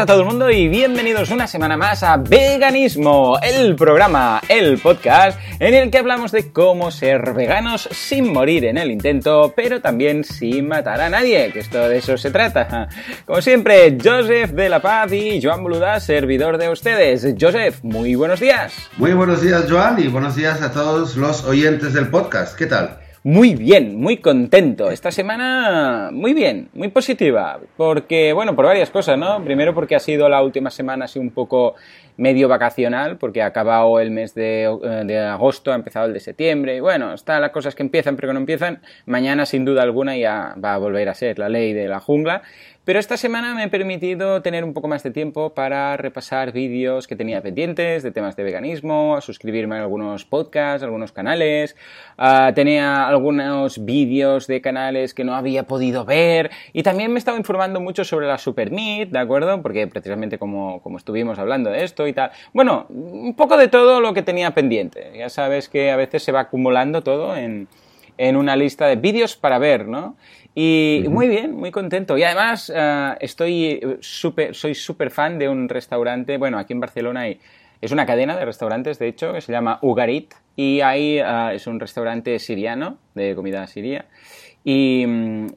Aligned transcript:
a 0.00 0.06
todo 0.06 0.20
el 0.20 0.26
mundo 0.26 0.50
y 0.50 0.66
bienvenidos 0.66 1.30
una 1.30 1.46
semana 1.46 1.76
más 1.76 2.02
a 2.02 2.16
Veganismo, 2.16 3.38
el 3.42 3.76
programa, 3.76 4.40
el 4.48 4.78
podcast 4.78 5.38
en 5.58 5.74
el 5.74 5.90
que 5.90 5.98
hablamos 5.98 6.32
de 6.32 6.50
cómo 6.52 6.90
ser 6.90 7.34
veganos 7.34 7.86
sin 7.92 8.32
morir 8.32 8.64
en 8.64 8.78
el 8.78 8.90
intento, 8.90 9.52
pero 9.54 9.82
también 9.82 10.24
sin 10.24 10.68
matar 10.68 11.02
a 11.02 11.10
nadie, 11.10 11.52
que 11.52 11.58
esto 11.58 11.86
de 11.86 11.98
eso 11.98 12.16
se 12.16 12.30
trata. 12.30 12.88
Como 13.26 13.42
siempre, 13.42 13.98
Joseph 14.02 14.52
de 14.52 14.70
la 14.70 14.80
Paz 14.80 15.12
y 15.12 15.38
Joan 15.42 15.62
Boluda, 15.62 16.00
servidor 16.00 16.56
de 16.56 16.70
ustedes. 16.70 17.34
Joseph, 17.38 17.80
muy 17.82 18.14
buenos 18.14 18.40
días. 18.40 18.72
Muy 18.96 19.12
buenos 19.12 19.42
días, 19.42 19.66
Joan, 19.68 20.02
y 20.02 20.08
buenos 20.08 20.34
días 20.34 20.62
a 20.62 20.72
todos 20.72 21.18
los 21.18 21.44
oyentes 21.44 21.92
del 21.92 22.08
podcast. 22.08 22.56
¿Qué 22.56 22.64
tal? 22.64 23.09
Muy 23.22 23.54
bien, 23.54 24.00
muy 24.00 24.16
contento. 24.16 24.90
Esta 24.90 25.10
semana 25.10 26.08
muy 26.10 26.32
bien, 26.32 26.70
muy 26.72 26.88
positiva. 26.88 27.60
Porque, 27.76 28.32
bueno, 28.32 28.56
por 28.56 28.64
varias 28.64 28.88
cosas, 28.88 29.18
¿no? 29.18 29.44
Primero 29.44 29.74
porque 29.74 29.94
ha 29.94 30.00
sido 30.00 30.26
la 30.30 30.42
última 30.42 30.70
semana 30.70 31.04
así 31.04 31.18
un 31.18 31.28
poco 31.28 31.74
medio 32.16 32.48
vacacional, 32.48 33.18
porque 33.18 33.42
ha 33.42 33.46
acabado 33.46 34.00
el 34.00 34.10
mes 34.10 34.34
de, 34.34 34.64
eh, 34.64 35.02
de, 35.04 35.18
agosto, 35.18 35.72
ha 35.72 35.74
empezado 35.74 36.06
el 36.06 36.12
de 36.12 36.20
septiembre, 36.20 36.76
y 36.76 36.80
bueno, 36.80 37.14
están 37.14 37.40
las 37.40 37.50
cosas 37.50 37.74
que 37.74 37.82
empiezan 37.82 38.16
pero 38.16 38.28
que 38.28 38.34
no 38.34 38.40
empiezan. 38.40 38.82
Mañana, 39.06 39.46
sin 39.46 39.64
duda 39.64 39.82
alguna, 39.82 40.16
ya 40.16 40.54
va 40.62 40.74
a 40.74 40.78
volver 40.78 41.08
a 41.08 41.14
ser 41.14 41.38
la 41.38 41.48
ley 41.48 41.72
de 41.72 41.88
la 41.88 42.00
jungla. 42.00 42.42
Pero 42.90 42.98
esta 42.98 43.18
semana 43.18 43.54
me 43.54 43.64
he 43.64 43.68
permitido 43.68 44.40
tener 44.40 44.64
un 44.64 44.72
poco 44.72 44.88
más 44.88 45.02
de 45.02 45.10
tiempo 45.10 45.54
para 45.54 45.98
repasar 45.98 46.50
vídeos 46.50 47.06
que 47.06 47.14
tenía 47.14 47.42
pendientes 47.42 48.02
de 48.02 48.10
temas 48.10 48.36
de 48.36 48.42
veganismo, 48.42 49.20
suscribirme 49.20 49.76
a 49.76 49.82
algunos 49.82 50.24
podcasts, 50.24 50.82
algunos 50.82 51.12
canales, 51.12 51.76
uh, 52.18 52.52
tenía 52.54 53.06
algunos 53.06 53.84
vídeos 53.84 54.46
de 54.46 54.62
canales 54.62 55.12
que 55.12 55.24
no 55.24 55.34
había 55.34 55.64
podido 55.64 56.06
ver 56.06 56.50
y 56.72 56.82
también 56.82 57.12
me 57.12 57.18
estaba 57.18 57.36
informando 57.36 57.80
mucho 57.80 58.02
sobre 58.02 58.26
la 58.26 58.38
Super 58.38 58.70
Meat, 58.70 59.10
¿de 59.10 59.18
acuerdo? 59.18 59.60
Porque 59.60 59.86
precisamente 59.86 60.38
como, 60.38 60.80
como 60.80 60.96
estuvimos 60.96 61.38
hablando 61.38 61.70
de 61.70 61.84
esto 61.84 61.99
y 62.06 62.12
tal, 62.12 62.30
bueno, 62.52 62.86
un 62.88 63.34
poco 63.34 63.56
de 63.56 63.68
todo 63.68 64.00
lo 64.00 64.12
que 64.14 64.22
tenía 64.22 64.52
pendiente. 64.52 65.12
Ya 65.16 65.28
sabes 65.28 65.68
que 65.68 65.90
a 65.90 65.96
veces 65.96 66.22
se 66.22 66.32
va 66.32 66.40
acumulando 66.40 67.02
todo 67.02 67.36
en, 67.36 67.68
en 68.18 68.36
una 68.36 68.56
lista 68.56 68.86
de 68.86 68.96
vídeos 68.96 69.36
para 69.36 69.58
ver, 69.58 69.86
¿no? 69.86 70.16
Y 70.54 71.04
muy 71.08 71.28
bien, 71.28 71.54
muy 71.54 71.70
contento. 71.70 72.18
Y 72.18 72.24
además 72.24 72.70
uh, 72.70 73.16
estoy 73.20 73.80
super, 74.00 74.54
soy 74.54 74.74
súper 74.74 75.10
fan 75.10 75.38
de 75.38 75.48
un 75.48 75.68
restaurante, 75.68 76.36
bueno, 76.38 76.58
aquí 76.58 76.72
en 76.72 76.80
Barcelona 76.80 77.20
hay, 77.20 77.40
es 77.80 77.92
una 77.92 78.04
cadena 78.04 78.36
de 78.36 78.44
restaurantes, 78.44 78.98
de 78.98 79.08
hecho, 79.08 79.32
que 79.32 79.40
se 79.40 79.52
llama 79.52 79.78
Ugarit. 79.80 80.34
Y 80.56 80.80
ahí 80.80 81.20
uh, 81.20 81.50
es 81.50 81.66
un 81.66 81.78
restaurante 81.80 82.38
siriano, 82.38 82.98
de 83.14 83.34
comida 83.34 83.66
siria. 83.66 84.06
Y, 84.64 85.06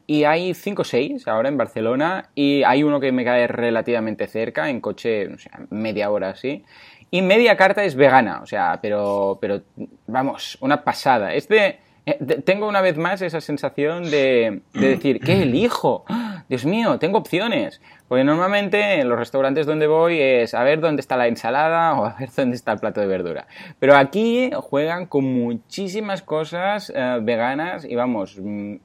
y 0.08 0.24
hay 0.24 0.54
5 0.54 0.82
o 0.82 0.86
6 0.86 1.28
ahora 1.28 1.50
en 1.50 1.58
Barcelona. 1.58 2.30
Y 2.36 2.64
hay 2.64 2.84
uno 2.84 3.00
que 3.00 3.12
me 3.12 3.26
cae 3.26 3.48
relativamente 3.48 4.28
cerca, 4.28 4.70
en 4.70 4.82
coche, 4.82 5.28
o 5.28 5.38
sea, 5.38 5.60
media 5.70 6.10
hora 6.10 6.30
así. 6.30 6.64
Y 7.12 7.22
media 7.22 7.56
carta 7.58 7.84
es 7.84 7.96
vegana, 7.96 8.42
o 8.42 8.48
sea, 8.48 8.80
pero, 8.82 9.38
pero 9.40 9.62
vamos, 10.08 10.58
una 10.62 10.84
pasada. 10.84 11.34
Es 11.34 11.48
de 11.48 11.78
tengo 12.44 12.68
una 12.68 12.82
vez 12.82 12.98
más 12.98 13.22
esa 13.22 13.40
sensación 13.40 14.10
de, 14.12 14.62
de 14.74 14.88
decir, 14.88 15.20
¿qué 15.20 15.44
elijo? 15.44 16.06
Dios 16.50 16.66
mío, 16.66 17.00
tengo 17.00 17.18
opciones. 17.18 17.82
Porque 18.14 18.26
normalmente 18.26 19.00
en 19.00 19.10
los 19.10 19.18
restaurantes 19.18 19.66
donde 19.66 19.88
voy 19.88 20.22
es 20.22 20.54
a 20.54 20.64
ver 20.64 20.80
dónde 20.80 21.00
está 21.00 21.18
la 21.18 21.28
ensalada 21.28 21.96
o 21.96 22.06
a 22.06 22.16
ver 22.20 22.30
dónde 22.38 22.56
está 22.56 22.72
el 22.72 22.78
plato 22.78 23.02
de 23.02 23.08
verdura. 23.08 23.48
Pero 23.80 23.96
aquí 23.96 24.52
juegan 24.54 25.08
con 25.08 25.24
muchísimas 25.24 26.22
cosas 26.22 26.92
uh, 26.92 27.26
veganas 27.26 27.86
y 27.86 27.96
vamos, 27.96 28.38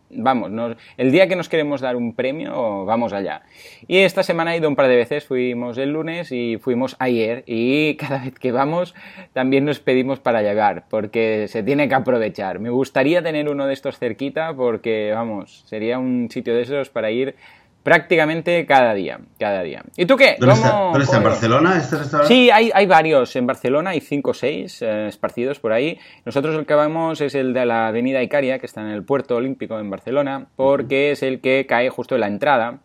vamos, 0.09 0.51
nos, 0.51 0.79
el 0.97 1.13
día 1.13 1.29
que 1.29 1.37
nos 1.37 1.51
queremos 1.51 1.83
dar 1.83 1.95
un 1.95 2.15
premio, 2.15 2.87
vamos 2.87 3.13
allá. 3.13 3.43
Y 3.87 3.99
esta 3.99 4.23
semana 4.23 4.55
he 4.55 4.57
ido 4.61 4.69
un 4.71 4.77
par 4.77 4.89
de 4.89 4.97
veces, 4.97 5.27
fuimos 5.27 5.77
el 5.77 5.93
lunes 5.93 6.33
y 6.33 6.57
fuimos 6.57 6.97
ayer 6.99 7.45
y 7.45 7.97
cada 8.01 8.25
vez 8.25 8.39
que 8.39 8.51
vamos 8.51 8.95
también 9.35 9.67
nos 9.67 9.79
pedimos 9.79 10.21
para 10.21 10.41
llegar 10.41 10.85
porque 10.89 11.49
se 11.49 11.63
tiene 11.63 11.87
que 11.87 11.97
aprovechar. 11.97 12.61
Me 12.61 12.71
gustaría 12.71 13.23
tener 13.23 13.51
uno 13.51 13.67
de 13.67 13.75
estos 13.75 13.99
cerquita 13.99 14.55
porque, 14.55 15.13
vamos, 15.15 15.65
sería 15.67 15.99
un 15.99 16.31
sitio 16.31 16.55
de 16.55 16.63
esos 16.63 16.89
para 16.89 17.11
ir 17.11 17.35
prácticamente 17.83 18.67
cada 18.67 18.93
día, 18.95 19.21
cada 19.39 19.63
día. 19.63 19.83
¿Y 19.97 20.07
tú 20.07 20.17
qué? 20.17 20.37
¿Dónde, 20.39 20.55
está, 20.55 20.71
¿dónde 20.71 21.05
está? 21.05 21.17
¿En 21.19 21.23
Barcelona 21.25 21.77
este 21.79 21.97
restaurante? 21.97 22.35
Sí, 22.35 22.51
hay, 22.51 22.71
hay 22.75 22.87
varios 22.87 23.35
en 23.37 23.47
Barcelona, 23.47 23.91
hay 23.91 24.01
cinco 24.01 24.31
o 24.31 24.35
seis 24.35 24.83
eh, 24.83 25.09
esparcidos 25.09 25.59
por 25.59 25.73
ahí. 25.73 25.99
Nosotros 26.25 26.55
el 26.57 26.67
que 26.67 26.75
vamos 26.75 27.21
es 27.21 27.35
el 27.35 27.55
de 27.55 27.65
la 27.67 27.89
avenida 27.89 28.23
Icaria, 28.23 28.59
que 28.59 28.67
está 28.67 28.83
en 28.83 28.89
el 28.89 29.05
puerto 29.05 29.37
olímpico 29.37 29.79
en 29.79 29.91
Barcelona, 29.91 30.49
porque 30.57 31.09
uh 31.09 31.09
-huh. 31.09 31.13
es 31.13 31.23
el 31.23 31.41
que 31.41 31.67
cae 31.67 31.89
justo 31.89 32.15
en 32.15 32.21
la 32.21 32.27
entrada. 32.27 32.81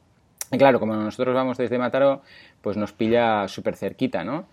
Y 0.52 0.58
claro, 0.58 0.80
como 0.80 0.96
nosotros 0.96 1.34
vamos 1.34 1.58
desde 1.58 1.80
Mataró, 1.80 2.22
pues 2.62 2.78
nos 2.78 2.94
pilla 2.94 3.48
súper 3.48 3.76
cerquita, 3.76 4.24
¿no? 4.24 4.46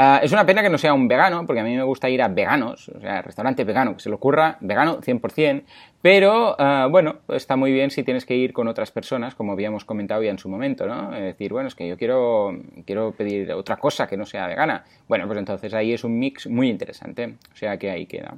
Uh, 0.00 0.16
es 0.22 0.32
una 0.32 0.46
pena 0.46 0.62
que 0.62 0.70
no 0.70 0.78
sea 0.78 0.94
un 0.94 1.08
vegano, 1.08 1.44
porque 1.44 1.60
a 1.60 1.62
mí 1.62 1.76
me 1.76 1.82
gusta 1.82 2.08
ir 2.08 2.22
a 2.22 2.28
veganos, 2.28 2.88
o 2.88 3.00
sea, 3.02 3.20
restaurante 3.20 3.64
vegano, 3.64 3.94
que 3.94 4.00
se 4.00 4.08
le 4.08 4.14
ocurra, 4.14 4.56
vegano 4.62 4.98
100%, 5.02 5.62
pero 6.00 6.56
uh, 6.58 6.88
bueno, 6.88 7.16
está 7.28 7.54
muy 7.56 7.70
bien 7.70 7.90
si 7.90 8.02
tienes 8.02 8.24
que 8.24 8.34
ir 8.34 8.54
con 8.54 8.66
otras 8.66 8.90
personas, 8.92 9.34
como 9.34 9.52
habíamos 9.52 9.84
comentado 9.84 10.22
ya 10.22 10.30
en 10.30 10.38
su 10.38 10.48
momento, 10.48 10.86
¿no? 10.86 11.14
Es 11.14 11.20
decir, 11.20 11.52
bueno, 11.52 11.68
es 11.68 11.74
que 11.74 11.86
yo 11.86 11.98
quiero, 11.98 12.56
quiero 12.86 13.12
pedir 13.12 13.52
otra 13.52 13.76
cosa 13.76 14.06
que 14.06 14.16
no 14.16 14.24
sea 14.24 14.46
vegana. 14.46 14.84
Bueno, 15.06 15.26
pues 15.26 15.38
entonces 15.38 15.74
ahí 15.74 15.92
es 15.92 16.02
un 16.02 16.18
mix 16.18 16.46
muy 16.46 16.70
interesante, 16.70 17.34
o 17.52 17.56
sea 17.56 17.76
que 17.76 17.90
ahí 17.90 18.06
queda. 18.06 18.36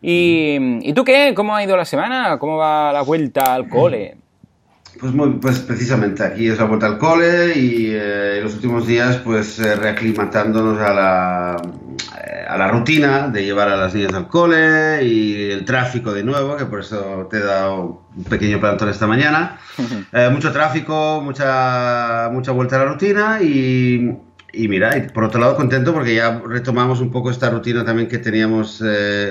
¿Y, 0.00 0.58
¿y 0.88 0.92
tú 0.92 1.02
qué? 1.02 1.32
¿Cómo 1.34 1.56
ha 1.56 1.64
ido 1.64 1.76
la 1.76 1.86
semana? 1.86 2.38
¿Cómo 2.38 2.56
va 2.56 2.92
la 2.92 3.02
vuelta 3.02 3.52
al 3.52 3.68
cole? 3.68 4.16
Pues, 4.98 5.12
muy, 5.12 5.30
pues 5.40 5.60
precisamente 5.60 6.24
aquí 6.24 6.48
es 6.48 6.58
la 6.58 6.64
vuelta 6.64 6.86
al 6.86 6.98
cole 6.98 7.56
y 7.56 7.90
eh, 7.90 8.38
en 8.38 8.44
los 8.44 8.54
últimos 8.54 8.86
días 8.86 9.18
pues 9.18 9.58
eh, 9.60 9.76
reaclimatándonos 9.76 10.78
a 10.80 10.92
la, 10.92 11.56
eh, 12.20 12.44
a 12.48 12.56
la 12.56 12.68
rutina 12.68 13.28
de 13.28 13.44
llevar 13.44 13.68
a 13.68 13.76
las 13.76 13.94
niñas 13.94 14.12
al 14.14 14.26
cole 14.26 15.04
y 15.04 15.50
el 15.52 15.64
tráfico 15.64 16.12
de 16.12 16.24
nuevo, 16.24 16.56
que 16.56 16.64
por 16.64 16.80
eso 16.80 17.28
te 17.30 17.36
he 17.36 17.42
dado 17.44 18.02
un 18.16 18.24
pequeño 18.24 18.58
plantón 18.58 18.88
esta 18.88 19.06
mañana. 19.06 19.60
mucho 20.32 20.50
tráfico, 20.50 21.20
mucha, 21.22 22.30
mucha 22.32 22.50
vuelta 22.50 22.76
a 22.76 22.78
la 22.80 22.84
rutina 22.86 23.40
y, 23.40 24.16
y 24.52 24.68
mira, 24.68 24.96
y 24.96 25.02
por 25.10 25.22
otro 25.22 25.40
lado 25.40 25.54
contento 25.54 25.94
porque 25.94 26.16
ya 26.16 26.42
retomamos 26.44 27.00
un 27.00 27.12
poco 27.12 27.30
esta 27.30 27.50
rutina 27.50 27.84
también 27.84 28.08
que 28.08 28.18
teníamos 28.18 28.82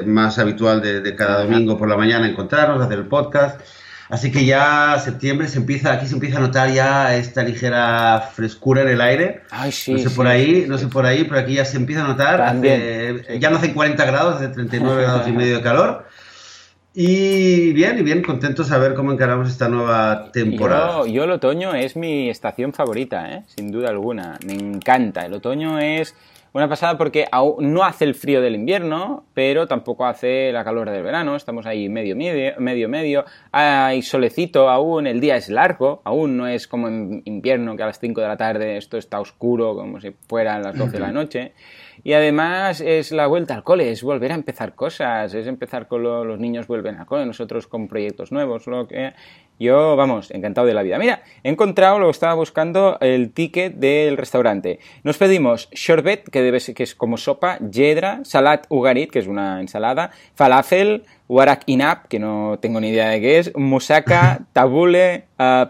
más 0.05 0.39
habitual 0.39 0.81
de, 0.81 1.01
de 1.01 1.15
cada 1.15 1.43
domingo 1.43 1.77
por 1.77 1.89
la 1.89 1.97
mañana 1.97 2.29
encontrarnos, 2.29 2.81
hacer 2.81 2.99
el 2.99 3.07
podcast. 3.07 3.59
Así 4.09 4.31
que 4.31 4.45
ya 4.45 4.97
septiembre 4.99 5.47
se 5.47 5.57
empieza, 5.57 5.91
aquí 5.91 6.07
se 6.07 6.13
empieza 6.13 6.37
a 6.37 6.41
notar 6.41 6.71
ya 6.71 7.15
esta 7.15 7.43
ligera 7.43 8.29
frescura 8.33 8.81
en 8.81 8.89
el 8.89 9.01
aire. 9.01 9.41
Ay, 9.51 9.71
sí, 9.71 9.93
no 9.93 9.99
sé 9.99 10.09
sí, 10.09 10.15
por 10.15 10.27
ahí, 10.27 10.61
sí, 10.61 10.65
no 10.67 10.77
sé 10.77 10.87
por 10.87 11.05
ahí, 11.05 11.25
pero 11.25 11.39
aquí 11.39 11.55
ya 11.55 11.65
se 11.65 11.77
empieza 11.77 12.05
a 12.05 12.07
notar. 12.07 12.41
Hace, 12.41 13.39
ya 13.39 13.49
no 13.49 13.57
hacen 13.57 13.73
40 13.73 14.05
grados, 14.05 14.35
hace 14.35 14.47
39 14.49 15.01
grados 15.03 15.27
y 15.27 15.31
medio 15.31 15.57
de 15.57 15.61
calor. 15.61 16.05
Y 16.99 17.73
bien, 17.73 17.99
y 17.99 18.01
bien, 18.01 18.23
contento 18.23 18.63
de 18.63 18.69
saber 18.69 18.95
cómo 18.95 19.11
encaramos 19.11 19.49
esta 19.49 19.67
nueva 19.67 20.31
temporada. 20.31 21.01
Yo, 21.01 21.05
yo, 21.05 21.23
el 21.25 21.31
otoño 21.31 21.75
es 21.75 21.95
mi 21.95 22.29
estación 22.29 22.73
favorita, 22.73 23.31
¿eh? 23.31 23.43
sin 23.55 23.71
duda 23.71 23.89
alguna. 23.89 24.39
Me 24.45 24.53
encanta. 24.53 25.25
El 25.25 25.33
otoño 25.33 25.77
es 25.77 26.15
una 26.53 26.67
pasada 26.67 26.97
porque 26.97 27.25
no 27.59 27.83
hace 27.83 28.05
el 28.05 28.15
frío 28.15 28.41
del 28.41 28.55
invierno, 28.55 29.25
pero 29.33 29.67
tampoco 29.67 30.05
hace 30.05 30.51
la 30.51 30.63
calor 30.63 30.89
del 30.89 31.03
verano. 31.03 31.35
Estamos 31.35 31.65
ahí 31.65 31.89
medio, 31.89 32.15
medio, 32.15 32.53
medio, 32.59 32.89
medio. 32.89 33.25
Hay 33.51 34.01
solecito 34.01 34.69
aún, 34.69 35.07
el 35.07 35.19
día 35.19 35.35
es 35.35 35.49
largo, 35.49 36.01
aún 36.03 36.37
no 36.37 36.47
es 36.47 36.67
como 36.67 36.87
en 36.87 37.21
invierno 37.25 37.75
que 37.75 37.83
a 37.83 37.87
las 37.87 37.99
5 37.99 38.21
de 38.21 38.27
la 38.27 38.37
tarde 38.37 38.77
esto 38.77 38.97
está 38.97 39.19
oscuro 39.19 39.75
como 39.75 39.99
si 39.99 40.15
fueran 40.27 40.63
las 40.63 40.77
12 40.77 40.91
de 40.91 40.99
la 40.99 41.11
noche. 41.11 41.53
Y 42.03 42.13
además 42.13 42.81
es 42.81 43.11
la 43.11 43.27
vuelta 43.27 43.55
al 43.55 43.63
cole, 43.63 43.91
es 43.91 44.03
volver 44.03 44.31
a 44.31 44.35
empezar 44.35 44.75
cosas, 44.75 45.33
es 45.33 45.47
empezar 45.47 45.87
con 45.87 46.03
lo, 46.03 46.23
los 46.23 46.39
niños 46.39 46.67
vuelven 46.67 46.95
al 46.95 47.05
cole, 47.05 47.25
nosotros 47.25 47.67
con 47.67 47.87
proyectos 47.87 48.31
nuevos, 48.31 48.67
lo 48.67 48.87
que 48.87 49.13
yo, 49.59 49.95
vamos, 49.95 50.29
encantado 50.29 50.67
de 50.67 50.75
la 50.75 50.83
vida. 50.83 50.99
Mira, 50.99 51.23
he 51.43 51.49
encontrado, 51.49 51.97
lo 51.97 52.09
estaba 52.11 52.35
buscando, 52.35 52.97
el 53.01 53.31
ticket 53.31 53.73
del 53.73 54.15
restaurante. 54.15 54.79
Nos 55.03 55.17
pedimos 55.17 55.69
sherbet, 55.71 56.29
que 56.29 56.43
debe 56.43 56.59
ser, 56.59 56.75
que 56.75 56.83
es 56.83 56.93
como 56.93 57.17
sopa, 57.17 57.57
yedra, 57.59 58.19
salat 58.23 58.67
ugarit, 58.69 59.09
que 59.09 59.19
es 59.19 59.27
una 59.27 59.59
ensalada, 59.59 60.11
falafel, 60.35 61.05
warak 61.27 61.63
inap, 61.67 62.07
que 62.07 62.19
no 62.19 62.57
tengo 62.61 62.79
ni 62.79 62.89
idea 62.89 63.09
de 63.09 63.21
qué 63.21 63.39
es, 63.39 63.55
musaka, 63.55 64.45
tabule, 64.53 65.25
uh, 65.37 65.65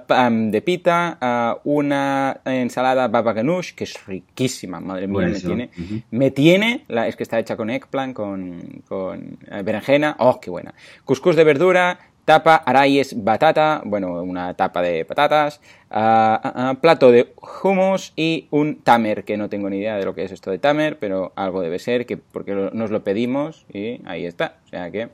de 0.51 0.61
pita, 0.61 1.17
uh, 1.21 1.69
una 1.69 2.41
ensalada 2.45 3.07
baba 3.07 3.33
ganoush, 3.33 3.73
que 3.73 3.85
es 3.85 4.05
riquísima, 4.05 4.79
madre 4.79 5.07
mía, 5.07 5.27
me 5.27 5.39
tiene, 5.39 5.69
uh 5.77 5.81
-huh. 5.81 6.03
me 6.11 6.31
tiene, 6.31 6.85
la, 6.87 7.07
es 7.07 7.15
que 7.15 7.23
está 7.23 7.39
hecha 7.39 7.57
con 7.57 7.69
eggplant, 7.69 8.13
con, 8.13 8.83
con 8.87 9.37
uh, 9.51 9.63
berenjena, 9.63 10.15
oh, 10.19 10.39
qué 10.39 10.49
buena. 10.49 10.73
Cuscús 11.05 11.35
de 11.35 11.43
verdura, 11.43 11.99
tapa, 12.27 12.57
arayes, 12.57 13.23
batata, 13.23 13.81
bueno, 13.85 14.21
una 14.21 14.53
tapa 14.53 14.81
de 14.81 15.05
patatas, 15.05 15.61
uh, 15.89 16.71
uh, 16.71 16.75
plato 16.75 17.09
de 17.09 17.33
hummus 17.63 18.11
y 18.17 18.49
un 18.51 18.81
tamer, 18.81 19.23
que 19.23 19.37
no 19.37 19.47
tengo 19.47 19.69
ni 19.69 19.77
idea 19.77 19.95
de 19.95 20.03
lo 20.03 20.13
que 20.13 20.25
es 20.25 20.33
esto 20.33 20.51
de 20.51 20.59
tamer, 20.59 20.99
pero 20.99 21.31
algo 21.37 21.61
debe 21.61 21.79
ser, 21.79 22.05
que 22.05 22.17
porque 22.17 22.53
nos 22.73 22.91
lo 22.91 23.01
pedimos 23.01 23.65
y 23.71 24.01
ahí 24.05 24.25
está. 24.25 24.57
O 24.65 24.67
sea 24.67 24.91
que... 24.91 25.07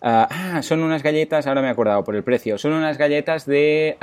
Ah, 0.00 0.60
son 0.62 0.84
unas 0.84 1.02
galletas, 1.02 1.48
ahora 1.48 1.60
me 1.60 1.66
he 1.66 1.70
acordado 1.72 2.04
por 2.04 2.14
el 2.14 2.22
precio, 2.22 2.56
son 2.56 2.72
unas 2.72 2.98
galletas 2.98 3.44
de 3.44 3.96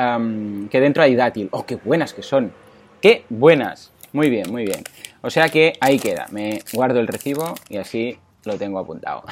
que 0.69 0.81
dentro 0.81 1.03
hay 1.03 1.15
dátil. 1.15 1.47
¡Oh, 1.51 1.65
qué 1.65 1.77
buenas 1.77 2.13
que 2.13 2.21
son! 2.21 2.51
¡Qué 2.99 3.23
buenas! 3.29 3.93
Muy 4.11 4.29
bien, 4.29 4.51
muy 4.51 4.65
bien. 4.65 4.83
O 5.21 5.29
sea 5.29 5.47
que 5.47 5.71
ahí 5.79 5.99
queda. 5.99 6.27
Me 6.31 6.59
guardo 6.73 6.99
el 6.99 7.07
recibo 7.07 7.55
y 7.69 7.77
así 7.77 8.17
lo 8.45 8.57
tengo 8.57 8.80
apuntado. 8.80 9.24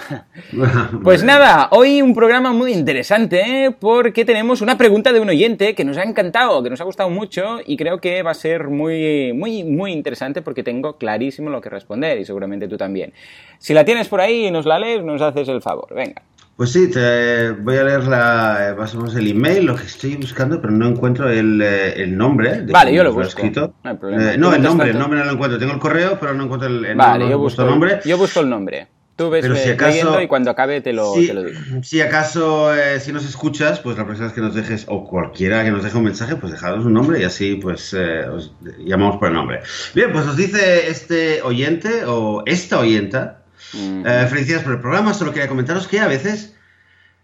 pues 1.03 1.23
nada, 1.23 1.69
hoy 1.71 2.01
un 2.01 2.13
programa 2.13 2.53
muy 2.53 2.73
interesante 2.73 3.65
¿eh? 3.65 3.71
porque 3.71 4.25
tenemos 4.25 4.61
una 4.61 4.77
pregunta 4.77 5.13
de 5.13 5.19
un 5.19 5.29
oyente 5.29 5.75
que 5.75 5.85
nos 5.85 5.97
ha 5.97 6.03
encantado, 6.03 6.63
que 6.63 6.69
nos 6.69 6.81
ha 6.81 6.85
gustado 6.85 7.09
mucho 7.09 7.59
y 7.65 7.77
creo 7.77 7.99
que 7.99 8.23
va 8.23 8.31
a 8.31 8.35
ser 8.35 8.69
muy, 8.69 9.33
muy, 9.33 9.63
muy 9.63 9.91
interesante 9.91 10.41
porque 10.41 10.63
tengo 10.63 10.97
clarísimo 10.97 11.49
lo 11.49 11.61
que 11.61 11.69
responder 11.69 12.19
y 12.19 12.25
seguramente 12.25 12.67
tú 12.67 12.77
también. 12.77 13.13
Si 13.57 13.73
la 13.73 13.85
tienes 13.85 14.07
por 14.07 14.21
ahí 14.21 14.47
y 14.47 14.51
nos 14.51 14.65
la 14.65 14.79
lees, 14.79 15.03
nos 15.03 15.21
haces 15.21 15.47
el 15.47 15.61
favor. 15.61 15.93
Venga. 15.93 16.21
Pues 16.55 16.71
sí, 16.71 16.89
te 16.89 17.49
voy 17.49 17.77
a 17.77 17.83
leer 17.83 18.03
la, 18.03 18.75
más 18.77 18.93
o 18.93 18.97
menos 18.97 19.15
el 19.15 19.27
email, 19.27 19.65
lo 19.65 19.75
que 19.75 19.83
estoy 19.83 20.15
buscando, 20.17 20.61
pero 20.61 20.71
no 20.71 20.87
encuentro 20.87 21.27
el, 21.27 21.59
eh, 21.63 22.05
nombre. 22.07 22.61
De 22.61 22.71
vale, 22.71 22.93
yo 22.93 23.03
lo 23.03 23.11
busco. 23.11 23.27
Escrito. 23.27 23.73
No, 23.83 23.91
eh, 23.91 24.37
no 24.37 24.53
el 24.53 24.61
nombre, 24.61 24.91
el 24.91 24.99
nombre 24.99 25.19
no 25.19 25.25
lo 25.25 25.31
encuentro. 25.31 25.57
Tengo 25.57 25.73
el 25.73 25.79
correo, 25.79 26.19
pero 26.19 26.35
no 26.35 26.43
encuentro 26.43 26.69
el, 26.69 26.95
vale, 26.95 27.27
yo 27.27 27.39
busco, 27.39 27.63
el 27.63 27.69
nombre. 27.69 27.99
Yo 28.05 28.19
busco 28.19 28.41
el 28.41 28.49
nombre. 28.49 28.87
Tú 29.15 29.29
ves 29.29 29.43
Pero 29.43 29.55
si 29.55 29.69
acaso, 29.69 30.21
y 30.21 30.27
cuando 30.27 30.49
acabe 30.49 30.81
te 30.81 30.91
lo, 30.91 31.13
si, 31.13 31.27
te 31.27 31.33
lo 31.35 31.43
digo. 31.43 31.59
Si 31.83 32.01
acaso, 32.01 32.73
eh, 32.75 32.99
si 32.99 33.11
nos 33.11 33.23
escuchas, 33.25 33.79
pues 33.79 33.95
la 33.95 34.05
próxima 34.05 34.27
vez 34.27 34.33
que 34.33 34.41
nos 34.41 34.55
dejes, 34.55 34.85
o 34.87 35.07
cualquiera 35.07 35.63
que 35.63 35.69
nos 35.69 35.83
deje 35.83 35.97
un 35.97 36.05
mensaje, 36.05 36.35
pues 36.35 36.51
dejadnos 36.51 36.85
un 36.85 36.93
nombre 36.93 37.21
y 37.21 37.23
así 37.23 37.55
pues 37.55 37.93
eh, 37.93 38.27
os 38.27 38.53
llamamos 38.79 39.17
por 39.17 39.27
el 39.27 39.35
nombre. 39.35 39.61
Bien, 39.93 40.11
pues 40.11 40.25
nos 40.25 40.35
dice 40.35 40.89
este 40.89 41.43
oyente, 41.43 42.05
o 42.07 42.41
esta 42.47 42.79
oyenta, 42.79 43.43
eh, 43.75 44.27
felicidades 44.29 44.63
por 44.63 44.73
el 44.73 44.79
programa, 44.79 45.13
solo 45.13 45.31
quería 45.31 45.47
comentaros 45.47 45.87
que 45.87 45.99
a 45.99 46.07
veces 46.07 46.55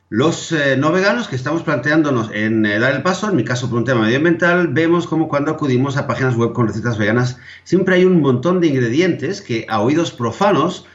los 0.09 0.55
no 0.77 0.91
veganos 0.91 1.27
que 1.27 1.35
estamos 1.35 1.61
planteándonos 1.61 2.31
en 2.33 2.63
dar 2.63 2.95
el 2.95 3.03
paso, 3.03 3.29
en 3.29 3.35
mi 3.35 3.43
caso 3.43 3.69
por 3.69 3.77
un 3.77 3.85
tema 3.85 4.01
medioambiental, 4.01 4.67
vemos 4.67 5.05
como 5.07 5.27
cuando 5.27 5.51
acudimos 5.51 5.97
a 5.97 6.07
páginas 6.07 6.35
web 6.35 6.53
con 6.53 6.67
recetas 6.67 6.99
veganas, 6.99 7.37
siempre 7.63 7.95
hay 7.95 8.05
un 8.05 8.19
montón 8.21 8.59
de 8.59 8.67
ingredientes 8.67 9.41
que 9.41 9.65
a 9.69 9.81
oídos 9.81 10.11
profanos 10.11 10.85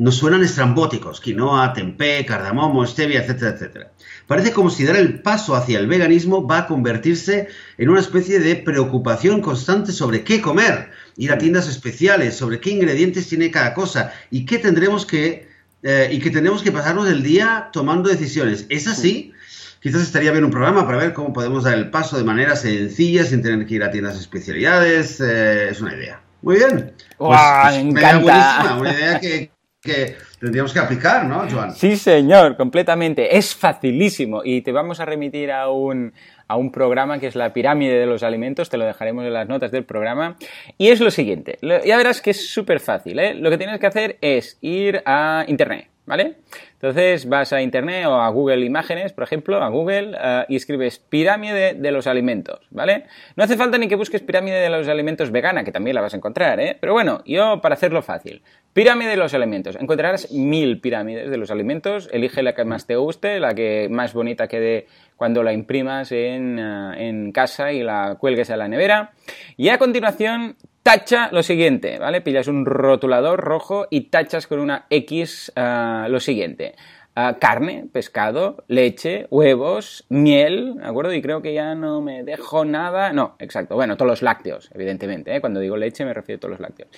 nos 0.00 0.16
suenan 0.16 0.42
estrambóticos, 0.42 1.20
quinoa, 1.20 1.74
tempeh, 1.74 2.24
cardamomo, 2.24 2.86
stevia, 2.86 3.20
etcétera, 3.20 3.50
etcétera. 3.50 3.92
Parece 4.26 4.50
como 4.50 4.70
si 4.70 4.84
dar 4.86 4.96
el 4.96 5.20
paso 5.20 5.54
hacia 5.54 5.78
el 5.78 5.88
veganismo 5.88 6.48
va 6.48 6.60
a 6.60 6.66
convertirse 6.66 7.48
en 7.76 7.90
una 7.90 8.00
especie 8.00 8.40
de 8.40 8.56
preocupación 8.56 9.42
constante 9.42 9.92
sobre 9.92 10.24
qué 10.24 10.40
comer, 10.40 10.90
ir 11.18 11.32
a 11.32 11.36
tiendas 11.36 11.68
especiales, 11.68 12.34
sobre 12.34 12.60
qué 12.60 12.70
ingredientes 12.70 13.28
tiene 13.28 13.50
cada 13.50 13.74
cosa 13.74 14.10
y 14.30 14.46
qué 14.46 14.56
tendremos 14.56 15.04
que 15.04 15.50
eh, 15.82 16.08
y 16.10 16.18
que 16.18 16.30
tendremos 16.30 16.62
que 16.62 16.72
pasarnos 16.72 17.06
el 17.06 17.22
día 17.22 17.68
tomando 17.70 18.08
decisiones. 18.08 18.64
¿Es 18.70 18.86
así? 18.86 19.34
Quizás 19.82 20.00
estaría 20.00 20.32
bien 20.32 20.44
un 20.44 20.50
programa 20.50 20.86
para 20.86 20.96
ver 20.96 21.12
cómo 21.12 21.34
podemos 21.34 21.64
dar 21.64 21.74
el 21.74 21.90
paso 21.90 22.16
de 22.16 22.24
manera 22.24 22.56
sencilla 22.56 23.24
sin 23.24 23.42
tener 23.42 23.66
que 23.66 23.74
ir 23.74 23.84
a 23.84 23.90
tiendas 23.90 24.18
especialidades. 24.18 25.20
Eh, 25.20 25.68
es 25.68 25.80
una 25.82 25.94
idea. 25.94 26.22
Muy 26.40 26.56
bien. 26.56 26.94
Pues, 27.18 27.38
pues, 27.62 27.84
me 27.84 28.00
encanta. 28.00 28.78
Una 28.80 28.94
idea 28.94 29.20
que, 29.20 29.50
que 29.80 30.16
tendríamos 30.38 30.72
que 30.72 30.78
aplicar, 30.78 31.24
¿no, 31.24 31.48
Joan? 31.50 31.74
Sí, 31.74 31.96
señor, 31.96 32.56
completamente. 32.56 33.36
Es 33.36 33.54
facilísimo 33.54 34.42
y 34.44 34.60
te 34.60 34.72
vamos 34.72 35.00
a 35.00 35.06
remitir 35.06 35.50
a 35.50 35.70
un, 35.70 36.12
a 36.48 36.56
un 36.56 36.70
programa 36.70 37.18
que 37.18 37.26
es 37.26 37.34
la 37.34 37.52
pirámide 37.54 37.98
de 37.98 38.06
los 38.06 38.22
alimentos, 38.22 38.68
te 38.68 38.76
lo 38.76 38.84
dejaremos 38.84 39.24
en 39.24 39.32
las 39.32 39.48
notas 39.48 39.70
del 39.70 39.84
programa. 39.84 40.36
Y 40.76 40.88
es 40.88 41.00
lo 41.00 41.10
siguiente, 41.10 41.58
ya 41.62 41.96
verás 41.96 42.20
que 42.20 42.30
es 42.30 42.50
súper 42.50 42.80
fácil, 42.80 43.18
¿eh? 43.18 43.34
Lo 43.34 43.48
que 43.50 43.56
tienes 43.56 43.80
que 43.80 43.86
hacer 43.86 44.18
es 44.20 44.58
ir 44.60 45.02
a 45.06 45.44
Internet, 45.48 45.88
¿vale? 46.10 46.34
Entonces 46.72 47.28
vas 47.28 47.52
a 47.52 47.62
Internet 47.62 48.06
o 48.06 48.14
a 48.14 48.28
Google 48.30 48.64
Imágenes, 48.64 49.12
por 49.12 49.22
ejemplo, 49.22 49.62
a 49.62 49.68
Google, 49.68 50.16
eh, 50.20 50.44
y 50.48 50.56
escribes 50.56 50.98
pirámide 50.98 51.74
de 51.74 51.92
los 51.92 52.08
alimentos, 52.08 52.66
¿vale? 52.70 53.04
No 53.36 53.44
hace 53.44 53.56
falta 53.56 53.78
ni 53.78 53.86
que 53.86 53.94
busques 53.94 54.20
pirámide 54.20 54.56
de 54.56 54.68
los 54.70 54.88
alimentos 54.88 55.30
vegana, 55.30 55.62
que 55.62 55.70
también 55.70 55.94
la 55.94 56.00
vas 56.00 56.12
a 56.12 56.16
encontrar, 56.16 56.58
¿eh? 56.58 56.76
Pero 56.80 56.94
bueno, 56.94 57.22
yo 57.26 57.60
para 57.60 57.76
hacerlo 57.76 58.02
fácil, 58.02 58.42
pirámide 58.72 59.10
de 59.10 59.18
los 59.18 59.34
alimentos. 59.34 59.76
Encontrarás 59.76 60.32
mil 60.32 60.80
pirámides 60.80 61.30
de 61.30 61.36
los 61.36 61.52
alimentos, 61.52 62.08
elige 62.12 62.42
la 62.42 62.56
que 62.56 62.64
más 62.64 62.88
te 62.88 62.96
guste, 62.96 63.38
la 63.38 63.54
que 63.54 63.86
más 63.88 64.12
bonita 64.12 64.48
quede 64.48 64.88
cuando 65.14 65.44
la 65.44 65.52
imprimas 65.52 66.10
en, 66.10 66.58
eh, 66.58 67.08
en 67.08 67.30
casa 67.30 67.70
y 67.70 67.84
la 67.84 68.16
cuelgues 68.18 68.50
a 68.50 68.56
la 68.56 68.66
nevera. 68.66 69.12
Y 69.56 69.68
a 69.68 69.78
continuación 69.78 70.56
tacha 70.82 71.30
lo 71.32 71.42
siguiente, 71.42 71.98
¿vale? 71.98 72.20
Pillas 72.20 72.48
un 72.48 72.64
rotulador 72.66 73.40
rojo 73.40 73.86
y 73.90 74.10
tachas 74.10 74.46
con 74.46 74.60
una 74.60 74.86
X 74.90 75.52
uh, 75.56 76.08
lo 76.08 76.20
siguiente. 76.20 76.74
Uh, 77.20 77.38
carne, 77.38 77.86
pescado, 77.92 78.64
leche, 78.68 79.26
huevos, 79.30 80.06
miel, 80.08 80.76
¿de 80.76 80.86
acuerdo? 80.86 81.12
Y 81.12 81.20
creo 81.20 81.42
que 81.42 81.52
ya 81.52 81.74
no 81.74 82.00
me 82.00 82.22
dejo 82.22 82.64
nada. 82.64 83.12
No, 83.12 83.34
exacto. 83.38 83.74
Bueno, 83.74 83.96
todos 83.96 84.08
los 84.08 84.22
lácteos, 84.22 84.70
evidentemente. 84.72 85.34
¿eh? 85.34 85.40
Cuando 85.40 85.60
digo 85.60 85.76
leche 85.76 86.04
me 86.04 86.14
refiero 86.14 86.38
a 86.38 86.40
todos 86.40 86.52
los 86.52 86.60
lácteos. 86.60 86.88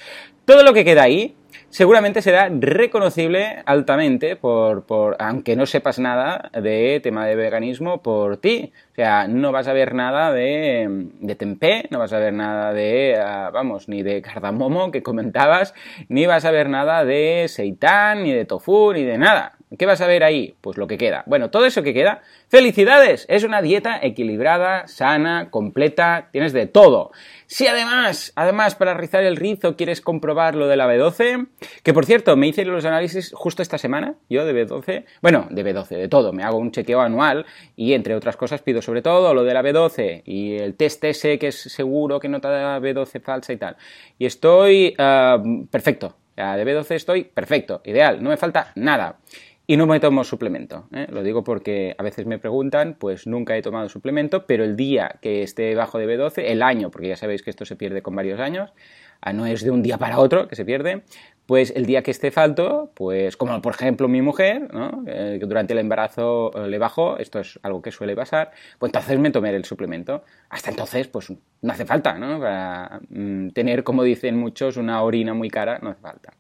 Todo 0.45 0.63
lo 0.63 0.75
que 0.75 0.85
queda 0.85 1.03
ahí 1.03 1.35
seguramente 1.71 2.21
será 2.23 2.49
reconocible 2.51 3.63
altamente 3.65 4.37
por, 4.37 4.85
por, 4.85 5.17
aunque 5.19 5.57
no 5.57 5.67
sepas 5.67 5.99
nada 5.99 6.51
de 6.53 7.01
tema 7.03 7.27
de 7.27 7.37
veganismo 7.37 8.03
por 8.03 8.37
ti. 8.37 8.73
O 8.93 8.95
sea, 8.95 9.27
no 9.29 9.53
vas 9.53 9.69
a 9.69 9.73
ver 9.73 9.95
nada 9.95 10.33
de, 10.33 11.09
de 11.21 11.35
tempeh, 11.35 11.89
no 11.91 11.99
vas 11.99 12.13
a 12.13 12.19
ver 12.19 12.35
nada 12.35 12.73
de, 12.73 13.19
uh, 13.19 13.53
vamos, 13.53 13.89
ni 13.89 14.03
de 14.03 14.21
cardamomo 14.21 14.91
que 14.91 15.03
comentabas, 15.03 15.75
ni 16.09 16.27
vas 16.27 16.45
a 16.45 16.51
ver 16.51 16.69
nada 16.69 17.05
de 17.05 17.47
seitán, 17.49 18.25
ni 18.25 18.33
de 18.33 18.45
tofu, 18.45 18.93
ni 18.93 19.05
de 19.05 19.17
nada. 19.17 19.57
¿Qué 19.79 19.87
vas 19.87 20.01
a 20.01 20.07
ver 20.07 20.23
ahí? 20.25 20.55
Pues 20.61 20.77
lo 20.77 20.87
que 20.87 20.99
queda. 20.99 21.25
Bueno, 21.27 21.51
todo 21.51 21.65
eso 21.65 21.83
que 21.83 21.95
queda, 21.95 22.23
felicidades, 22.49 23.25
es 23.29 23.45
una 23.45 23.63
dieta 23.63 23.99
equilibrada, 24.03 24.87
sana, 24.87 25.51
completa, 25.51 26.29
tienes 26.31 26.53
de 26.53 26.67
todo. 26.67 27.13
Si 27.47 27.67
además, 27.67 28.33
además 28.37 28.75
para 28.75 28.95
rizar 28.95 29.25
el 29.25 29.37
rizo 29.37 29.77
quieres 29.77 30.01
comprobar 30.01 30.55
lo 30.55 30.67
de 30.69 30.77
la 30.77 30.87
B12, 30.87 31.49
que 31.83 31.95
por 31.95 32.07
cierto, 32.07 32.37
me 32.37 32.49
hice 32.49 32.65
los 32.65 32.85
análisis 32.85 33.33
justo 33.35 33.63
esta 33.63 33.79
semana, 33.79 34.15
yo 34.29 34.45
de 34.45 34.67
B12, 34.67 35.05
bueno, 35.21 35.47
de 35.51 35.65
B12, 35.65 35.89
de 35.89 36.09
todo, 36.09 36.33
me 36.33 36.45
hago 36.45 36.59
un 36.59 36.73
chequeo 36.73 37.01
anual 37.01 37.47
y 37.77 37.95
entre 37.95 38.15
otras 38.15 38.37
cosas 38.37 38.63
pido 38.63 38.83
sobre 38.83 39.03
todo 39.03 39.35
lo 39.35 39.45
de 39.45 39.55
la 39.55 39.63
B12 39.63 40.23
y 40.25 40.57
el 40.57 40.75
test 40.75 41.05
ese 41.05 41.39
que 41.39 41.49
es 41.49 41.61
seguro 41.61 42.21
que 42.21 42.29
no 42.29 42.41
te 42.41 42.49
da 42.49 42.79
B12 42.79 43.21
falsa 43.23 43.53
y 43.53 43.57
tal. 43.57 43.77
Y 44.19 44.27
estoy 44.27 44.95
uh, 44.99 45.67
perfecto, 45.67 46.17
de 46.37 46.65
B12 46.65 46.95
estoy 46.95 47.25
perfecto, 47.25 47.83
ideal, 47.85 48.23
no 48.23 48.31
me 48.31 48.37
falta 48.37 48.73
nada. 48.75 49.19
Y 49.67 49.77
no 49.77 49.87
me 49.87 50.01
tomo 50.01 50.25
suplemento. 50.25 50.89
¿eh? 50.93 51.07
Lo 51.11 51.23
digo 51.23 51.45
porque 51.45 51.95
a 51.97 52.03
veces 52.03 52.27
me 52.27 52.39
preguntan, 52.39 52.97
pues 52.99 53.27
nunca 53.27 53.57
he 53.57 53.63
tomado 53.63 53.89
suplemento, 53.89 54.45
pero 54.47 54.65
el 54.65 54.77
día 54.77 55.19
que 55.23 55.43
esté 55.43 55.75
bajo 55.75 55.99
de 55.99 56.07
B12, 56.07 56.43
el 56.47 56.63
año, 56.63 56.91
porque 56.91 57.09
ya 57.09 57.17
sabéis 57.17 57.43
que 57.43 57.51
esto 57.51 57.65
se 57.65 57.77
pierde 57.77 58.03
con 58.03 58.17
varios 58.17 58.41
años, 58.41 58.73
ah, 59.21 59.33
no 59.33 59.47
es 59.47 59.63
de 59.63 59.71
un 59.71 59.83
día 59.83 59.99
para 59.99 60.19
otro 60.19 60.49
que 60.49 60.57
se 60.57 60.65
pierde, 60.65 61.03
pues 61.47 61.73
el 61.75 61.87
día 61.87 62.03
que 62.03 62.11
esté 62.11 62.31
falto, 62.31 62.93
pues 62.95 63.37
como 63.37 63.61
por 63.61 63.75
ejemplo 63.75 64.09
mi 64.09 64.23
mujer, 64.23 64.73
¿no? 64.73 65.05
Eh, 65.07 65.39
que 65.41 65.47
durante 65.47 65.73
el 65.73 65.81
embarazo 65.81 66.53
eh, 66.55 66.69
le 66.69 66.79
bajó, 66.79 67.19
esto 67.19 67.41
es 67.41 67.59
algo 67.63 67.83
que 67.83 67.91
suele 67.91 68.15
pasar, 68.15 68.53
pues 68.79 68.91
entonces 68.91 69.19
me 69.19 69.31
tomé 69.31 69.51
el 69.51 69.65
suplemento. 69.65 70.25
Hasta 70.51 70.71
entonces, 70.71 71.09
pues 71.09 71.33
no 71.63 71.73
hace 71.73 71.85
falta, 71.85 72.15
¿no? 72.15 72.39
Para 72.39 73.01
mm, 73.09 73.49
tener, 73.51 73.83
como 73.83 74.03
dicen 74.05 74.37
muchos, 74.37 74.77
una 74.77 75.03
orina 75.03 75.35
muy 75.35 75.51
cara, 75.51 75.79
no 75.83 75.91
hace 75.91 76.01
falta. 76.01 76.33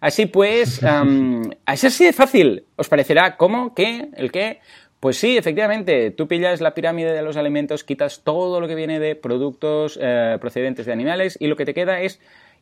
Así 0.00 0.26
pues, 0.26 0.80
um, 1.02 1.42
es 1.66 1.84
así 1.84 2.04
de 2.04 2.12
fácil. 2.12 2.66
¿Os 2.76 2.88
parecerá 2.88 3.36
cómo? 3.36 3.74
¿Qué? 3.74 4.08
¿El 4.14 4.30
qué? 4.30 4.60
Pues 5.04 5.18
sí, 5.18 5.36
efectivamente, 5.36 6.12
tú 6.12 6.26
pillas 6.28 6.62
la 6.62 6.72
pirámide 6.72 7.12
de 7.12 7.20
los 7.20 7.36
alimentos, 7.36 7.84
quitas 7.84 8.22
todo 8.24 8.58
lo 8.58 8.66
que 8.66 8.74
viene 8.74 9.00
de 9.00 9.14
productos 9.14 9.98
eh, 10.00 10.38
procedentes 10.40 10.86
de 10.86 10.92
animales 10.94 11.36
y 11.38 11.48
lo 11.48 11.56
que 11.56 11.66
te 11.66 11.74
queda 11.74 12.00
es 12.00 12.20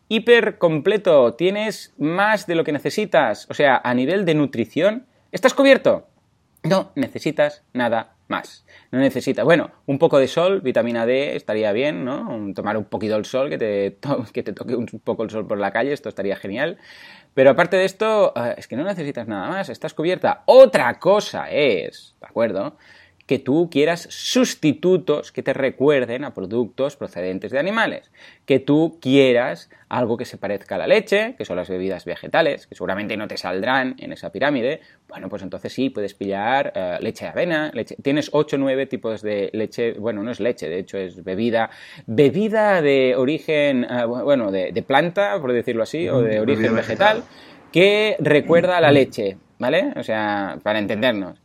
hiper 0.08 0.58
completo, 0.58 1.34
tienes 1.34 1.94
más 1.98 2.46
de 2.46 2.54
lo 2.54 2.64
que 2.64 2.72
necesitas, 2.72 3.46
o 3.50 3.54
sea, 3.54 3.80
a 3.82 3.94
nivel 3.94 4.24
de 4.24 4.34
nutrición, 4.34 5.06
¿estás 5.30 5.54
cubierto? 5.54 6.06
No 6.62 6.92
necesitas 6.94 7.64
nada 7.72 8.14
más. 8.28 8.64
No 8.90 8.98
necesitas, 8.98 9.44
bueno, 9.44 9.70
un 9.86 9.98
poco 9.98 10.18
de 10.18 10.28
sol, 10.28 10.60
vitamina 10.60 11.06
D 11.06 11.36
estaría 11.36 11.72
bien, 11.72 12.04
¿no? 12.04 12.52
Tomar 12.54 12.76
un 12.76 12.84
poquito 12.84 13.16
el 13.16 13.24
sol, 13.24 13.48
que 13.48 13.58
te, 13.58 13.98
que 14.32 14.42
te 14.42 14.52
toque 14.52 14.74
un 14.74 14.86
poco 14.86 15.22
el 15.22 15.30
sol 15.30 15.46
por 15.46 15.58
la 15.58 15.72
calle, 15.72 15.92
esto 15.92 16.08
estaría 16.08 16.36
genial. 16.36 16.78
Pero 17.34 17.50
aparte 17.50 17.76
de 17.76 17.84
esto, 17.84 18.32
eh, 18.36 18.54
es 18.58 18.68
que 18.68 18.76
no 18.76 18.84
necesitas 18.84 19.26
nada 19.26 19.48
más, 19.48 19.68
estás 19.68 19.94
cubierta. 19.94 20.42
Otra 20.46 20.98
cosa 20.98 21.50
es, 21.50 22.14
¿de 22.20 22.26
acuerdo? 22.26 22.76
Que 23.26 23.38
tú 23.38 23.68
quieras 23.70 24.06
sustitutos 24.10 25.32
que 25.32 25.42
te 25.42 25.52
recuerden 25.52 26.24
a 26.24 26.34
productos 26.34 26.96
procedentes 26.96 27.52
de 27.52 27.58
animales, 27.58 28.10
que 28.46 28.58
tú 28.58 28.98
quieras 29.00 29.70
algo 29.88 30.16
que 30.16 30.24
se 30.24 30.38
parezca 30.38 30.74
a 30.74 30.78
la 30.78 30.86
leche, 30.86 31.34
que 31.36 31.44
son 31.44 31.56
las 31.56 31.68
bebidas 31.68 32.04
vegetales, 32.04 32.66
que 32.66 32.74
seguramente 32.74 33.16
no 33.16 33.28
te 33.28 33.36
saldrán 33.36 33.94
en 33.98 34.12
esa 34.12 34.32
pirámide, 34.32 34.80
bueno, 35.08 35.28
pues 35.28 35.42
entonces 35.42 35.72
sí, 35.72 35.90
puedes 35.90 36.14
pillar 36.14 36.72
eh, 36.74 36.98
leche 37.00 37.26
de 37.26 37.30
avena, 37.30 37.70
leche, 37.74 37.96
tienes 38.02 38.30
8 38.32 38.56
o 38.56 38.58
9 38.58 38.86
tipos 38.86 39.22
de 39.22 39.50
leche, 39.52 39.92
bueno, 39.92 40.22
no 40.22 40.30
es 40.30 40.40
leche, 40.40 40.68
de 40.68 40.78
hecho 40.78 40.96
es 40.96 41.22
bebida, 41.22 41.70
bebida 42.06 42.80
de 42.80 43.14
origen, 43.16 43.84
eh, 43.84 44.06
bueno, 44.06 44.50
de, 44.50 44.72
de, 44.72 44.82
planta, 44.82 45.38
por 45.40 45.52
decirlo 45.52 45.82
así, 45.82 46.08
o 46.08 46.22
de 46.22 46.40
origen 46.40 46.74
vegetal, 46.74 47.22
que 47.70 48.16
recuerda 48.18 48.78
a 48.78 48.80
la 48.80 48.90
leche, 48.90 49.36
¿vale? 49.58 49.92
O 49.96 50.02
sea, 50.02 50.58
para 50.62 50.78
entendernos. 50.78 51.41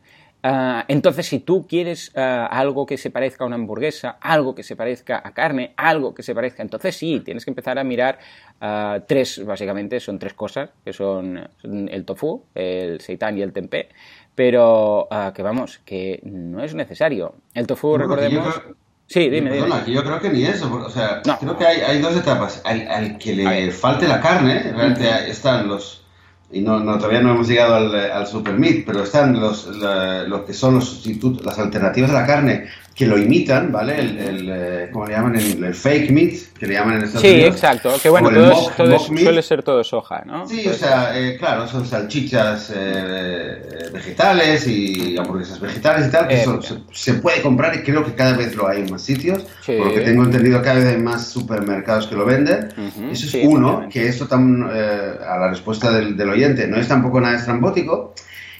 Ah, 0.50 0.86
entonces, 0.88 1.26
si 1.26 1.40
tú 1.40 1.66
quieres 1.66 2.10
ah, 2.16 2.46
algo 2.50 2.86
que 2.86 2.96
se 2.96 3.10
parezca 3.10 3.44
a 3.44 3.46
una 3.46 3.56
hamburguesa, 3.56 4.16
algo 4.18 4.54
que 4.54 4.62
se 4.62 4.76
parezca 4.76 5.20
a 5.22 5.34
carne, 5.34 5.74
algo 5.76 6.14
que 6.14 6.22
se 6.22 6.34
parezca, 6.34 6.62
entonces 6.62 6.96
sí, 6.96 7.20
tienes 7.20 7.44
que 7.44 7.50
empezar 7.50 7.78
a 7.78 7.84
mirar 7.84 8.18
ah, 8.62 9.00
tres, 9.06 9.44
básicamente 9.44 10.00
son 10.00 10.18
tres 10.18 10.32
cosas, 10.32 10.70
que 10.82 10.94
son, 10.94 11.50
el 11.62 12.04
tofu, 12.06 12.44
el 12.54 12.98
seitan 13.02 13.36
y 13.36 13.42
el 13.42 13.52
tempeh, 13.52 13.90
pero 14.34 15.06
que 15.34 15.42
vamos, 15.42 15.80
que 15.84 16.20
no 16.22 16.64
es 16.64 16.74
necesario. 16.74 17.34
El 17.52 17.66
tofu, 17.66 17.98
recordemos... 17.98 18.58
Sí, 19.06 19.28
dime, 19.28 19.50
dime. 19.52 19.68
yo 19.86 20.02
creo 20.02 20.20
que 20.20 20.30
ni 20.30 20.44
eso, 20.44 20.70
o 20.72 20.90
sea, 20.90 21.22
creo 21.40 21.56
que 21.58 21.66
hay, 21.66 22.00
dos 22.00 22.14
etapas. 22.14 22.62
Al, 22.64 23.18
que 23.18 23.34
le 23.34 23.70
falte 23.70 24.06
la 24.06 24.20
carne, 24.20 24.72
realmente 24.74 25.30
están 25.30 25.66
los 25.68 26.04
y 26.50 26.60
no, 26.60 26.80
no, 26.80 26.96
todavía 26.96 27.20
no 27.20 27.32
hemos 27.32 27.48
llegado 27.48 27.74
al, 27.74 27.94
al 27.94 28.26
super 28.26 28.58
meat, 28.58 28.84
pero 28.86 29.02
están 29.02 29.38
los, 29.38 29.66
lo 29.66 30.44
que 30.44 30.54
son 30.54 30.76
los 30.76 30.88
sustitutos, 30.88 31.44
las 31.44 31.58
alternativas 31.58 32.10
a 32.10 32.14
la 32.14 32.26
carne 32.26 32.68
que 32.98 33.06
lo 33.06 33.16
imitan, 33.16 33.70
¿vale? 33.70 34.00
El, 34.00 34.18
el 34.18 34.50
eh, 34.52 34.90
¿cómo 34.92 35.06
le 35.06 35.12
llaman? 35.12 35.36
El, 35.36 35.72
fake 35.72 36.10
meat, 36.10 36.32
que 36.58 36.66
le 36.66 36.74
llaman 36.74 36.96
en 36.96 37.04
Estados 37.04 37.22
sí, 37.22 37.28
Unidos. 37.28 37.44
Sí, 37.44 37.54
exacto, 37.54 37.92
que 38.02 38.08
bueno, 38.08 38.28
todo, 38.76 38.98
suele 38.98 39.42
ser 39.42 39.62
todo 39.62 39.84
soja, 39.84 40.24
¿no? 40.26 40.48
Sí, 40.48 40.66
o 40.66 40.74
sea, 40.74 41.16
eh, 41.16 41.36
claro, 41.38 41.68
son 41.68 41.86
salchichas 41.86 42.72
eh, 42.74 43.90
vegetales 43.92 44.66
y 44.66 45.16
hamburguesas 45.16 45.60
vegetales 45.60 46.08
y 46.08 46.10
tal, 46.10 46.26
que 46.26 46.44
se, 46.90 47.14
puede 47.14 47.40
comprar 47.40 47.76
y 47.76 47.84
creo 47.84 48.04
que 48.04 48.14
cada 48.14 48.36
vez 48.36 48.56
lo 48.56 48.66
hay 48.66 48.80
en 48.80 48.90
más 48.90 49.02
sitios, 49.02 49.46
porque 49.64 50.00
tengo 50.00 50.24
entendido 50.24 50.60
cada 50.60 50.80
vez 50.80 50.86
hay 50.86 51.00
más 51.00 51.28
supermercados 51.28 52.08
que 52.08 52.16
lo 52.16 52.24
venden. 52.26 52.68
Eso 53.12 53.26
es 53.26 53.46
uno, 53.46 53.88
que 53.88 54.08
esto 54.08 54.26
tan, 54.26 54.64
a 54.64 55.38
la 55.38 55.48
respuesta 55.48 55.92
del, 55.92 56.16
del 56.16 56.30
oyente 56.30 56.66
no 56.66 56.76
es 56.76 56.88
tampoco 56.88 57.20
nada 57.20 57.36
estrambótico, 57.36 58.12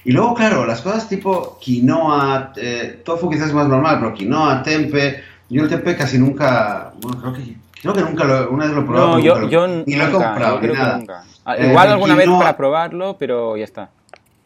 y 0.05 0.11
luego, 0.11 0.33
claro, 0.33 0.65
las 0.65 0.81
cosas 0.81 1.09
tipo 1.09 1.57
quinoa, 1.59 2.53
eh, 2.55 3.01
tofu 3.03 3.29
quizás 3.29 3.47
es 3.47 3.53
más 3.53 3.67
normal, 3.67 3.97
pero 3.99 4.13
quinoa, 4.13 4.63
tempe, 4.63 5.23
yo 5.49 5.63
el 5.63 5.69
tempe 5.69 5.95
casi 5.95 6.17
nunca, 6.17 6.93
bueno, 7.01 7.19
creo 7.19 7.33
que, 7.33 7.55
creo 7.81 7.93
que 7.93 8.01
nunca 8.01 8.23
lo, 8.23 8.49
una 8.51 8.65
vez 8.65 8.73
lo 8.73 8.81
he 8.81 8.85
probado. 8.85 9.07
No, 9.09 9.19
yo, 9.19 9.49
yo 9.49 9.67
ni 9.67 9.95
lo 9.95 10.07
he 10.07 10.11
comprado, 10.11 10.61
ni 10.61 10.67
nada. 10.69 11.23
Ah, 11.43 11.57
eh, 11.57 11.67
igual 11.69 11.89
alguna 11.89 12.15
vez 12.15 12.29
para 12.29 12.55
probarlo, 12.55 13.17
pero 13.17 13.57
ya 13.57 13.65
está. 13.65 13.89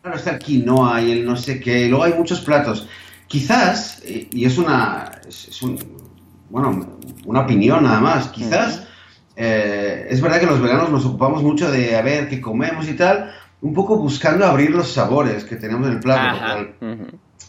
Claro, 0.01 0.17
está 0.17 0.31
el 0.31 0.39
quinoa 0.39 1.01
y 1.01 1.11
el 1.11 1.25
no 1.25 1.35
sé 1.35 1.59
qué, 1.59 1.81
y 1.81 1.89
luego 1.89 2.03
hay 2.03 2.13
muchos 2.13 2.41
platos. 2.41 2.87
Quizás, 3.27 4.01
y 4.05 4.45
es 4.45 4.57
una, 4.57 5.11
es, 5.27 5.61
un, 5.61 5.79
bueno, 6.49 6.97
una 7.25 7.41
opinión 7.41 7.83
nada 7.83 7.99
más, 7.99 8.27
quizás... 8.29 8.87
Eh, 9.35 10.05
es 10.11 10.21
verdad 10.21 10.39
que 10.39 10.45
los 10.45 10.61
veganos 10.61 10.91
nos 10.91 11.05
ocupamos 11.05 11.41
mucho 11.41 11.71
de 11.71 11.95
a 11.95 12.03
ver 12.03 12.29
qué 12.29 12.39
comemos 12.39 12.87
y 12.87 12.93
tal, 12.93 13.31
un 13.63 13.73
poco 13.73 13.97
buscando 13.97 14.45
abrir 14.45 14.71
los 14.71 14.91
sabores 14.91 15.45
que 15.45 15.55
tenemos 15.55 15.87
en 15.87 15.93
el 15.93 15.99
plato. 15.99 16.75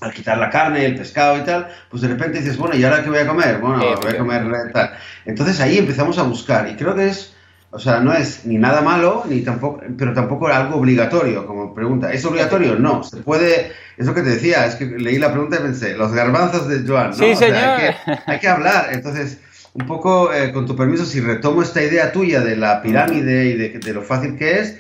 Al, 0.00 0.12
quitar 0.12 0.36
la 0.38 0.50
carne, 0.50 0.84
el 0.84 0.96
pescado 0.96 1.38
y 1.38 1.42
tal, 1.42 1.68
pues 1.90 2.02
de 2.02 2.08
repente 2.08 2.38
dices, 2.38 2.58
bueno, 2.58 2.76
¿y 2.76 2.84
ahora 2.84 3.02
qué 3.02 3.08
voy 3.08 3.20
a 3.20 3.26
comer? 3.26 3.58
Bueno, 3.58 3.78
voy 3.78 4.12
a 4.12 4.18
comer 4.18 4.72
tal. 4.72 4.90
Entonces 5.24 5.60
ahí 5.60 5.78
empezamos 5.78 6.18
a 6.18 6.24
buscar 6.24 6.68
y 6.68 6.76
creo 6.76 6.94
que 6.94 7.08
es, 7.08 7.34
o 7.70 7.78
sea, 7.78 8.00
no 8.00 8.12
es 8.12 8.44
ni 8.44 8.58
nada 8.58 8.82
malo, 8.82 9.24
ni 9.26 9.40
tampoco, 9.40 9.80
pero 9.96 10.12
tampoco 10.12 10.48
algo 10.48 10.76
obligatorio, 10.76 11.46
como 11.46 11.74
pregunta. 11.74 12.12
¿Es 12.12 12.24
obligatorio? 12.24 12.76
No, 12.78 13.02
se 13.02 13.16
puede, 13.18 13.72
es 13.96 14.06
lo 14.06 14.14
que 14.14 14.22
te 14.22 14.30
decía, 14.30 14.66
es 14.66 14.74
que 14.74 14.84
leí 14.84 15.18
la 15.18 15.32
pregunta 15.32 15.56
y 15.56 15.62
pensé, 15.62 15.96
los 15.96 16.12
garbanzos 16.12 16.68
de 16.68 16.86
Joan, 16.86 17.10
¿no? 17.10 17.16
Sí, 17.16 17.34
señor. 17.34 17.94
hay, 18.26 18.38
que, 18.40 18.48
hablar, 18.48 18.90
entonces 18.92 19.40
un 19.72 19.86
poco, 19.86 20.32
eh, 20.32 20.52
con 20.52 20.66
tu 20.66 20.76
permiso, 20.76 21.06
si 21.06 21.20
retomo 21.20 21.62
esta 21.62 21.82
idea 21.82 22.12
tuya 22.12 22.40
de 22.40 22.56
la 22.56 22.82
pirámide 22.82 23.46
y 23.46 23.56
de, 23.56 23.78
de, 23.78 23.94
lo 23.94 24.02
fácil 24.02 24.36
que 24.36 24.60
es, 24.60 24.78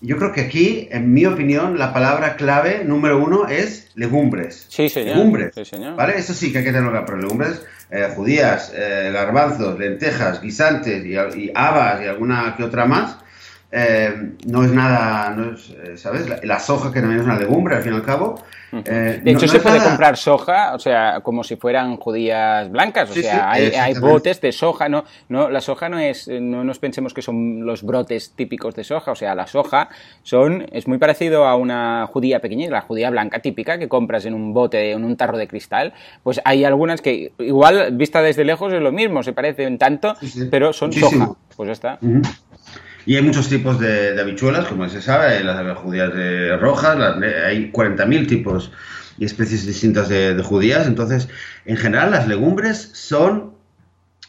yo 0.00 0.16
creo 0.16 0.32
que 0.32 0.42
aquí, 0.42 0.88
en 0.90 1.12
mi 1.12 1.26
opinión, 1.26 1.78
la 1.78 1.92
palabra 1.92 2.36
clave 2.36 2.84
número 2.84 3.22
uno 3.22 3.48
es 3.48 3.88
legumbres. 3.94 4.66
Sí, 4.68 4.88
señor. 4.88 5.16
Legumbres. 5.16 5.52
Sí, 5.54 5.64
señor. 5.64 5.96
¿Vale? 5.96 6.18
Eso 6.18 6.34
sí 6.34 6.52
que 6.52 6.58
hay 6.58 6.64
que 6.64 6.70
tenerlo 6.70 6.90
claro, 6.90 7.06
pero 7.06 7.18
legumbres, 7.18 7.62
eh, 7.90 8.08
judías, 8.14 8.72
eh, 8.76 9.10
garbanzos, 9.12 9.78
lentejas, 9.78 10.40
guisantes 10.40 11.04
y, 11.04 11.14
y, 11.14 11.52
habas 11.54 12.02
y 12.02 12.06
alguna 12.06 12.54
que 12.56 12.62
otra 12.62 12.86
más, 12.86 13.16
eh, 13.70 14.32
no 14.46 14.64
es 14.64 14.72
nada, 14.72 15.30
no 15.30 15.54
es, 15.54 15.70
eh, 15.70 15.96
¿sabes? 15.96 16.28
La, 16.28 16.40
la, 16.42 16.58
soja 16.58 16.92
que 16.92 17.00
también 17.00 17.20
es 17.20 17.26
una 17.26 17.38
legumbre, 17.38 17.76
al 17.76 17.82
fin 17.82 17.92
y 17.92 17.96
al 17.96 18.02
cabo, 18.02 18.42
eh, 18.72 19.20
de 19.22 19.30
hecho, 19.30 19.48
se 19.48 19.60
puede 19.60 19.82
comprar 19.82 20.16
soja, 20.16 20.74
o 20.74 20.78
sea, 20.78 21.20
como 21.22 21.42
si 21.42 21.56
fueran 21.56 21.96
judías 21.96 22.70
blancas, 22.70 23.10
o 23.10 23.14
sea, 23.14 23.50
hay, 23.50 23.94
botes 23.94 24.40
de 24.40 24.52
soja, 24.52 24.88
no, 24.88 25.04
no, 25.28 25.48
la 25.48 25.60
soja 25.60 25.88
no 25.88 25.98
es, 25.98 26.28
no 26.28 26.64
nos 26.64 26.78
pensemos 26.78 27.14
que 27.14 27.22
son 27.22 27.64
los 27.64 27.82
brotes 27.82 28.32
típicos 28.34 28.74
de 28.74 28.84
soja, 28.84 29.12
o 29.12 29.14
sea, 29.14 29.34
la 29.34 29.46
soja 29.46 29.88
son, 30.22 30.66
es 30.72 30.86
muy 30.86 30.98
parecido 30.98 31.46
a 31.46 31.56
una 31.56 32.06
judía 32.06 32.40
pequeña, 32.40 32.68
la 32.70 32.82
judía 32.82 33.10
blanca 33.10 33.40
típica 33.40 33.78
que 33.78 33.88
compras 33.88 34.26
en 34.26 34.34
un 34.34 34.52
bote, 34.52 34.92
en 34.92 35.04
un 35.04 35.16
tarro 35.16 35.38
de 35.38 35.48
cristal, 35.48 35.94
pues 36.22 36.40
hay 36.44 36.64
algunas 36.64 37.00
que 37.00 37.32
igual 37.38 37.96
vista 37.96 38.20
desde 38.20 38.44
lejos 38.44 38.72
es 38.72 38.82
lo 38.82 38.92
mismo, 38.92 39.22
se 39.22 39.32
parecen 39.32 39.78
tanto, 39.78 40.14
pero 40.50 40.72
son 40.74 40.92
soja, 40.92 41.32
pues 41.56 41.68
ya 41.68 41.72
está. 41.72 41.98
Y 43.06 43.16
hay 43.16 43.22
muchos 43.22 43.48
tipos 43.48 43.80
de, 43.80 44.20
habichuelas, 44.20 44.66
como 44.66 44.88
se 44.88 45.00
sabe, 45.00 45.42
las 45.42 45.78
judías 45.78 46.10
rojas, 46.60 46.96
hay 47.46 47.70
40.000 47.72 48.28
tipos 48.28 48.70
y 49.16 49.24
especies 49.24 49.66
distintas 49.66 50.08
de, 50.08 50.40
judías. 50.42 50.86
Entonces, 50.86 51.28
en 51.64 51.76
general, 51.76 52.10
las 52.10 52.28
legumbres 52.28 52.90
son 52.92 53.58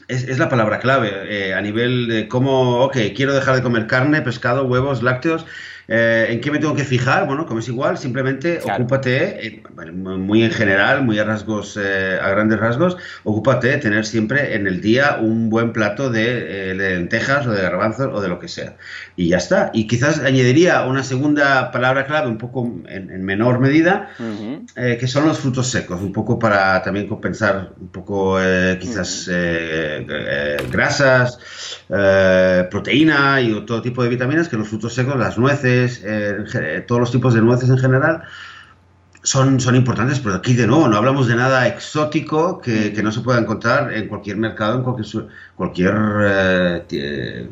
es, 0.09 0.39
la 0.39 0.49
palabra 0.49 0.79
clave 0.79 1.11
eh, 1.29 1.53
a 1.53 1.61
nivel 1.61 2.07
de 2.07 2.27
cómo, 2.27 2.83
ok, 2.83 2.97
quiero 3.15 3.33
dejar 3.33 3.55
de 3.55 3.61
comer 3.61 3.85
carne, 3.85 4.21
pescado, 4.21 4.65
huevos, 4.65 5.03
lácteos. 5.03 5.45
Eh, 5.91 6.27
¿En 6.29 6.39
qué 6.39 6.51
me 6.51 6.59
tengo 6.59 6.75
que 6.75 6.83
fijar? 6.83 7.25
Bueno, 7.25 7.47
como 7.47 7.61
es 7.61 7.67
igual, 7.67 7.97
simplemente 7.97 8.59
ocúpate, 8.61 9.47
eh, 9.47 9.63
muy 9.91 10.43
en 10.43 10.51
general, 10.51 11.03
muy 11.03 11.17
a 11.17 11.23
rasgos, 11.23 11.79
eh, 11.81 12.19
a 12.21 12.29
grandes 12.29 12.59
rasgos, 12.59 12.95
ocúpate 13.23 13.69
de 13.69 13.77
tener 13.77 14.05
siempre 14.05 14.53
en 14.53 14.67
el 14.67 14.81
día 14.81 15.17
un 15.19 15.49
buen 15.49 15.73
plato 15.73 16.11
de, 16.11 16.75
lentejas 16.75 17.47
o 17.47 17.51
de 17.51 17.63
garbanzos 17.63 18.11
o 18.13 18.21
de 18.21 18.27
lo 18.27 18.37
que 18.37 18.47
sea. 18.47 18.75
Y 19.15 19.29
ya 19.29 19.37
está. 19.37 19.71
Y 19.73 19.87
quizás 19.87 20.19
añadiría 20.19 20.83
una 20.83 21.03
segunda 21.03 21.71
palabra 21.71 22.05
clave, 22.05 22.27
un 22.27 22.37
poco 22.37 22.71
en, 22.87 23.25
menor 23.25 23.59
medida, 23.59 24.11
que 24.75 25.07
son 25.07 25.25
los 25.25 25.39
frutos 25.39 25.67
secos, 25.71 26.01
un 26.01 26.13
poco 26.13 26.37
para 26.37 26.83
también 26.83 27.07
compensar 27.07 27.71
un 27.79 27.87
poco 27.87 28.37
quizás 28.79 29.29
grasas, 30.71 31.39
proteína 32.69 33.41
y 33.41 33.65
todo 33.65 33.81
tipo 33.81 34.03
de 34.03 34.09
vitaminas 34.09 34.49
que 34.49 34.57
los 34.57 34.67
frutos 34.67 34.93
secos, 34.93 35.17
las 35.17 35.37
nueces, 35.37 35.78
eh, 35.85 36.83
todos 36.87 37.01
los 37.01 37.11
tipos 37.11 37.33
de 37.33 37.41
nueces 37.41 37.69
en 37.69 37.77
general, 37.77 38.23
son, 39.23 39.59
son 39.59 39.75
importantes, 39.75 40.19
pero 40.19 40.35
aquí 40.35 40.53
de 40.53 40.67
nuevo 40.67 40.87
no 40.87 40.97
hablamos 40.97 41.27
de 41.27 41.35
nada 41.35 41.67
exótico 41.67 42.61
que, 42.61 42.93
no 43.03 43.11
se 43.11 43.21
pueda 43.21 43.39
encontrar 43.39 43.93
en 43.93 44.07
cualquier 44.07 44.37
mercado, 44.37 44.77
en 44.77 44.83
cualquier, 44.83 45.27
cualquier 45.55 45.95
eh, 46.89 47.47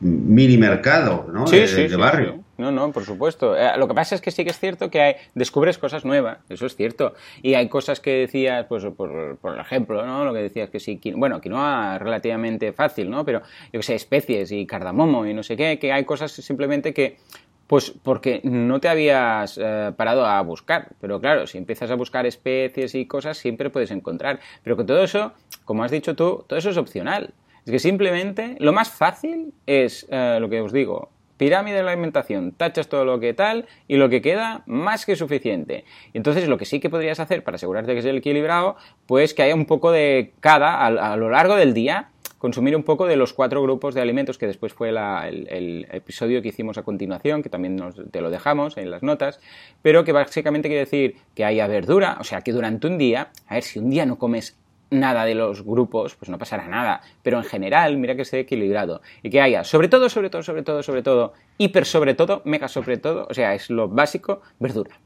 mini 0.00 0.58
mercado 0.58 1.26
de, 1.50 1.96
barrio. 1.96 2.44
No, 2.56 2.72
no, 2.72 2.90
por 2.90 3.04
supuesto. 3.04 3.56
Eh, 3.56 3.70
lo 3.78 3.86
que 3.86 3.94
pasa 3.94 4.16
es 4.16 4.20
que 4.20 4.32
sí 4.32 4.42
que 4.42 4.50
es 4.50 4.58
cierto 4.58 4.90
que 4.90 5.00
hay, 5.00 5.14
descubres 5.34 5.78
cosas 5.78 6.04
nuevas, 6.04 6.38
eso 6.48 6.66
es 6.66 6.74
cierto. 6.74 7.14
Y 7.40 7.54
hay 7.54 7.68
cosas 7.68 8.00
que 8.00 8.10
decías, 8.10 8.66
pues 8.68 8.84
por, 8.96 9.38
por 9.38 9.60
ejemplo, 9.60 10.04
¿no? 10.04 10.24
Lo 10.24 10.34
que 10.34 10.40
decías 10.40 10.68
que 10.68 10.80
sí, 10.80 11.00
bueno, 11.14 11.40
quinoa 11.40 11.98
relativamente 11.98 12.72
fácil, 12.72 13.10
¿no? 13.10 13.24
Pero 13.24 13.42
yo 13.72 13.78
que 13.78 13.82
sé, 13.84 13.94
especies 13.94 14.50
y 14.50 14.66
cardamomo 14.66 15.24
y 15.24 15.34
no 15.34 15.44
sé 15.44 15.56
qué, 15.56 15.78
que 15.78 15.92
hay 15.92 16.04
cosas 16.04 16.32
simplemente 16.32 16.92
que 16.92 17.18
pues 17.68 17.92
porque 18.02 18.40
no 18.42 18.80
te 18.80 18.88
habías 18.88 19.58
eh, 19.62 19.92
parado 19.96 20.26
a 20.26 20.40
buscar. 20.40 20.88
Pero 21.00 21.20
claro, 21.20 21.46
si 21.46 21.58
empiezas 21.58 21.90
a 21.90 21.94
buscar 21.94 22.26
especies 22.26 22.94
y 22.94 23.06
cosas, 23.06 23.36
siempre 23.36 23.70
puedes 23.70 23.92
encontrar. 23.92 24.40
Pero 24.64 24.76
que 24.76 24.84
todo 24.84 25.04
eso, 25.04 25.32
como 25.64 25.84
has 25.84 25.92
dicho 25.92 26.16
tú, 26.16 26.44
todo 26.48 26.58
eso 26.58 26.70
es 26.70 26.78
opcional. 26.78 27.34
Es 27.64 27.70
que 27.70 27.78
simplemente 27.78 28.56
lo 28.58 28.72
más 28.72 28.88
fácil 28.88 29.52
es 29.66 30.06
eh, 30.10 30.38
lo 30.40 30.48
que 30.48 30.62
os 30.62 30.72
digo. 30.72 31.10
Pirámide 31.36 31.76
de 31.76 31.82
la 31.84 31.92
alimentación, 31.92 32.52
tachas 32.52 32.88
todo 32.88 33.04
lo 33.04 33.20
que 33.20 33.32
tal 33.34 33.66
y 33.86 33.96
lo 33.96 34.08
que 34.08 34.22
queda 34.22 34.62
más 34.66 35.04
que 35.04 35.14
suficiente. 35.14 35.84
Entonces 36.14 36.48
lo 36.48 36.56
que 36.56 36.64
sí 36.64 36.80
que 36.80 36.90
podrías 36.90 37.20
hacer 37.20 37.44
para 37.44 37.56
asegurarte 37.56 37.92
que 37.92 38.00
es 38.00 38.04
el 38.06 38.16
equilibrado, 38.16 38.76
pues 39.06 39.34
que 39.34 39.42
haya 39.42 39.54
un 39.54 39.66
poco 39.66 39.92
de 39.92 40.32
cada 40.40 40.84
a 40.84 41.16
lo 41.16 41.30
largo 41.30 41.54
del 41.54 41.74
día 41.74 42.08
consumir 42.38 42.76
un 42.76 42.84
poco 42.84 43.06
de 43.06 43.16
los 43.16 43.32
cuatro 43.32 43.62
grupos 43.62 43.94
de 43.94 44.00
alimentos 44.00 44.38
que 44.38 44.46
después 44.46 44.72
fue 44.72 44.88
el, 44.90 45.86
episodio 45.90 46.40
que 46.40 46.48
hicimos 46.48 46.78
a 46.78 46.82
continuación, 46.82 47.42
que 47.42 47.48
también 47.48 47.78
te 48.10 48.20
lo 48.20 48.30
dejamos 48.30 48.76
en 48.76 48.90
las 48.90 49.02
notas, 49.02 49.40
pero 49.82 50.04
que 50.04 50.12
básicamente 50.12 50.68
quiere 50.68 50.84
decir 50.84 51.16
que 51.34 51.44
haya 51.44 51.66
verdura, 51.66 52.16
o 52.20 52.24
sea, 52.24 52.40
que 52.40 52.52
durante 52.52 52.86
un 52.86 52.98
día, 52.98 53.30
a 53.46 53.54
ver, 53.54 53.62
si 53.62 53.78
un 53.78 53.90
día 53.90 54.06
no 54.06 54.18
comes 54.18 54.56
nada 54.90 55.24
de 55.24 55.34
los 55.34 55.64
grupos, 55.64 56.14
pues 56.14 56.28
no 56.28 56.38
pasará 56.38 56.66
nada. 56.66 57.02
Pero 57.22 57.38
en 57.38 57.44
general, 57.44 57.96
mira 57.98 58.14
que 58.14 58.22
esté 58.22 58.40
equilibrado. 58.40 59.02
Y 59.22 59.30
que 59.30 59.40
haya, 59.40 59.64
sobre 59.64 59.88
todo, 59.88 60.08
sobre 60.08 60.30
todo, 60.30 60.42
sobre 60.42 60.62
todo, 60.62 60.82
sobre 60.82 61.02
todo, 61.02 61.34
hiper 61.58 61.84
sobre 61.84 62.14
todo, 62.14 62.42
mega 62.44 62.68
sobre 62.68 62.96
todo, 62.96 63.26
o 63.28 63.34
sea, 63.34 63.54
es 63.54 63.70
lo 63.70 63.88
básico, 63.88 64.40
verdura. 64.58 64.98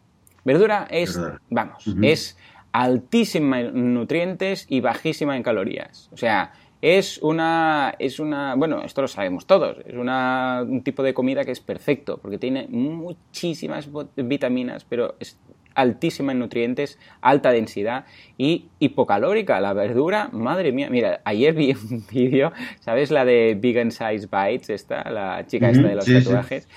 Verdura 0.45 0.87
es, 0.91 1.21
vamos, 1.51 1.85
es 2.03 2.37
altísima 2.73 3.61
en 3.61 3.95
nutrientes 3.95 4.67
y 4.69 4.81
bajísima 4.81 5.37
en 5.37 5.43
calorías. 5.43 6.09
O 6.13 6.17
sea, 6.17 6.53
es 6.83 7.19
una, 7.23 7.95
es 8.01 8.19
una, 8.19 8.57
bueno, 8.57 8.83
esto 8.83 9.03
lo 9.03 9.09
sabemos 9.09 9.47
todos, 9.47 9.79
es 9.87 9.95
una, 9.95 10.65
un 10.69 10.83
tipo 10.83 11.05
de 11.05 11.15
comida 11.15 11.45
que 11.45 11.53
es 11.53 11.61
perfecto, 11.61 12.19
porque 12.19 12.39
tiene 12.39 12.67
muchísimas 12.69 13.89
vitaminas, 14.17 14.85
pero 14.85 15.15
es 15.21 15.39
altísima 15.75 16.33
en 16.33 16.41
nutrientes, 16.41 16.99
alta 17.21 17.53
densidad 17.53 18.05
y 18.37 18.67
hipocalórica. 18.79 19.61
La 19.61 19.73
verdura, 19.73 20.29
madre 20.33 20.73
mía, 20.73 20.89
mira, 20.91 21.21
ayer 21.25 21.55
vi 21.55 21.73
un 21.91 22.05
vídeo, 22.13 22.53
¿sabes 22.81 23.11
la 23.11 23.25
de 23.25 23.57
Vegan 23.59 23.91
Size 23.91 24.29
Bites, 24.31 24.71
esta, 24.71 25.09
la 25.11 25.47
chica 25.47 25.71
esta 25.71 25.87
de 25.87 25.95
los 25.95 26.05
tatuajes? 26.05 26.69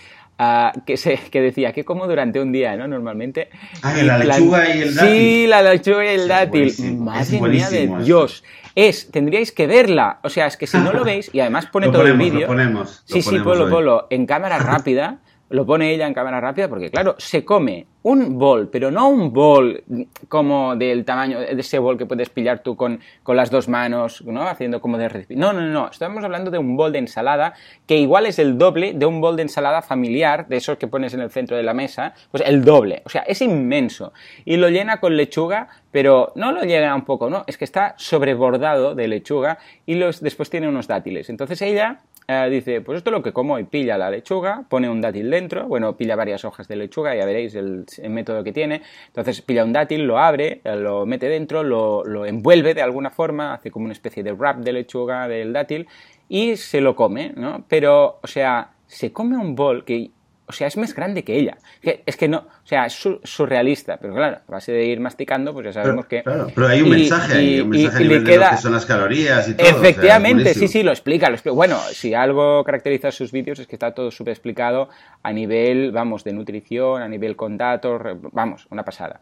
Que, 0.85 0.97
se, 0.97 1.17
que 1.17 1.39
decía 1.39 1.71
que 1.71 1.85
como 1.85 2.07
durante 2.07 2.41
un 2.41 2.51
día, 2.51 2.75
¿no? 2.75 2.87
Normalmente. 2.87 3.49
Ah, 3.81 3.93
la 4.03 4.17
lechuga 4.17 4.75
y 4.75 4.81
el 4.81 4.95
dátil. 4.95 5.09
Sí, 5.09 5.47
la 5.47 5.61
lechuga 5.61 6.05
y 6.05 6.15
el 6.15 6.27
dátil. 6.27 6.97
Madre 6.97 7.41
mía 7.41 7.69
de 7.69 7.87
Dios. 8.03 8.43
Es, 8.75 9.09
tendríais 9.09 9.53
que 9.53 9.67
verla. 9.67 10.19
O 10.23 10.29
sea, 10.29 10.47
es 10.47 10.57
que 10.57 10.67
si 10.67 10.77
no 10.77 10.91
lo 10.91 11.03
veis, 11.05 11.29
y 11.33 11.39
además 11.39 11.67
pone 11.67 11.87
todo 11.87 12.05
el 12.05 12.17
vídeo. 12.17 12.47
Ponemos. 12.47 13.03
Sí, 13.05 13.21
sí, 13.21 13.39
ponlo, 13.39 13.69
ponlo 13.69 14.07
en 14.09 14.25
cámara 14.25 14.57
rápida 14.59 15.19
lo 15.49 15.65
pone 15.65 15.93
ella 15.93 16.07
en 16.07 16.13
cámara 16.13 16.41
rápida 16.41 16.67
porque, 16.67 16.89
claro, 16.89 17.15
se 17.17 17.45
come 17.45 17.85
un 18.03 18.37
bol, 18.37 18.69
pero 18.69 18.91
no 18.91 19.09
un 19.09 19.33
bol 19.33 19.83
como 20.27 20.75
del 20.75 21.05
tamaño 21.05 21.39
de 21.39 21.59
ese 21.59 21.79
bol 21.79 21.97
que 21.97 22.05
puedes 22.05 22.29
pillar 22.29 22.59
tú 22.59 22.75
con, 22.75 22.99
con 23.23 23.35
las 23.35 23.49
dos 23.49 23.67
manos, 23.67 24.23
¿no? 24.25 24.47
Haciendo 24.47 24.79
como 24.79 24.99
de... 24.99 25.25
No, 25.29 25.53
no, 25.53 25.61
no, 25.61 25.89
estamos 25.89 26.23
hablando 26.23 26.51
de 26.51 26.59
un 26.59 26.77
bol 26.77 26.91
de 26.91 26.99
ensalada 26.99 27.53
que 27.87 27.97
igual 27.97 28.27
es 28.27 28.37
el 28.37 28.59
doble 28.59 28.93
de 28.93 29.05
un 29.07 29.21
bol 29.21 29.35
de 29.35 29.43
ensalada 29.43 29.81
familiar, 29.81 30.47
de 30.47 30.57
esos 30.57 30.77
que 30.77 30.87
pones 30.87 31.15
en 31.15 31.21
el 31.21 31.31
centro 31.31 31.57
de 31.57 31.63
la 31.63 31.73
mesa, 31.73 32.13
pues 32.29 32.43
el 32.45 32.63
doble, 32.63 33.01
o 33.05 33.09
sea, 33.09 33.21
es 33.23 33.41
inmenso. 33.41 34.13
Y 34.45 34.57
lo 34.57 34.69
llena 34.69 34.99
con 34.99 35.17
lechuga, 35.17 35.67
pero 35.91 36.31
no 36.35 36.51
lo 36.51 36.61
llena 36.61 36.93
un 36.93 37.05
poco, 37.05 37.29
¿no? 37.29 37.43
Es 37.47 37.57
que 37.57 37.65
está 37.65 37.95
sobrebordado 37.97 38.93
de 38.93 39.07
lechuga 39.07 39.57
y 39.87 39.95
los, 39.95 40.21
después 40.21 40.51
tiene 40.51 40.67
unos 40.67 40.87
dátiles. 40.87 41.29
Entonces 41.29 41.59
ella 41.63 42.01
eh, 42.27 42.47
dice, 42.49 42.81
pues 42.81 42.97
esto 42.97 43.11
es 43.11 43.11
lo 43.11 43.21
que 43.21 43.33
como 43.33 43.59
y 43.59 43.65
pilla 43.65 43.97
la 43.97 44.09
lechuga, 44.09 44.65
pone 44.67 44.89
un 44.89 44.99
dátil 44.99 45.29
dentro, 45.29 45.67
bueno, 45.67 45.95
pilla 45.95 46.15
varias 46.15 46.43
hojas 46.43 46.67
de 46.67 46.75
lechuga, 46.75 47.15
ya 47.15 47.25
veréis 47.25 47.53
el, 47.55 47.85
método 48.09 48.43
que 48.43 48.51
tiene, 48.51 48.81
entonces 49.07 49.41
pilla 49.41 49.63
un 49.63 49.73
dátil, 49.73 50.05
lo 50.05 50.17
abre, 50.17 50.61
eh, 50.63 50.75
lo 50.75 51.05
mete 51.05 51.29
dentro, 51.29 51.63
lo, 51.63 52.03
lo, 52.03 52.25
envuelve 52.25 52.73
de 52.73 52.81
alguna 52.81 53.11
forma, 53.11 53.53
hace 53.53 53.69
como 53.69 53.85
una 53.85 53.93
especie 53.93 54.23
de 54.23 54.33
wrap 54.33 54.57
de 54.57 54.73
lechuga 54.73 55.27
del 55.27 55.53
dátil 55.53 55.87
y 56.27 56.55
se 56.57 56.81
lo 56.81 56.95
come, 56.95 57.33
¿no? 57.35 57.63
Pero, 57.67 58.19
o 58.23 58.27
sea, 58.27 58.71
se 58.87 59.11
come 59.11 59.37
un 59.37 59.55
bol 59.55 59.85
que 59.85 60.11
o 60.47 60.53
sea, 60.53 60.67
es 60.67 60.77
más 60.77 60.93
grande 60.93 61.23
que 61.23 61.35
ella. 61.35 61.57
Es 62.05 62.17
que 62.17 62.27
no, 62.27 62.37
o 62.37 62.67
sea, 62.67 62.85
es 62.85 62.93
surrealista, 63.23 63.97
pero 63.97 64.13
claro, 64.13 64.37
a 64.47 64.51
base 64.51 64.71
de 64.71 64.85
ir 64.85 64.99
masticando, 64.99 65.53
pues 65.53 65.65
ya 65.65 65.73
sabemos 65.73 66.05
que... 66.05 66.21
Claro, 66.23 66.51
pero 66.53 66.67
hay 66.67 66.81
un 66.81 66.89
mensaje 66.89 67.33
ahí, 67.33 67.61
un 67.61 67.69
mensaje 67.69 68.03
y, 68.03 68.07
de 68.07 68.23
que 68.23 68.57
son 68.57 68.73
las 68.73 68.85
calorías 68.85 69.47
y 69.49 69.55
todo. 69.55 69.67
Efectivamente, 69.67 70.53
sí, 70.53 70.67
sí, 70.67 70.83
lo 70.83 70.91
explica, 70.91 71.29
lo 71.29 71.35
explica. 71.35 71.55
Bueno, 71.55 71.79
si 71.91 72.13
algo 72.13 72.63
caracteriza 72.63 73.11
sus 73.11 73.31
vídeos 73.31 73.59
es 73.59 73.67
que 73.67 73.75
está 73.75 73.93
todo 73.93 74.11
súper 74.11 74.33
explicado 74.33 74.89
a 75.23 75.33
nivel, 75.33 75.91
vamos, 75.91 76.23
de 76.23 76.33
nutrición, 76.33 77.01
a 77.01 77.07
nivel 77.07 77.35
con 77.35 77.57
datos, 77.57 78.01
vamos, 78.31 78.67
una 78.69 78.85
pasada. 78.85 79.21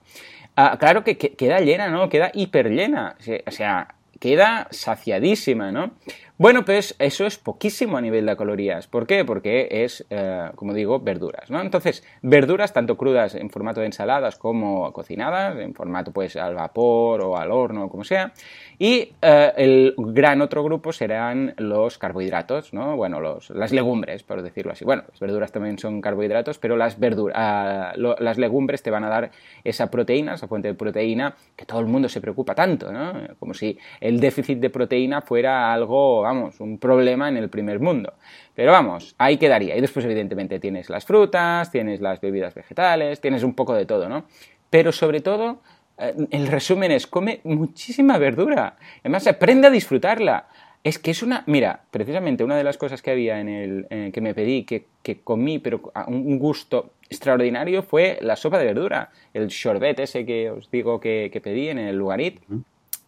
Ah, 0.55 0.77
claro 0.79 1.03
que, 1.03 1.17
queda 1.17 1.59
llena, 1.59 1.89
¿no? 1.89 2.09
Queda 2.09 2.31
hiper 2.33 2.69
llena, 2.69 3.15
o 3.47 3.51
sea, 3.51 3.95
queda 4.19 4.67
saciadísima, 4.71 5.71
¿no? 5.71 5.91
Bueno, 6.39 6.65
pues 6.65 6.95
eso 6.97 7.27
es 7.27 7.37
poquísimo 7.37 7.95
a 7.95 8.01
nivel 8.01 8.25
de 8.25 8.35
calorías. 8.35 8.87
¿Por 8.87 9.05
qué? 9.05 9.23
Porque 9.23 9.67
es, 9.69 10.03
eh, 10.09 10.49
como 10.55 10.73
digo, 10.73 10.99
verduras, 10.99 11.51
¿no? 11.51 11.61
Entonces, 11.61 12.03
verduras 12.23 12.73
tanto 12.73 12.97
crudas 12.97 13.35
en 13.35 13.51
formato 13.51 13.81
de 13.81 13.85
ensaladas 13.85 14.39
como 14.39 14.91
cocinadas, 14.93 15.59
en 15.59 15.75
formato 15.75 16.11
pues 16.11 16.35
al 16.35 16.55
vapor 16.55 17.21
o 17.21 17.37
al 17.37 17.51
horno, 17.51 17.87
como 17.87 18.03
sea. 18.03 18.33
Y 18.79 19.13
eh, 19.21 19.53
el 19.57 19.93
gran 19.95 20.41
otro 20.41 20.63
grupo 20.63 20.91
serán 20.91 21.53
los 21.57 21.99
carbohidratos, 21.99 22.73
¿no? 22.73 22.95
Bueno, 22.95 23.19
los, 23.19 23.51
las 23.51 23.71
legumbres, 23.71 24.23
por 24.23 24.41
decirlo 24.41 24.71
así. 24.71 24.83
Bueno, 24.85 25.03
las 25.07 25.19
verduras 25.19 25.51
también 25.51 25.77
son 25.77 26.01
carbohidratos, 26.01 26.57
pero 26.57 26.77
las, 26.77 26.99
verduras, 26.99 27.35
ah, 27.37 27.93
las 27.95 28.39
legumbres 28.39 28.81
te 28.81 28.89
van 28.89 29.03
a 29.03 29.09
dar 29.09 29.29
esa 29.63 29.91
proteína, 29.91 30.33
esa 30.33 30.47
fuente 30.47 30.69
de 30.69 30.73
proteína 30.73 31.35
que 31.55 31.65
todo 31.65 31.79
el 31.79 31.85
mundo 31.85 32.09
se 32.09 32.19
preocupa 32.21 32.55
tanto, 32.55 32.91
¿no? 32.91 33.13
Como 33.37 33.53
si 33.53 33.77
el 34.01 34.19
déficit 34.19 34.57
de 34.57 34.71
proteína 34.71 35.21
fuera 35.21 35.71
algo 35.71 36.22
vamos, 36.23 36.59
un 36.59 36.77
problema 36.79 37.29
en 37.29 37.37
el 37.37 37.49
primer 37.49 37.79
mundo. 37.79 38.13
Pero 38.55 38.71
vamos, 38.71 39.15
ahí 39.17 39.37
quedaría. 39.37 39.77
Y 39.77 39.81
después, 39.81 40.05
evidentemente, 40.05 40.59
tienes 40.59 40.89
las 40.89 41.05
frutas, 41.05 41.71
tienes 41.71 42.01
las 42.01 42.19
bebidas 42.19 42.53
vegetales, 42.53 43.21
tienes 43.21 43.43
un 43.43 43.53
poco 43.53 43.73
de 43.73 43.85
todo, 43.85 44.09
¿no? 44.09 44.25
Pero 44.69 44.91
sobre 44.91 45.21
todo, 45.21 45.61
eh, 45.97 46.13
el 46.31 46.47
resumen 46.47 46.91
es, 46.91 47.07
come 47.07 47.41
muchísima 47.43 48.17
verdura. 48.17 48.77
Además, 49.01 49.27
aprende 49.27 49.67
a 49.67 49.71
disfrutarla. 49.71 50.47
Es 50.83 50.99
que 50.99 51.11
es 51.11 51.23
una... 51.23 51.43
Mira, 51.47 51.83
precisamente 51.91 52.43
una 52.43 52.57
de 52.57 52.63
las 52.63 52.77
cosas 52.77 53.01
que 53.01 53.11
había 53.11 53.39
en 53.39 53.47
el... 53.47 54.11
que 54.11 54.21
me 54.21 54.33
pedí, 54.33 54.63
que, 54.65 54.85
comí, 55.23 55.59
pero 55.59 55.91
a 55.93 56.05
un 56.07 56.37
gusto 56.39 56.93
extraordinario, 57.09 57.83
fue 57.83 58.17
la 58.21 58.35
sopa 58.35 58.59
de 58.59 58.65
verdura. 58.65 59.11
El 59.33 59.49
sorbet 59.49 59.99
ese 59.99 60.25
que 60.25 60.49
os 60.49 60.69
digo 60.71 60.99
que, 60.99 61.29
que 61.31 61.39
pedí 61.39 61.69
en 61.69 61.77
el 61.77 61.95
lugarit 61.95 62.41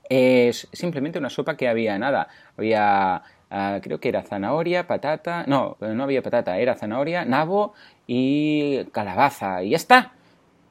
es 0.10 0.68
simplemente 0.72 1.20
una 1.20 1.30
sopa 1.30 1.56
que 1.58 1.68
había 1.68 1.98
nada. 1.98 2.28
Había, 2.58 3.24
ah, 3.50 3.80
creo 3.82 4.00
que 4.00 4.10
era 4.10 4.24
zanahoria, 4.24 4.88
patata, 4.88 5.46
no, 5.48 5.78
no 5.80 6.04
había 6.04 6.22
patata, 6.22 6.58
era 6.58 6.76
zanahoria, 6.76 7.26
nabo 7.26 7.74
y 8.08 8.86
calabaza. 8.92 9.64
Y 9.64 9.72
ya 9.72 9.78
está. 9.78 10.14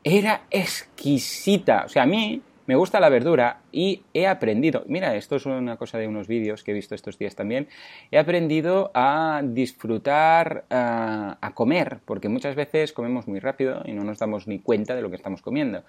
Era 0.02 0.42
exquisita. 0.50 1.84
O 1.86 1.88
sea, 1.88 2.02
a 2.02 2.06
mí 2.06 2.42
me 2.66 2.76
gusta 2.76 3.00
la 3.00 3.08
verdura 3.08 3.60
y 3.72 4.02
he 4.14 4.26
aprendido, 4.26 4.84
mira, 4.86 5.14
esto 5.16 5.36
es 5.36 5.46
una 5.46 5.76
cosa 5.76 5.98
de 5.98 6.08
unos 6.08 6.28
vídeos 6.28 6.64
que 6.64 6.70
he 6.70 6.74
visto 6.74 6.94
estos 6.94 7.18
días 7.18 7.34
también, 7.34 7.68
he 8.10 8.18
aprendido 8.18 8.90
a 8.94 9.42
disfrutar, 9.44 10.64
a 10.70 11.52
comer, 11.54 11.98
porque 12.04 12.28
muchas 12.28 12.54
veces 12.54 12.92
comemos 12.92 13.28
muy 13.28 13.40
rápido 13.40 13.82
y 13.84 13.92
no 13.92 14.04
nos 14.04 14.18
damos 14.18 14.46
ni 14.46 14.58
cuenta 14.58 14.94
de 14.94 15.02
lo 15.02 15.10
que 15.10 15.16
estamos 15.16 15.42
comiendo. 15.42 15.84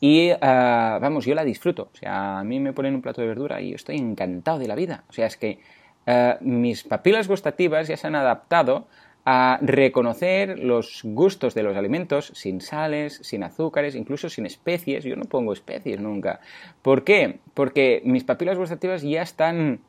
Y 0.00 0.30
ah, 0.40 0.98
vamos, 1.00 1.24
yo 1.24 1.34
la 1.34 1.44
disfruto. 1.44 1.88
O 1.92 1.96
sea, 1.96 2.40
a 2.40 2.44
mí 2.44 2.60
me 2.60 2.72
ponen 2.72 2.94
un 2.94 3.02
plato 3.02 3.20
de 3.20 3.26
verdura 3.26 3.60
y 3.60 3.74
estoy 3.74 3.96
encantado 3.96 4.58
de 4.58 4.68
la 4.68 4.74
vida. 4.74 5.04
O 5.08 5.12
sea, 5.12 5.26
es 5.26 5.36
que 5.36 5.60
ah, 6.06 6.38
mis 6.40 6.84
papilas 6.84 7.28
gustativas 7.28 7.88
ya 7.88 7.96
se 7.96 8.06
han 8.06 8.14
adaptado 8.14 8.86
a 9.26 9.58
reconocer 9.62 10.58
los 10.58 11.00
gustos 11.02 11.54
de 11.54 11.62
los 11.62 11.76
alimentos 11.76 12.30
sin 12.34 12.60
sales, 12.60 13.20
sin 13.22 13.42
azúcares, 13.42 13.94
incluso 13.94 14.28
sin 14.28 14.44
especies. 14.44 15.04
Yo 15.04 15.16
no 15.16 15.24
pongo 15.24 15.52
especies 15.52 15.98
nunca. 16.00 16.40
¿Por 16.82 17.04
qué? 17.04 17.38
Porque 17.54 18.02
mis 18.04 18.24
papilas 18.24 18.58
gustativas 18.58 19.02
ya 19.02 19.22
están 19.22 19.80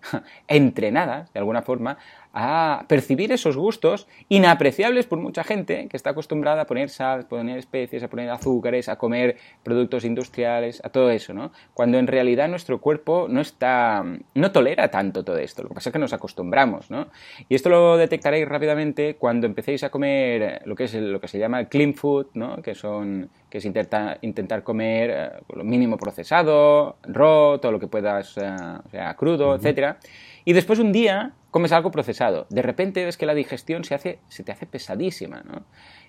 entrenadas, 0.47 1.33
de 1.33 1.39
alguna 1.39 1.63
forma, 1.63 1.97
a 2.37 2.83
percibir 2.89 3.31
esos 3.31 3.55
gustos 3.55 4.07
inapreciables 4.27 5.07
por 5.07 5.17
mucha 5.19 5.45
gente 5.45 5.87
que 5.87 5.95
está 5.95 6.09
acostumbrada 6.09 6.63
a 6.63 6.65
poner 6.65 6.89
sal, 6.89 7.21
a 7.21 7.27
poner 7.29 7.57
especies, 7.57 8.03
a 8.03 8.09
poner 8.09 8.29
azúcares, 8.29 8.89
a 8.89 8.97
comer 8.97 9.37
productos 9.63 10.03
industriales, 10.03 10.81
a 10.83 10.89
todo 10.89 11.09
eso, 11.11 11.33
¿no? 11.33 11.53
Cuando 11.73 11.97
en 11.97 12.07
realidad 12.07 12.49
nuestro 12.49 12.81
cuerpo 12.81 13.27
no 13.29 13.39
está, 13.39 14.03
no 14.33 14.51
tolera 14.51 14.91
tanto 14.91 15.23
todo 15.23 15.37
esto. 15.37 15.63
Lo 15.63 15.69
que 15.69 15.75
pasa 15.75 15.89
es 15.89 15.93
que 15.93 15.99
nos 15.99 16.11
acostumbramos, 16.11 16.91
¿no? 16.91 17.07
Y 17.47 17.55
esto 17.55 17.69
lo 17.69 17.95
detectaréis 17.95 18.45
rápidamente 18.49 19.15
cuando 19.15 19.47
empecéis 19.47 19.85
a 19.85 19.89
comer 19.89 20.61
lo 20.65 20.75
que 20.75 20.83
es 20.83 20.93
lo 20.93 21.21
que 21.21 21.29
se 21.29 21.39
llama 21.39 21.63
clean 21.69 21.93
food, 21.93 22.27
¿no? 22.33 22.61
Que 22.61 22.75
son 22.75 23.29
que 23.49 23.59
es 23.59 23.65
intentar, 23.65 24.17
intentar 24.23 24.63
comer 24.63 25.09
eh, 25.09 25.29
lo 25.55 25.63
mínimo 25.63 25.95
procesado, 25.95 26.97
raw, 27.03 27.57
todo 27.59 27.71
lo 27.71 27.79
que 27.79 27.87
puedas, 27.87 28.35
eh, 28.35 28.53
o 28.85 28.89
sea, 28.89 29.13
crudo, 29.15 29.55
etcétera. 29.55 29.99
Y 30.43 30.51
después 30.51 30.79
un 30.79 30.91
día 30.91 31.31
comes 31.55 31.71
algo 31.71 31.89
procesado. 31.89 32.47
De 32.49 32.61
repente 32.61 33.05
ves 33.05 33.15
que 33.15 33.25
la 33.25 33.33
digestión 33.33 33.85
se, 33.85 33.95
hace, 33.95 34.19
se 34.27 34.43
te 34.43 34.51
hace 34.51 34.65
pesadísima, 34.65 35.41
¿no? 35.45 35.63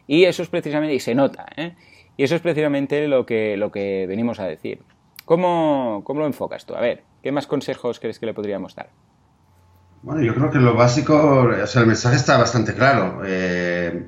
Y 0.08 0.24
eso 0.24 0.42
es 0.42 0.48
precisamente, 0.48 0.92
y 0.92 0.98
se 0.98 1.14
nota, 1.14 1.46
¿eh? 1.56 1.76
Y 2.16 2.24
eso 2.24 2.34
es 2.34 2.40
precisamente 2.40 3.06
lo 3.06 3.26
que, 3.26 3.56
lo 3.56 3.70
que 3.70 4.06
venimos 4.08 4.40
a 4.40 4.44
decir. 4.46 4.82
¿Cómo, 5.24 6.02
¿Cómo 6.02 6.18
lo 6.18 6.26
enfocas 6.26 6.66
tú? 6.66 6.74
A 6.74 6.80
ver, 6.80 7.04
¿qué 7.22 7.30
más 7.30 7.46
consejos 7.46 8.00
crees 8.00 8.18
que 8.18 8.26
le 8.26 8.34
podríamos 8.34 8.74
dar? 8.74 8.88
Bueno, 10.02 10.20
yo 10.20 10.34
creo 10.34 10.50
que 10.50 10.58
lo 10.58 10.74
básico, 10.74 11.14
o 11.14 11.66
sea, 11.68 11.82
el 11.82 11.86
mensaje 11.86 12.16
está 12.16 12.36
bastante 12.38 12.74
claro. 12.74 13.22
Eh, 13.24 14.04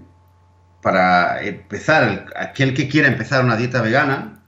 para 0.83 1.41
empezar, 1.45 2.27
aquel 2.35 2.75
que 2.75 2.89
quiera 2.89 3.07
empezar 3.07 3.45
una 3.45 3.57
dieta 3.57 3.81
vegana 3.81 4.43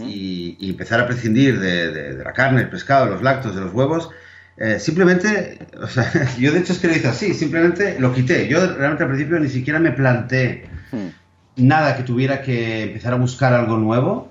y, 0.00 0.68
empezar 0.68 1.00
a 1.00 1.06
prescindir 1.06 1.58
de, 1.58 2.22
la 2.22 2.34
carne, 2.34 2.60
el 2.60 2.68
pescado, 2.68 3.06
los 3.06 3.22
lácteos, 3.22 3.54
de 3.54 3.62
los 3.62 3.72
huevos, 3.72 4.10
eh, 4.60 4.80
simplemente, 4.80 5.58
o 5.80 5.86
sea, 5.86 6.10
yo 6.38 6.52
de 6.52 6.58
hecho 6.58 6.72
es 6.72 6.78
que 6.78 6.88
lo 6.88 6.94
hice 6.94 7.08
así, 7.08 7.34
simplemente 7.34 7.98
lo 7.98 8.12
quité. 8.12 8.48
Yo 8.48 8.58
realmente 8.74 9.04
al 9.04 9.10
principio 9.10 9.38
ni 9.38 9.48
siquiera 9.48 9.78
me 9.78 9.92
planteé 9.92 10.66
hmm. 10.90 11.66
nada 11.66 11.96
que 11.96 12.02
tuviera 12.02 12.42
que 12.42 12.84
empezar 12.84 13.12
a 13.12 13.16
buscar 13.16 13.52
algo 13.52 13.76
nuevo. 13.76 14.30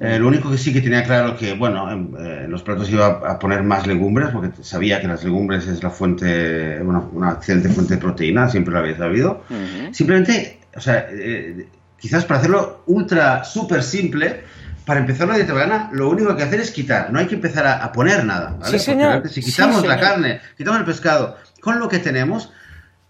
Eh, 0.00 0.16
lo 0.18 0.28
único 0.28 0.48
que 0.48 0.58
sí 0.58 0.72
que 0.72 0.80
tenía 0.80 1.02
claro 1.02 1.36
que, 1.36 1.54
bueno, 1.54 1.90
en, 1.90 2.14
eh, 2.18 2.46
los 2.48 2.62
platos 2.62 2.88
iba 2.88 3.06
a 3.06 3.38
poner 3.38 3.64
más 3.64 3.84
legumbres, 3.84 4.28
porque 4.28 4.62
sabía 4.62 5.00
que 5.00 5.08
las 5.08 5.24
legumbres 5.24 5.66
es 5.66 5.82
la 5.82 5.90
fuente, 5.90 6.78
bueno, 6.80 7.10
una 7.12 7.32
excelente 7.32 7.68
fuente 7.68 7.94
de 7.94 8.00
proteína, 8.00 8.48
siempre 8.48 8.72
lo 8.72 8.78
había 8.78 8.96
sabido. 8.96 9.42
Simplemente, 9.90 10.60
o 10.76 10.80
sea, 10.80 11.08
quizás 11.98 12.24
para 12.26 12.38
hacerlo 12.38 12.84
ultra, 12.86 13.42
súper 13.42 13.82
simple, 13.82 14.42
para 14.88 15.00
empezar 15.00 15.26
una 15.26 15.36
dieta 15.36 15.52
vegana, 15.52 15.90
lo 15.92 16.08
único 16.08 16.28
que 16.28 16.32
hay 16.32 16.38
que 16.38 16.44
hacer 16.44 16.60
es 16.60 16.70
quitar, 16.70 17.12
no 17.12 17.18
hay 17.18 17.26
que 17.26 17.34
empezar 17.34 17.66
a, 17.66 17.92
poner 17.92 18.24
nada. 18.24 18.56
¿vale? 18.58 18.78
Sí, 18.78 18.86
señor. 18.86 19.28
si 19.28 19.42
quitamos 19.42 19.86
la 19.86 20.00
carne, 20.00 20.40
quitamos 20.56 20.80
el 20.80 20.86
pescado, 20.86 21.36
con 21.60 21.78
lo 21.78 21.90
que 21.90 21.98
tenemos, 21.98 22.50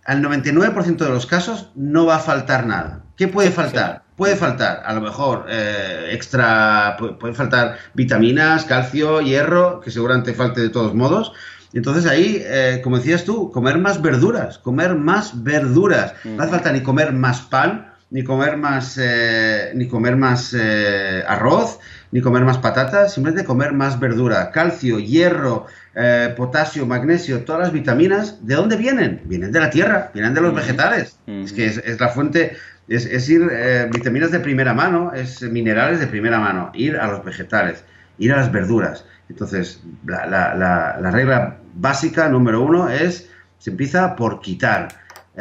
al 0.05 0.21
99% 0.21 0.97
de 0.97 1.09
los 1.09 1.27
casos 1.27 1.71
no 1.77 2.05
va 2.05 2.17
a 2.17 2.19
faltar 2.19 2.67
nada. 2.67 3.05
¿Qué 3.17 3.29
puede 3.29 3.53
faltar? 3.53 4.03
Puede 4.17 4.35
faltar, 4.35 4.83
a 4.85 4.93
lo 4.93 5.01
mejor, 5.01 5.47
eh, 5.49 6.09
extra, 6.11 6.97
puede, 6.99 7.35
faltar 7.35 7.79
vitaminas, 7.95 8.65
calcio, 8.65 9.21
hierro, 9.21 9.81
que 9.81 9.93
seguramente 9.93 10.35
falte 10.35 10.61
de 10.61 10.71
todos 10.71 10.97
modos. 10.97 11.33
Entonces 11.73 12.07
ahí, 12.07 12.43
eh, 12.45 12.81
como 12.83 12.97
decías 12.97 13.23
tú, 13.25 13.53
comer 13.53 13.79
más 13.79 14.03
verduras, 14.03 14.59
comer 14.59 14.97
más 14.97 15.45
verduras. 15.45 16.15
No 16.25 16.43
hace 16.43 16.51
falta 16.51 16.73
ni 16.73 16.81
comer 16.81 17.13
más 17.13 17.43
pan, 17.43 17.88
ni 18.11 18.25
comer 18.25 18.57
más, 18.57 18.99
eh, 19.01 19.73
ni 19.75 19.87
comer 19.87 20.17
más 20.17 20.55
arroz, 21.27 21.79
ni 22.11 22.21
comer 22.21 22.45
más 22.45 22.59
patatas, 22.59 23.13
simplemente 23.13 23.47
comer 23.47 23.73
más 23.73 24.01
verdura. 24.01 24.51
Calcio, 24.51 24.99
hierro, 24.99 25.67
potasio, 26.37 26.87
magnesio, 26.87 27.45
todas 27.45 27.63
las 27.63 27.73
vitaminas, 27.73 28.47
¿de 28.47 28.55
dónde 28.55 28.77
vienen? 28.77 29.21
Vienen 29.25 29.53
de 29.53 29.61
la 29.61 29.69
tierra, 29.69 30.11
vienen 30.15 30.33
de 30.33 30.41
los 30.41 30.55
vegetales. 30.55 31.19
Es 31.27 31.53
que 31.53 31.67
es, 31.67 32.01
la 32.01 32.09
fuente 32.09 32.57
es, 32.89 33.29
ir 33.29 33.49
eh, 33.51 33.89
vitaminas 33.93 34.31
de 34.31 34.41
primera 34.41 34.73
mano, 34.73 35.13
es 35.13 35.43
minerales 35.43 36.01
de 36.01 36.07
primera 36.07 36.39
mano, 36.39 36.71
ir 36.75 36.97
a 36.97 37.07
los 37.09 37.25
vegetales, 37.25 37.85
ir 38.19 38.33
a 38.33 38.37
las 38.37 38.51
verduras. 38.51 39.05
Entonces, 39.29 39.83
la, 40.07 41.11
regla 41.11 41.59
básica 41.75 42.29
número 42.29 42.63
uno 42.63 42.89
es, 42.89 43.29
se 43.59 43.71
empieza 43.71 44.17
por 44.17 44.41
quitar. 44.41 44.89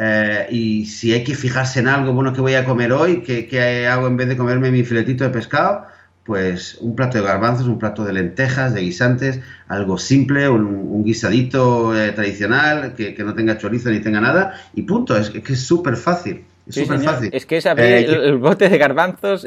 Eh, 0.00 0.46
y 0.50 0.86
si 0.86 1.12
hay 1.12 1.24
que 1.24 1.34
fijarse 1.34 1.80
en 1.80 1.88
algo, 1.88 2.12
bueno, 2.12 2.32
que 2.32 2.40
voy 2.40 2.54
a 2.54 2.64
comer 2.64 2.92
hoy? 2.92 3.22
¿Qué, 3.22 3.88
hago 3.88 4.06
en 4.06 4.16
vez 4.16 4.28
de 4.28 4.36
comerme 4.36 4.70
mi 4.70 4.84
filetito 4.84 5.24
de 5.24 5.30
pescado? 5.30 5.86
Pues 6.22 6.76
un 6.80 6.94
plato 6.94 7.18
de 7.18 7.24
garbanzos, 7.24 7.66
un 7.66 7.78
plato 7.78 8.04
de 8.04 8.12
lentejas, 8.12 8.74
de 8.74 8.82
guisantes, 8.82 9.40
algo 9.66 9.98
simple, 9.98 10.48
un, 10.48 11.02
guisadito 11.02 11.98
eh, 11.98 12.12
tradicional, 12.12 12.94
que, 12.94 13.16
no 13.24 13.34
tenga 13.34 13.58
chorizo 13.58 13.90
ni 13.90 13.98
tenga 13.98 14.20
nada, 14.20 14.54
y 14.74 14.82
punto, 14.82 15.16
es 15.16 15.30
que 15.30 15.52
es 15.52 15.66
súper 15.66 15.96
fácil. 15.96 16.44
Es 16.68 16.86
fácil. 16.86 17.30
Es 17.32 17.46
que 17.46 17.56
es 17.56 17.66
abrir 17.66 17.86
eh, 17.86 18.04
el, 18.04 18.36
bote 18.36 18.68
de 18.68 18.76
garbanzos, 18.76 19.46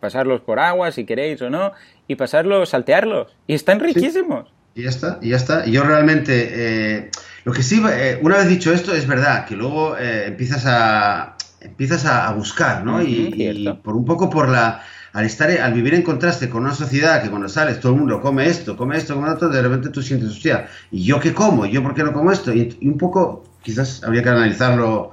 pasarlos 0.00 0.40
por 0.40 0.58
agua 0.58 0.90
si 0.90 1.04
queréis 1.04 1.40
o 1.40 1.48
no, 1.48 1.72
y 2.08 2.16
pasarlos, 2.16 2.70
saltearlos. 2.70 3.28
Y 3.46 3.54
están 3.54 3.80
riquísimos. 3.80 4.52
Y 4.74 4.82
ya 4.82 4.88
está, 4.88 5.18
y 5.22 5.30
ya 5.30 5.36
está. 5.36 5.66
Yo 5.66 5.84
realmente, 5.84 7.10
lo 7.44 7.52
que 7.52 7.62
sí, 7.62 7.82
una 8.20 8.36
vez 8.36 8.48
dicho 8.48 8.72
esto, 8.72 8.94
es 8.94 9.06
verdad 9.06 9.46
que 9.46 9.56
luego 9.56 9.96
empiezas 9.96 10.64
a 10.66 11.36
empiezas 11.60 12.06
a, 12.06 12.32
buscar, 12.32 12.84
¿no? 12.84 13.02
y, 13.02 13.68
por 13.82 13.94
un 13.94 14.04
poco 14.04 14.30
por 14.30 14.48
la 14.48 14.82
al 15.12 15.26
estar 15.26 15.50
al 15.50 15.72
vivir 15.72 15.94
en 15.94 16.02
contraste 16.02 16.48
con 16.48 16.62
una 16.62 16.74
sociedad 16.74 17.22
que 17.22 17.30
cuando 17.30 17.48
sales 17.48 17.80
todo 17.80 17.92
el 17.92 17.98
mundo 17.98 18.20
come 18.20 18.46
esto, 18.46 18.76
come 18.76 18.96
esto, 18.96 19.14
come 19.16 19.32
esto, 19.32 19.48
de 19.48 19.60
repente 19.60 19.88
tú 19.88 20.02
sientes, 20.02 20.30
hostia, 20.30 20.68
¿y 20.90 21.04
yo 21.04 21.18
qué 21.18 21.34
como? 21.34 21.66
¿Y 21.66 21.72
yo 21.72 21.82
por 21.82 21.94
qué 21.94 22.04
no 22.04 22.12
como 22.12 22.30
esto? 22.30 22.54
y 22.54 22.78
un 22.82 22.96
poco, 22.96 23.44
quizás 23.62 24.04
habría 24.04 24.22
que 24.22 24.28
analizarlo 24.28 25.12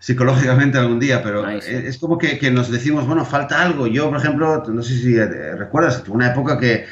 psicológicamente 0.00 0.78
algún 0.78 1.00
día, 1.00 1.22
pero 1.22 1.48
es, 1.48 1.98
como 1.98 2.18
que, 2.18 2.50
nos 2.50 2.70
decimos, 2.70 3.06
bueno, 3.06 3.24
falta 3.24 3.60
algo. 3.62 3.86
Yo, 3.86 4.08
por 4.08 4.18
ejemplo, 4.18 4.62
no 4.68 4.82
sé 4.82 4.94
si 4.96 5.16
eh, 5.16 5.56
recuerdas, 5.56 6.04
una 6.08 6.28
época 6.28 6.58
que, 6.58 6.86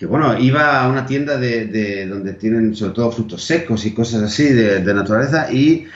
que, 0.00 0.06
bueno, 0.06 0.38
iba 0.38 0.82
a 0.82 0.88
una 0.88 1.04
tienda 1.04 1.36
de, 1.36 1.66
de, 1.66 2.06
donde 2.06 2.32
tienen 2.32 2.74
sobre 2.74 2.94
todo 2.94 3.12
frutos 3.12 3.44
secos 3.44 3.84
y 3.84 3.92
cosas 3.92 4.22
así 4.22 4.44
de, 4.44 4.80
de 4.80 4.94
naturaleza 4.94 5.52
y 5.52 5.86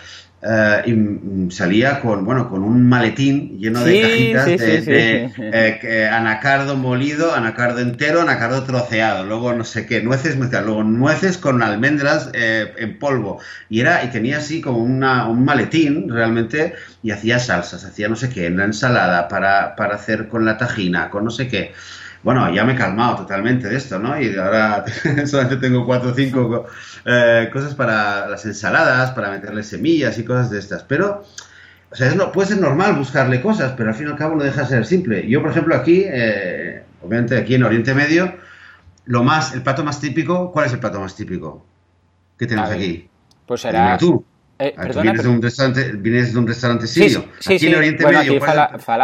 eh, 0.46 0.82
y 0.84 1.50
salía 1.50 2.00
con, 2.00 2.26
bueno, 2.26 2.50
con 2.50 2.62
un 2.62 2.86
maletín 2.86 3.58
lleno 3.58 3.82
de 3.82 4.02
cajitas 4.02 4.46
de, 4.84 5.30
eh, 5.38 6.08
anacardo 6.12 6.76
molido, 6.76 7.34
anacardo 7.34 7.80
entero, 7.80 8.20
anacardo 8.20 8.62
troceado, 8.64 9.24
luego 9.24 9.54
no 9.54 9.64
sé 9.64 9.86
qué, 9.86 10.02
nueces 10.02 10.36
luego 10.36 10.84
nueces 10.84 11.38
con 11.38 11.62
almendras 11.62 12.28
eh, 12.34 12.74
en 12.76 12.98
polvo. 12.98 13.40
Y 13.70 13.80
era, 13.80 14.04
y 14.04 14.08
tenía 14.10 14.36
así 14.36 14.60
como 14.60 14.80
una, 14.80 15.26
un 15.28 15.46
maletín 15.46 16.10
realmente, 16.10 16.74
y 17.02 17.10
hacía 17.10 17.38
salsas, 17.38 17.82
hacía 17.86 18.10
no 18.10 18.16
sé 18.16 18.28
qué, 18.28 18.44
en 18.44 18.58
la 18.58 18.64
ensalada 18.64 19.28
para, 19.28 19.74
para 19.76 19.94
hacer 19.94 20.28
con 20.28 20.44
la 20.44 20.58
tajina, 20.58 21.08
con 21.08 21.24
no 21.24 21.30
sé 21.30 21.48
qué. 21.48 21.72
Bueno, 22.24 22.52
ya 22.52 22.64
me 22.64 22.72
he 22.72 22.76
calmado 22.76 23.16
totalmente 23.16 23.68
de 23.68 23.76
esto, 23.76 23.98
¿no? 23.98 24.18
Y 24.18 24.34
ahora 24.36 24.84
solamente 25.26 25.58
tengo 25.58 25.84
cuatro 25.84 26.10
o 26.10 26.14
cinco 26.14 26.66
eh, 27.04 27.50
cosas 27.52 27.74
para 27.74 28.26
las 28.26 28.46
ensaladas, 28.46 29.10
para 29.10 29.30
meterle 29.30 29.62
semillas 29.62 30.18
y 30.18 30.24
cosas 30.24 30.50
de 30.50 30.58
estas. 30.58 30.82
Pero, 30.84 31.22
o 31.92 31.94
sea, 31.94 32.14
no, 32.14 32.32
puede 32.32 32.48
ser 32.48 32.60
normal 32.60 32.94
buscarle 32.94 33.42
cosas, 33.42 33.74
pero 33.76 33.90
al 33.90 33.94
fin 33.94 34.08
y 34.08 34.10
al 34.10 34.16
cabo 34.16 34.36
no 34.36 34.42
deja 34.42 34.62
de 34.62 34.68
ser 34.68 34.86
simple. 34.86 35.28
Yo, 35.28 35.42
por 35.42 35.50
ejemplo, 35.50 35.76
aquí, 35.76 36.02
eh, 36.06 36.82
obviamente 37.02 37.36
aquí 37.36 37.56
en 37.56 37.62
Oriente 37.62 37.94
Medio, 37.94 38.34
lo 39.04 39.22
más, 39.22 39.52
el 39.52 39.62
plato 39.62 39.84
más 39.84 40.00
típico, 40.00 40.50
¿cuál 40.50 40.64
es 40.64 40.72
el 40.72 40.80
plato 40.80 40.98
más 41.00 41.14
típico 41.14 41.66
que 42.38 42.46
tenemos 42.46 42.70
aquí? 42.70 43.06
Pues 43.46 43.60
será... 43.60 43.98
tú. 43.98 44.24
Eh, 44.58 44.72
ah, 44.78 44.84
vienes, 45.02 45.24
de 45.24 45.28
un 45.28 45.42
restaurante, 45.42 45.92
vienes 45.96 46.32
de 46.32 46.38
un 46.38 46.46
restaurante 46.46 46.86
sirio. 46.86 47.24
Sí, 47.40 47.54
aquí 47.54 47.66
en 47.66 47.74
Oriente 47.74 48.06
Medio. 48.06 48.40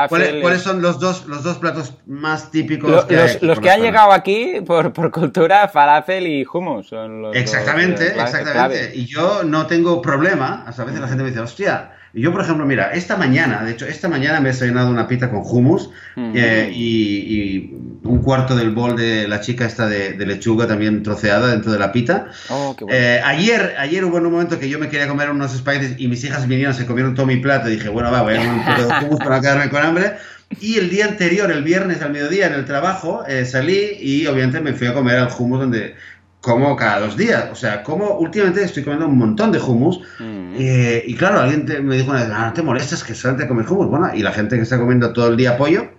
¿cuáles, 0.09 0.63
son 0.63 0.81
los 0.81 1.01
dos, 1.01 1.27
los 1.27 1.43
dos 1.43 1.59
platos 1.59 1.95
más 2.07 2.53
típicos? 2.53 3.05
que 3.07 3.17
los, 3.17 3.43
los 3.43 3.59
que 3.59 3.69
han 3.69 3.83
llegado 3.83 4.13
aquí 4.13 4.61
por, 4.65 4.93
por, 4.93 5.11
cultura, 5.11 5.67
falafel 5.67 6.29
y 6.29 6.47
hummus. 6.47 6.89
Son 6.89 7.23
los 7.23 7.37
exactamente, 7.37 8.09
exactamente. 8.09 8.93
Y 8.95 9.07
yo 9.07 9.43
no 9.43 9.67
tengo 9.67 10.01
problema. 10.01 10.65
Hasta 10.67 10.83
a 10.83 10.85
veces 10.85 11.01
la 11.01 11.09
gente 11.09 11.25
me 11.25 11.31
dice, 11.31 11.41
hostia, 11.41 11.97
yo, 12.13 12.33
por 12.33 12.41
ejemplo, 12.41 12.67
mira, 12.67 12.93
esta 12.93 13.17
mañana, 13.17 13.63
de 13.63 13.73
hecho, 13.73 13.87
esta 13.87 14.09
mañana 14.09 14.41
me 14.41 14.49
he 14.49 14.53
desayunado 14.53 14.91
una 14.91 15.07
pita 15.07 15.31
con 15.31 15.43
hummus 15.45 15.91
eh, 16.17 16.73
y, 16.75 17.75
un 18.03 18.19
cuarto 18.23 18.57
del 18.57 18.71
bol 18.71 18.97
de 18.97 19.29
la 19.29 19.41
chica 19.41 19.67
esta 19.67 19.87
de, 19.87 20.17
lechuga 20.27 20.67
también 20.67 21.03
troceada 21.03 21.49
dentro 21.49 21.71
de 21.71 21.79
la 21.79 21.93
pita. 21.93 22.27
Oh, 22.49 22.75
eh, 22.89 23.21
ayer, 23.25 23.77
ayer 23.79 24.05
hubo 24.05 24.17
un 24.17 24.31
momento 24.31 24.59
que 24.59 24.69
yo 24.69 24.79
me 24.79 24.89
quería 24.89 25.07
comer 25.07 25.31
unos 25.31 25.55
espaguetis 25.55 25.95
y 25.99 26.09
mis 26.09 26.25
hijas 26.25 26.49
vinieron, 26.49 26.75
se 26.75 26.87
comieron 26.87 27.15
todo 27.15 27.27
mi 27.27 27.37
plato 27.37 27.69
y 27.69 27.73
dije, 27.73 27.89
bueno, 27.89 28.11
va, 28.11 28.23
voy 28.23 28.35
a 28.35 28.39
comer 28.39 28.53
un 28.55 28.65
poco 28.65 28.83
de 28.83 29.05
hummus 29.05 29.19
para 29.21 29.41
quedarme 29.41 29.71
con 29.71 29.83
hambre. 29.83 30.13
Y 30.59 30.79
el 30.79 30.91
día 30.91 31.07
anterior, 31.07 31.53
el 31.53 31.63
viernes 31.63 32.03
al 32.03 32.11
mediodía 32.11 32.49
en 32.49 32.55
el 32.55 32.65
trabajo, 32.65 33.25
eh, 33.29 33.45
salí 33.45 33.97
y 34.01 34.27
obviamente 34.27 34.61
me 34.61 34.73
fui 34.73 34.89
a 34.89 34.95
comer 34.95 35.17
al 35.17 35.29
hummus 35.39 35.61
donde 35.61 35.95
como 36.41 36.77
cada 36.77 37.01
dos 37.01 37.17
días. 37.17 37.49
O 37.53 37.55
sea, 37.55 37.83
como 37.83 38.19
últimamente 38.19 38.63
estoy 38.63 38.83
comiendo 38.83 39.07
un 39.07 39.19
montón 39.19 39.53
de 39.53 39.61
hummus. 39.61 40.01
Mm. 40.19 40.55
Eh, 40.59 41.05
y 41.07 41.15
claro, 41.15 41.41
alguien 41.41 41.87
me 41.87 41.97
dijo 41.97 42.11
una 42.11 42.21
vez, 42.21 42.31
ah, 42.33 42.47
no 42.47 42.53
te 42.53 42.63
molestas 42.63 43.05
que 43.05 43.15
solamente 43.15 43.49
comer 43.49 43.67
hummus. 43.71 43.89
Bueno, 43.89 44.11
y 44.15 44.23
la 44.23 44.33
gente 44.33 44.57
que 44.57 44.63
está 44.63 44.79
comiendo 44.79 45.13
todo 45.13 45.29
el 45.29 45.37
día 45.37 45.57
pollo, 45.57 45.91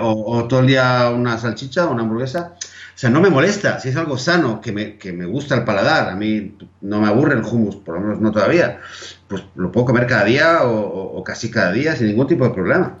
o, 0.00 0.46
todo 0.48 0.60
el 0.60 0.66
día 0.66 1.10
una 1.10 1.38
salchicha 1.38 1.86
o 1.86 1.92
una 1.92 2.02
hamburguesa. 2.02 2.54
O 2.54 3.00
sea, 3.00 3.10
no 3.10 3.20
me 3.20 3.30
molesta. 3.30 3.78
Si 3.78 3.90
es 3.90 3.96
algo 3.96 4.18
sano, 4.18 4.60
que 4.60 4.72
me, 4.72 4.96
que 4.96 5.12
me 5.12 5.24
gusta 5.24 5.54
el 5.54 5.64
paladar, 5.64 6.10
a 6.10 6.16
mí 6.16 6.56
no 6.80 7.00
me 7.00 7.06
aburre 7.06 7.34
el 7.34 7.44
hummus, 7.44 7.76
por 7.76 7.94
lo 7.94 8.00
menos 8.00 8.20
no 8.20 8.32
todavía, 8.32 8.80
pues 9.28 9.44
lo 9.54 9.70
puedo 9.70 9.86
comer 9.86 10.06
cada 10.06 10.24
día 10.24 10.58
o 10.64 11.22
casi 11.22 11.48
cada 11.50 11.70
día 11.70 11.94
sin 11.94 12.08
ningún 12.08 12.26
tipo 12.26 12.44
de 12.44 12.50
problema. 12.50 12.98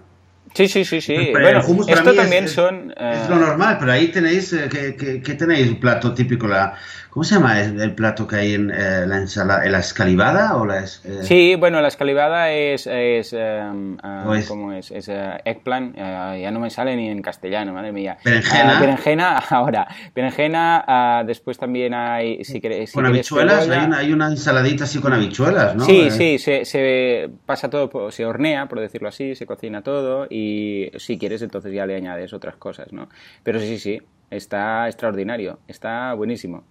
Sí, 0.54 0.68
sí, 0.68 0.84
sí, 0.84 1.00
sí. 1.00 1.28
bueno, 1.32 1.60
esto 1.86 2.14
también 2.14 2.48
son... 2.48 2.94
Es 2.96 3.28
lo 3.28 3.36
eh, 3.36 3.40
normal, 3.40 3.76
pero 3.78 3.92
ahí 3.92 4.08
tenéis, 4.08 4.52
eh, 4.52 4.68
¿qué, 4.68 5.34
tenéis? 5.34 5.68
Un 5.68 5.80
plato 5.80 6.14
típico, 6.14 6.46
la, 6.46 6.74
¿cómo 7.10 7.24
se 7.24 7.34
llama 7.34 7.60
el, 7.60 7.94
plato 7.94 8.26
que 8.26 8.36
hay 8.36 8.54
en 8.54 8.70
eh, 8.70 9.06
la 9.06 9.18
ensalada? 9.18 9.68
¿La 9.68 9.78
escalivada 9.80 10.56
o 10.56 10.64
la 10.64 10.86
Sí, 10.86 11.54
bueno, 11.56 11.80
la 11.80 11.88
escalivada 11.88 12.50
es, 12.52 12.86
es, 12.86 13.32
em, 13.32 13.96
ah, 14.02 14.24
¿cómo 14.46 14.72
es? 14.72 14.90
Es 14.90 15.10
eggplant, 15.44 15.96
ya 15.96 16.50
no 16.50 16.60
me 16.60 16.70
sale 16.70 16.96
ni 16.96 17.08
en 17.08 17.22
castellano, 17.22 17.72
madre 17.72 17.92
mía. 17.92 18.18
Berenjena. 18.24 18.76
Ah, 18.76 18.80
berenjena, 18.80 19.38
ahora. 19.50 19.88
Berenjena, 20.14 20.84
ah, 20.86 21.24
después 21.26 21.58
también 21.58 21.94
hay, 21.94 22.44
si 22.44 22.60
queréis... 22.60 22.92
con 22.92 23.06
habichuelas, 23.06 23.68
hay 23.68 23.86
una, 23.86 23.98
hay 23.98 24.12
una, 24.12 24.28
ensaladita 24.28 24.84
así 24.84 25.00
con 25.00 25.12
habichuelas, 25.12 25.74
¿no? 25.74 25.84
Sí, 25.84 26.10
sí, 26.10 26.38
se, 26.38 26.64
se 26.64 27.28
pasa 27.44 27.68
todo, 27.68 28.10
se 28.10 28.24
hornea, 28.24 28.66
por 28.66 28.80
decirlo 28.80 29.08
así, 29.08 29.34
se 29.34 29.46
cocina 29.46 29.82
todo 29.82 30.26
y 30.30 30.37
y 30.38 30.90
si 30.98 31.18
quieres 31.18 31.42
entonces 31.42 31.72
ya 31.72 31.86
le 31.86 31.96
añades 31.96 32.32
otras 32.32 32.56
cosas, 32.56 32.92
¿no? 32.92 33.08
Pero 33.42 33.60
sí, 33.60 33.78
sí, 33.78 34.00
está 34.30 34.86
extraordinario, 34.86 35.58
está 35.66 36.14
buenísimo. 36.14 36.64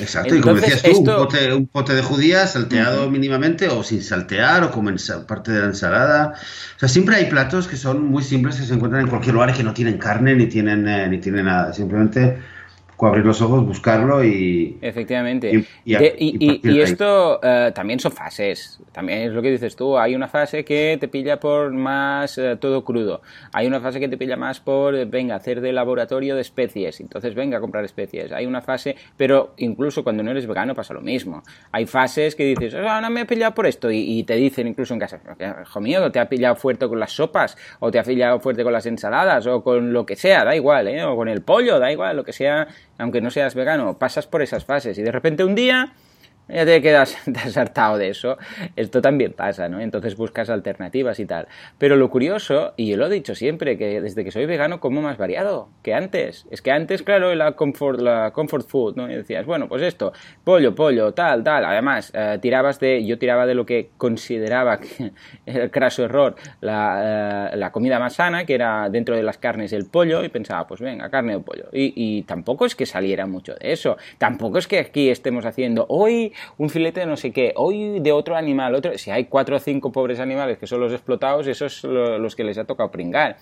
Exacto, 0.00 0.34
y 0.34 0.40
como 0.40 0.54
decías 0.54 0.82
tú, 0.82 1.00
un, 1.54 1.66
pote, 1.66 1.94
de 1.94 2.02
judías 2.02 2.54
salteado 2.54 3.10
mínimamente 3.10 3.68
o 3.68 3.82
sin 3.82 4.02
saltear 4.02 4.64
o 4.64 4.70
como 4.70 4.88
en 4.88 4.96
parte 5.26 5.52
de 5.52 5.60
la 5.60 5.66
ensalada. 5.66 6.32
O 6.76 6.78
sea, 6.78 6.88
siempre 6.88 7.16
hay 7.16 7.26
platos 7.26 7.68
que 7.68 7.76
son 7.76 8.06
muy 8.06 8.22
simples 8.22 8.56
que 8.56 8.62
se 8.64 8.72
encuentran 8.72 9.02
en 9.02 9.08
cualquier 9.08 9.34
lugar 9.34 9.50
y 9.50 9.52
que 9.52 9.62
no 9.62 9.74
tienen 9.74 9.98
carne 9.98 10.34
ni 10.34 10.46
tienen, 10.46 10.88
eh, 10.88 11.08
ni 11.08 11.18
tienen 11.18 11.44
nada. 11.44 11.74
Simplemente 11.74 12.38
abrir 13.06 13.24
los 13.24 13.40
ojos, 13.40 13.64
buscarlo 13.64 14.24
y... 14.24 14.76
Efectivamente. 14.80 15.64
Y, 15.84 16.80
esto 16.80 17.40
eh, 17.42 17.70
también 17.74 18.00
son 18.00 18.12
fases. 18.12 18.80
También 18.92 19.20
es 19.20 19.32
lo 19.32 19.40
que 19.40 19.50
dices 19.50 19.76
tú. 19.76 19.96
Hay 19.96 20.14
una 20.14 20.26
fase 20.26 20.64
que 20.64 20.96
te 20.98 21.08
pilla 21.08 21.38
por 21.38 21.72
más 21.72 22.38
eh, 22.38 22.56
todo 22.56 22.84
crudo. 22.84 23.22
Hay 23.52 23.66
una 23.66 23.80
fase 23.80 24.00
que 24.00 24.08
te 24.08 24.16
pilla 24.16 24.36
más 24.36 24.60
por, 24.60 25.06
venga, 25.06 25.36
hacer 25.36 25.60
de 25.60 25.72
laboratorio 25.72 26.34
de 26.34 26.40
especies. 26.40 27.00
Entonces, 27.00 27.34
venga 27.34 27.58
a 27.58 27.60
comprar 27.60 27.84
especies. 27.84 28.32
Hay 28.32 28.46
una 28.46 28.60
fase, 28.60 28.96
pero 29.16 29.54
incluso 29.58 30.02
cuando 30.02 30.22
no 30.22 30.30
eres 30.32 30.46
vegano 30.46 30.74
pasa 30.74 30.94
lo 30.94 31.00
mismo. 31.00 31.42
Hay 31.72 31.86
fases 31.86 32.34
que 32.34 32.44
dices, 32.44 32.74
ah, 32.74 33.00
no 33.00 33.10
me 33.10 33.20
he 33.20 33.26
pillado 33.26 33.54
por 33.54 33.66
esto. 33.66 33.90
Y, 33.90 34.24
te 34.24 34.34
dicen 34.34 34.66
incluso 34.66 34.94
en 34.94 35.00
casa, 35.00 35.20
hijo 35.62 35.80
mío, 35.80 36.10
te 36.10 36.18
ha 36.18 36.28
pillado 36.28 36.56
fuerte 36.56 36.88
con 36.88 36.98
las 36.98 37.12
sopas, 37.12 37.56
o 37.78 37.90
te 37.90 37.98
ha 37.98 38.02
pillado 38.02 38.40
fuerte 38.40 38.64
con 38.64 38.72
las 38.72 38.86
ensaladas, 38.86 39.46
o 39.46 39.62
con 39.62 39.92
lo 39.92 40.04
que 40.04 40.16
sea, 40.16 40.44
da 40.44 40.54
igual, 40.56 40.88
¿eh? 40.88 41.04
O 41.04 41.16
con 41.16 41.28
el 41.28 41.42
pollo, 41.42 41.78
da 41.78 41.90
igual, 41.92 42.16
lo 42.16 42.24
que 42.24 42.32
sea 42.32 42.66
aunque 42.98 43.20
no 43.20 43.30
seas 43.30 43.54
vegano, 43.54 43.98
pasas 43.98 44.26
por 44.26 44.42
esas 44.42 44.64
fases 44.64 44.98
y 44.98 45.02
de 45.02 45.12
repente 45.12 45.44
un 45.44 45.54
día 45.54 45.94
ya 46.48 46.64
te 46.64 46.80
quedas 46.80 47.16
desartado 47.26 47.98
de 47.98 48.08
eso. 48.08 48.38
Esto 48.76 49.02
también 49.02 49.32
pasa, 49.32 49.68
¿no? 49.68 49.80
Entonces 49.80 50.16
buscas 50.16 50.50
alternativas 50.50 51.20
y 51.20 51.26
tal. 51.26 51.48
Pero 51.78 51.96
lo 51.96 52.10
curioso, 52.10 52.72
y 52.76 52.88
yo 52.88 52.96
lo 52.96 53.06
he 53.06 53.10
dicho 53.10 53.34
siempre, 53.34 53.76
que 53.76 54.00
desde 54.00 54.24
que 54.24 54.30
soy 54.30 54.46
vegano 54.46 54.80
como 54.80 55.02
más 55.02 55.18
variado 55.18 55.68
que 55.82 55.94
antes. 55.94 56.46
Es 56.50 56.62
que 56.62 56.70
antes, 56.70 57.02
claro, 57.02 57.34
la 57.34 57.52
comfort, 57.52 58.00
la 58.00 58.32
comfort 58.32 58.66
food, 58.66 58.96
¿no? 58.96 59.10
Y 59.10 59.14
decías, 59.14 59.44
bueno, 59.46 59.68
pues 59.68 59.82
esto, 59.82 60.12
pollo, 60.44 60.74
pollo, 60.74 61.12
tal, 61.12 61.44
tal. 61.44 61.64
Además, 61.64 62.12
eh, 62.14 62.38
tirabas 62.40 62.80
de, 62.80 63.04
yo 63.04 63.18
tiraba 63.18 63.46
de 63.46 63.54
lo 63.54 63.66
que 63.66 63.90
consideraba 63.96 64.80
el 65.46 65.70
craso 65.70 66.04
error, 66.04 66.36
la, 66.60 67.50
eh, 67.52 67.56
la, 67.56 67.72
comida 67.72 67.98
más 67.98 68.14
sana, 68.14 68.44
que 68.44 68.54
era 68.54 68.88
dentro 68.88 69.14
de 69.14 69.22
las 69.22 69.38
carnes 69.38 69.72
el 69.72 69.86
pollo, 69.86 70.24
y 70.24 70.28
pensaba, 70.28 70.66
pues 70.66 70.80
venga, 70.80 71.10
carne 71.10 71.36
o 71.36 71.42
pollo. 71.42 71.68
Y, 71.72 71.92
y 71.94 72.22
tampoco 72.22 72.64
es 72.64 72.74
que 72.74 72.86
saliera 72.86 73.26
mucho 73.26 73.54
de 73.54 73.72
eso. 73.72 73.96
Tampoco 74.16 74.58
es 74.58 74.66
que 74.66 74.78
aquí 74.78 75.10
estemos 75.10 75.44
haciendo, 75.44 75.86
hoy 75.88 76.32
un 76.56 76.70
filete 76.70 77.00
de 77.00 77.06
no 77.06 77.16
sé 77.16 77.32
qué, 77.32 77.52
hoy 77.56 78.00
de 78.00 78.12
otro 78.12 78.36
animal, 78.36 78.74
otro, 78.74 78.96
si 78.98 79.10
hay 79.10 79.24
cuatro 79.24 79.56
o 79.56 79.58
cinco 79.58 79.92
pobres 79.92 80.20
animales 80.20 80.58
que 80.58 80.66
son 80.66 80.80
los 80.80 80.92
explotados, 80.92 81.46
esos 81.46 81.80
son 81.80 82.22
los 82.22 82.36
que 82.36 82.44
les 82.44 82.58
ha 82.58 82.64
tocado 82.64 82.90
pringar. 82.90 83.36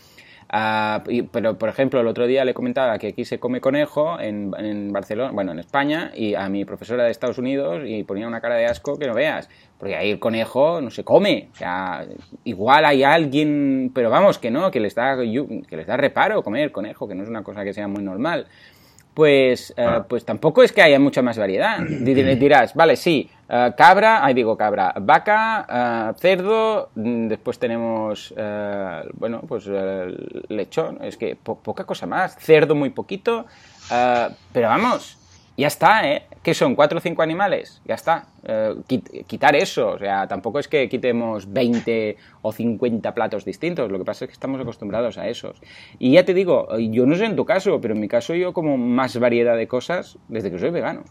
Ah, 0.49 1.03
pero, 1.33 1.59
por 1.59 1.69
ejemplo, 1.69 2.01
el 2.01 2.07
otro 2.07 2.27
día 2.27 2.45
le 2.45 2.55
comentaba 2.55 2.99
que 2.99 3.09
aquí 3.09 3.25
se 3.25 3.41
come 3.41 3.61
conejo 3.61 4.21
en, 4.21 4.53
en, 4.57 4.93
Barcelona, 4.93 5.33
bueno, 5.33 5.53
en 5.53 5.59
España, 5.59 6.13
y 6.15 6.35
a 6.35 6.49
mi 6.49 6.65
profesora 6.65 7.05
de 7.05 7.11
Estados 7.11 7.39
Unidos 7.39 7.83
y 7.85 8.05
ponía 8.05 8.29
una 8.29 8.41
cara 8.41 8.55
de 8.55 8.67
asco 8.67 8.97
que 8.97 9.09
no 9.09 9.15
veas, 9.15 9.49
porque 9.79 9.97
ahí 9.97 10.11
el 10.11 10.21
conejo 10.21 10.81
no 10.81 10.91
se 10.91 11.03
come. 11.03 11.49
O 11.53 11.57
sea, 11.57 12.07
igual 12.45 12.85
hay 12.85 13.03
alguien, 13.03 13.91
pero 13.93 14.09
vamos, 14.09 14.39
que 14.39 14.51
no, 14.53 14.71
que 14.71 14.79
les 14.79 14.95
da, 14.95 15.17
que 15.17 15.77
les 15.77 15.87
da 15.87 15.97
reparo 15.97 16.43
comer 16.45 16.71
conejo, 16.71 17.09
que 17.09 17.17
no 17.17 17.25
es 17.25 17.29
una 17.29 17.43
cosa 17.43 17.65
que 17.65 17.73
sea 17.73 17.89
muy 17.89 18.05
normal 18.05 18.47
pues, 19.17 19.73
uh, 19.79 20.03
pues 20.07 20.27
tampoco 20.27 20.63
es 20.63 20.73
que 20.73 20.83
haya 20.83 21.01
mucha 21.01 21.23
más 21.23 21.39
variedad. 21.39 21.79
Dirás, 21.89 22.75
vale, 22.75 22.97
sí, 22.97 23.31
uh, 23.49 23.75
cabra, 23.75 24.23
ahí 24.23 24.35
digo 24.35 24.59
cabra, 24.59 24.93
vaca, 25.01 26.13
uh, 26.13 26.21
cerdo, 26.21 26.91
mm, 26.95 27.29
después 27.29 27.59
tenemos, 27.59 28.35
bueno, 29.15 29.41
pues 29.49 29.67
lechón, 30.49 30.99
es 31.03 31.17
que 31.17 31.35
po 31.35 31.59
poca 31.59 31.85
cosa 31.85 32.07
más, 32.07 32.37
cerdo 32.37 32.75
muy 32.75 32.91
poquito, 32.91 33.47
pero 34.53 34.69
vamos, 34.69 35.17
ya 35.57 35.69
está, 35.69 36.07
¿eh? 36.07 36.27
¿Qué 36.47 36.55
son? 36.55 36.77
¿Cuatro 36.77 36.99
o 36.99 37.01
cinco 37.01 37.23
animales? 37.23 37.83
Ya 37.85 37.97
está. 37.97 38.27
Eh, 38.45 38.77
quitar 39.27 39.57
eso. 39.57 39.89
O 39.89 39.99
sea, 39.99 40.29
tampoco 40.29 40.61
es 40.61 40.69
que 40.69 40.89
quitemos 40.89 41.53
20 41.53 42.17
o 42.43 42.53
50 42.53 43.13
platos 43.15 43.45
distintos. 43.45 43.91
Lo 43.91 43.99
que 43.99 44.05
pasa 44.05 44.25
es 44.25 44.29
que 44.29 44.35
estamos 44.35 44.61
acostumbrados 44.61 45.19
a 45.19 45.27
esos. 45.27 45.61
Y 45.99 46.13
ya 46.13 46.25
te 46.25 46.35
digo, 46.35 46.69
yo 46.79 47.05
no 47.05 47.17
sé 47.17 47.25
en 47.25 47.35
tu 47.35 47.45
caso, 47.45 47.81
pero 47.81 47.95
en 47.95 48.01
mi 48.01 48.07
caso 48.07 48.33
yo 48.37 48.53
como 48.53 48.79
más 48.79 49.19
variedad 49.19 49.57
de 49.57 49.67
cosas 49.67 50.19
desde 50.29 50.53
que 50.53 50.61
soy 50.61 50.71
vegano. 50.71 51.03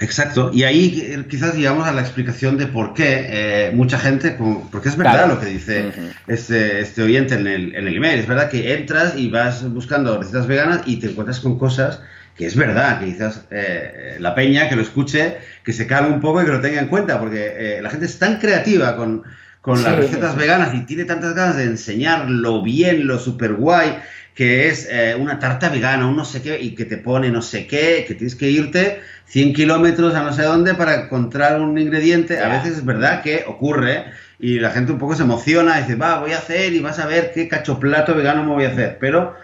Exacto, 0.00 0.50
y 0.54 0.62
ahí 0.62 1.26
quizás 1.28 1.56
llegamos 1.56 1.86
a 1.86 1.92
la 1.92 2.00
explicación 2.00 2.56
de 2.56 2.68
por 2.68 2.94
qué 2.94 3.26
eh, 3.28 3.72
mucha 3.74 3.98
gente, 3.98 4.38
porque 4.70 4.88
es 4.88 4.96
verdad 4.96 5.28
lo 5.28 5.38
que 5.38 5.46
dice 5.46 5.88
uh 5.88 5.90
-huh. 5.90 6.12
este, 6.26 6.80
este, 6.80 7.02
oyente 7.02 7.34
en 7.34 7.46
el, 7.46 7.74
en 7.74 7.86
el 7.86 7.96
email, 7.96 8.18
es 8.18 8.26
verdad 8.26 8.48
que 8.48 8.72
entras 8.72 9.18
y 9.18 9.28
vas 9.28 9.68
buscando 9.70 10.16
recetas 10.16 10.46
veganas 10.46 10.82
y 10.86 11.00
te 11.00 11.08
encuentras 11.08 11.40
con 11.40 11.58
cosas 11.58 12.00
que 12.36 12.46
es 12.46 12.56
verdad, 12.56 13.00
que 13.00 13.06
quizás 13.06 13.44
eh, 13.50 14.16
la 14.18 14.34
peña 14.34 14.68
que 14.68 14.76
lo 14.76 14.82
escuche, 14.82 15.38
que 15.64 15.72
se 15.72 15.86
calme 15.86 16.10
un 16.10 16.20
poco 16.20 16.40
y 16.40 16.44
que 16.44 16.52
lo 16.52 16.60
tenga 16.60 16.80
en 16.80 16.88
cuenta, 16.88 17.18
porque 17.18 17.52
eh, 17.56 17.82
la 17.82 17.90
gente 17.90 18.06
es 18.06 18.18
tan 18.18 18.38
creativa 18.38 18.96
con, 18.96 19.22
con 19.60 19.76
sí, 19.76 19.84
las 19.84 19.96
recetas 19.96 20.32
sí. 20.32 20.38
veganas 20.38 20.74
y 20.74 20.80
tiene 20.80 21.04
tantas 21.04 21.34
ganas 21.34 21.56
de 21.56 21.64
enseñar 21.64 22.30
lo 22.30 22.62
bien, 22.62 23.06
lo 23.06 23.18
super 23.18 23.54
guay, 23.54 23.98
que 24.34 24.68
es 24.68 24.88
eh, 24.90 25.16
una 25.18 25.38
tarta 25.38 25.68
vegana, 25.68 26.06
un 26.06 26.16
no 26.16 26.24
sé 26.24 26.40
qué, 26.40 26.58
y 26.58 26.74
que 26.74 26.86
te 26.86 26.96
pone 26.96 27.30
no 27.30 27.42
sé 27.42 27.66
qué, 27.66 28.04
que 28.08 28.14
tienes 28.14 28.34
que 28.34 28.50
irte 28.50 29.00
100 29.26 29.52
kilómetros 29.52 30.14
a 30.14 30.22
no 30.22 30.32
sé 30.32 30.42
dónde 30.42 30.74
para 30.74 31.04
encontrar 31.04 31.60
un 31.60 31.78
ingrediente. 31.78 32.40
A 32.40 32.48
veces 32.48 32.78
es 32.78 32.84
verdad 32.84 33.22
que 33.22 33.44
ocurre 33.46 34.06
y 34.38 34.58
la 34.58 34.70
gente 34.70 34.92
un 34.92 34.98
poco 34.98 35.14
se 35.14 35.22
emociona 35.22 35.78
y 35.78 35.82
dice, 35.82 35.96
va, 35.96 36.20
voy 36.20 36.32
a 36.32 36.38
hacer 36.38 36.72
y 36.72 36.80
vas 36.80 36.98
a 36.98 37.06
ver 37.06 37.32
qué 37.34 37.48
cachoplato 37.48 38.14
vegano 38.14 38.42
me 38.42 38.54
voy 38.54 38.64
a 38.64 38.70
hacer. 38.70 38.96
Pero, 38.98 39.36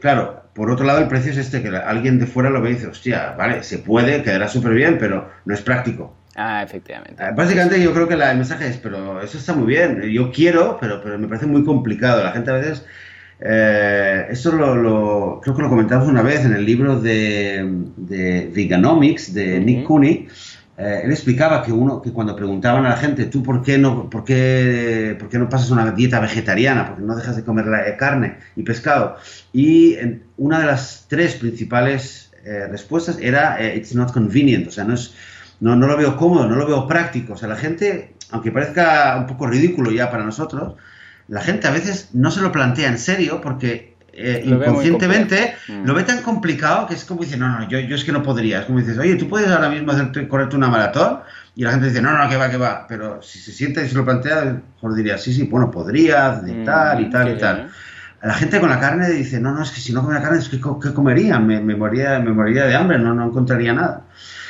claro, 0.00 0.37
por 0.54 0.70
otro 0.70 0.84
lado, 0.84 1.00
el 1.00 1.08
precio 1.08 1.32
es 1.32 1.38
este, 1.38 1.62
que 1.62 1.68
alguien 1.68 2.18
de 2.18 2.26
fuera 2.26 2.50
lo 2.50 2.60
ve 2.60 2.70
y 2.70 2.74
dice, 2.74 2.88
hostia, 2.88 3.34
vale, 3.36 3.62
se 3.62 3.78
puede, 3.78 4.22
quedará 4.22 4.48
súper 4.48 4.72
bien, 4.74 4.98
pero 4.98 5.30
no 5.44 5.54
es 5.54 5.60
práctico. 5.62 6.14
Ah, 6.36 6.62
efectivamente. 6.62 7.22
Básicamente 7.34 7.82
yo 7.82 7.92
creo 7.92 8.06
que 8.06 8.16
la, 8.16 8.30
el 8.30 8.36
mensaje 8.38 8.68
es, 8.68 8.76
pero 8.76 9.20
eso 9.20 9.38
está 9.38 9.54
muy 9.54 9.66
bien, 9.66 10.02
yo 10.02 10.30
quiero, 10.30 10.78
pero, 10.80 11.02
pero 11.02 11.18
me 11.18 11.26
parece 11.26 11.46
muy 11.46 11.64
complicado. 11.64 12.22
La 12.22 12.30
gente 12.32 12.50
a 12.50 12.54
veces, 12.54 12.86
eh, 13.40 14.26
esto 14.30 14.52
lo, 14.52 14.76
lo, 14.76 15.40
creo 15.42 15.56
que 15.56 15.62
lo 15.62 15.68
comentamos 15.68 16.08
una 16.08 16.22
vez 16.22 16.44
en 16.44 16.52
el 16.52 16.64
libro 16.64 17.00
de, 17.00 17.66
de 17.96 18.50
Veganomics 18.54 19.34
de 19.34 19.58
uh 19.58 19.60
-huh. 19.60 19.64
Nick 19.64 19.84
Cooney, 19.84 20.28
eh, 20.78 21.00
él 21.02 21.10
explicaba 21.10 21.62
que 21.64 21.72
uno 21.72 22.00
que 22.00 22.12
cuando 22.12 22.36
preguntaban 22.36 22.86
a 22.86 22.90
la 22.90 22.96
gente 22.96 23.24
tú 23.24 23.42
por 23.42 23.62
qué 23.62 23.78
no 23.78 24.08
por 24.08 24.22
qué, 24.22 25.16
por 25.18 25.28
qué 25.28 25.36
no 25.38 25.48
pasas 25.48 25.70
una 25.70 25.90
dieta 25.90 26.20
vegetariana 26.20 26.86
por 26.86 26.96
qué 26.96 27.02
no 27.02 27.16
dejas 27.16 27.34
de 27.34 27.42
comer 27.42 27.66
la, 27.66 27.88
eh, 27.88 27.96
carne 27.96 28.38
y 28.54 28.62
pescado 28.62 29.16
y 29.52 29.96
una 30.36 30.60
de 30.60 30.66
las 30.66 31.06
tres 31.08 31.34
principales 31.34 32.30
eh, 32.44 32.68
respuestas 32.68 33.18
era 33.20 33.60
eh, 33.60 33.76
it's 33.76 33.92
not 33.94 34.12
convenient 34.12 34.68
o 34.68 34.70
sea 34.70 34.84
no 34.84 34.94
es 34.94 35.14
no, 35.58 35.74
no 35.74 35.88
lo 35.88 35.96
veo 35.96 36.16
cómodo 36.16 36.46
no 36.46 36.54
lo 36.54 36.64
veo 36.64 36.86
práctico. 36.86 37.32
O 37.32 37.36
sea 37.36 37.48
la 37.48 37.56
gente 37.56 38.14
aunque 38.30 38.52
parezca 38.52 39.16
un 39.18 39.26
poco 39.26 39.48
ridículo 39.48 39.90
ya 39.90 40.12
para 40.12 40.22
nosotros 40.22 40.74
la 41.26 41.40
gente 41.40 41.66
a 41.66 41.72
veces 41.72 42.10
no 42.12 42.30
se 42.30 42.40
lo 42.40 42.52
plantea 42.52 42.88
en 42.88 42.98
serio 42.98 43.40
porque 43.40 43.96
eh, 44.18 44.42
lo 44.44 44.56
inconscientemente 44.56 45.54
mm. 45.68 45.84
lo 45.84 45.94
ve 45.94 46.02
tan 46.02 46.22
complicado 46.22 46.86
que 46.86 46.94
es 46.94 47.04
como 47.04 47.22
dice, 47.22 47.36
no, 47.36 47.48
no, 47.48 47.68
yo, 47.68 47.78
yo 47.78 47.94
es 47.94 48.04
que 48.04 48.12
no 48.12 48.22
podría. 48.22 48.60
Es 48.60 48.66
como 48.66 48.80
dices, 48.80 48.98
oye, 48.98 49.14
tú 49.14 49.28
puedes 49.28 49.48
ahora 49.48 49.68
mismo 49.68 49.92
hacerte, 49.92 50.26
correrte 50.26 50.56
una 50.56 50.68
maratón 50.68 51.20
y 51.54 51.62
la 51.62 51.72
gente 51.72 51.86
dice, 51.86 52.02
no, 52.02 52.16
no, 52.16 52.28
que 52.28 52.36
va, 52.36 52.50
que 52.50 52.56
va. 52.56 52.86
Pero 52.88 53.22
si 53.22 53.38
se 53.38 53.52
siente 53.52 53.84
y 53.84 53.88
se 53.88 53.94
lo 53.94 54.04
plantea, 54.04 54.60
mejor 54.74 54.94
diría, 54.94 55.18
sí, 55.18 55.32
sí, 55.32 55.44
bueno, 55.44 55.70
podría, 55.70 56.42
y 56.46 56.64
tal, 56.64 57.00
y 57.00 57.10
tal, 57.10 57.36
y 57.36 57.38
tal. 57.38 57.70
La 58.22 58.34
gente 58.34 58.58
con 58.58 58.68
la 58.68 58.80
carne 58.80 59.08
dice, 59.10 59.40
no, 59.40 59.52
no, 59.52 59.62
es 59.62 59.70
que 59.70 59.80
si 59.80 59.92
no 59.92 60.02
comiera 60.02 60.22
carne, 60.22 60.38
es 60.38 60.48
que 60.48 60.58
¿qué 60.58 60.92
comería? 60.92 61.38
Me, 61.38 61.60
me, 61.60 61.76
moriría, 61.76 62.18
me 62.18 62.32
moriría 62.32 62.64
de 62.66 62.74
hambre, 62.74 62.98
no, 62.98 63.14
no 63.14 63.26
encontraría 63.26 63.72
nada. 63.72 64.02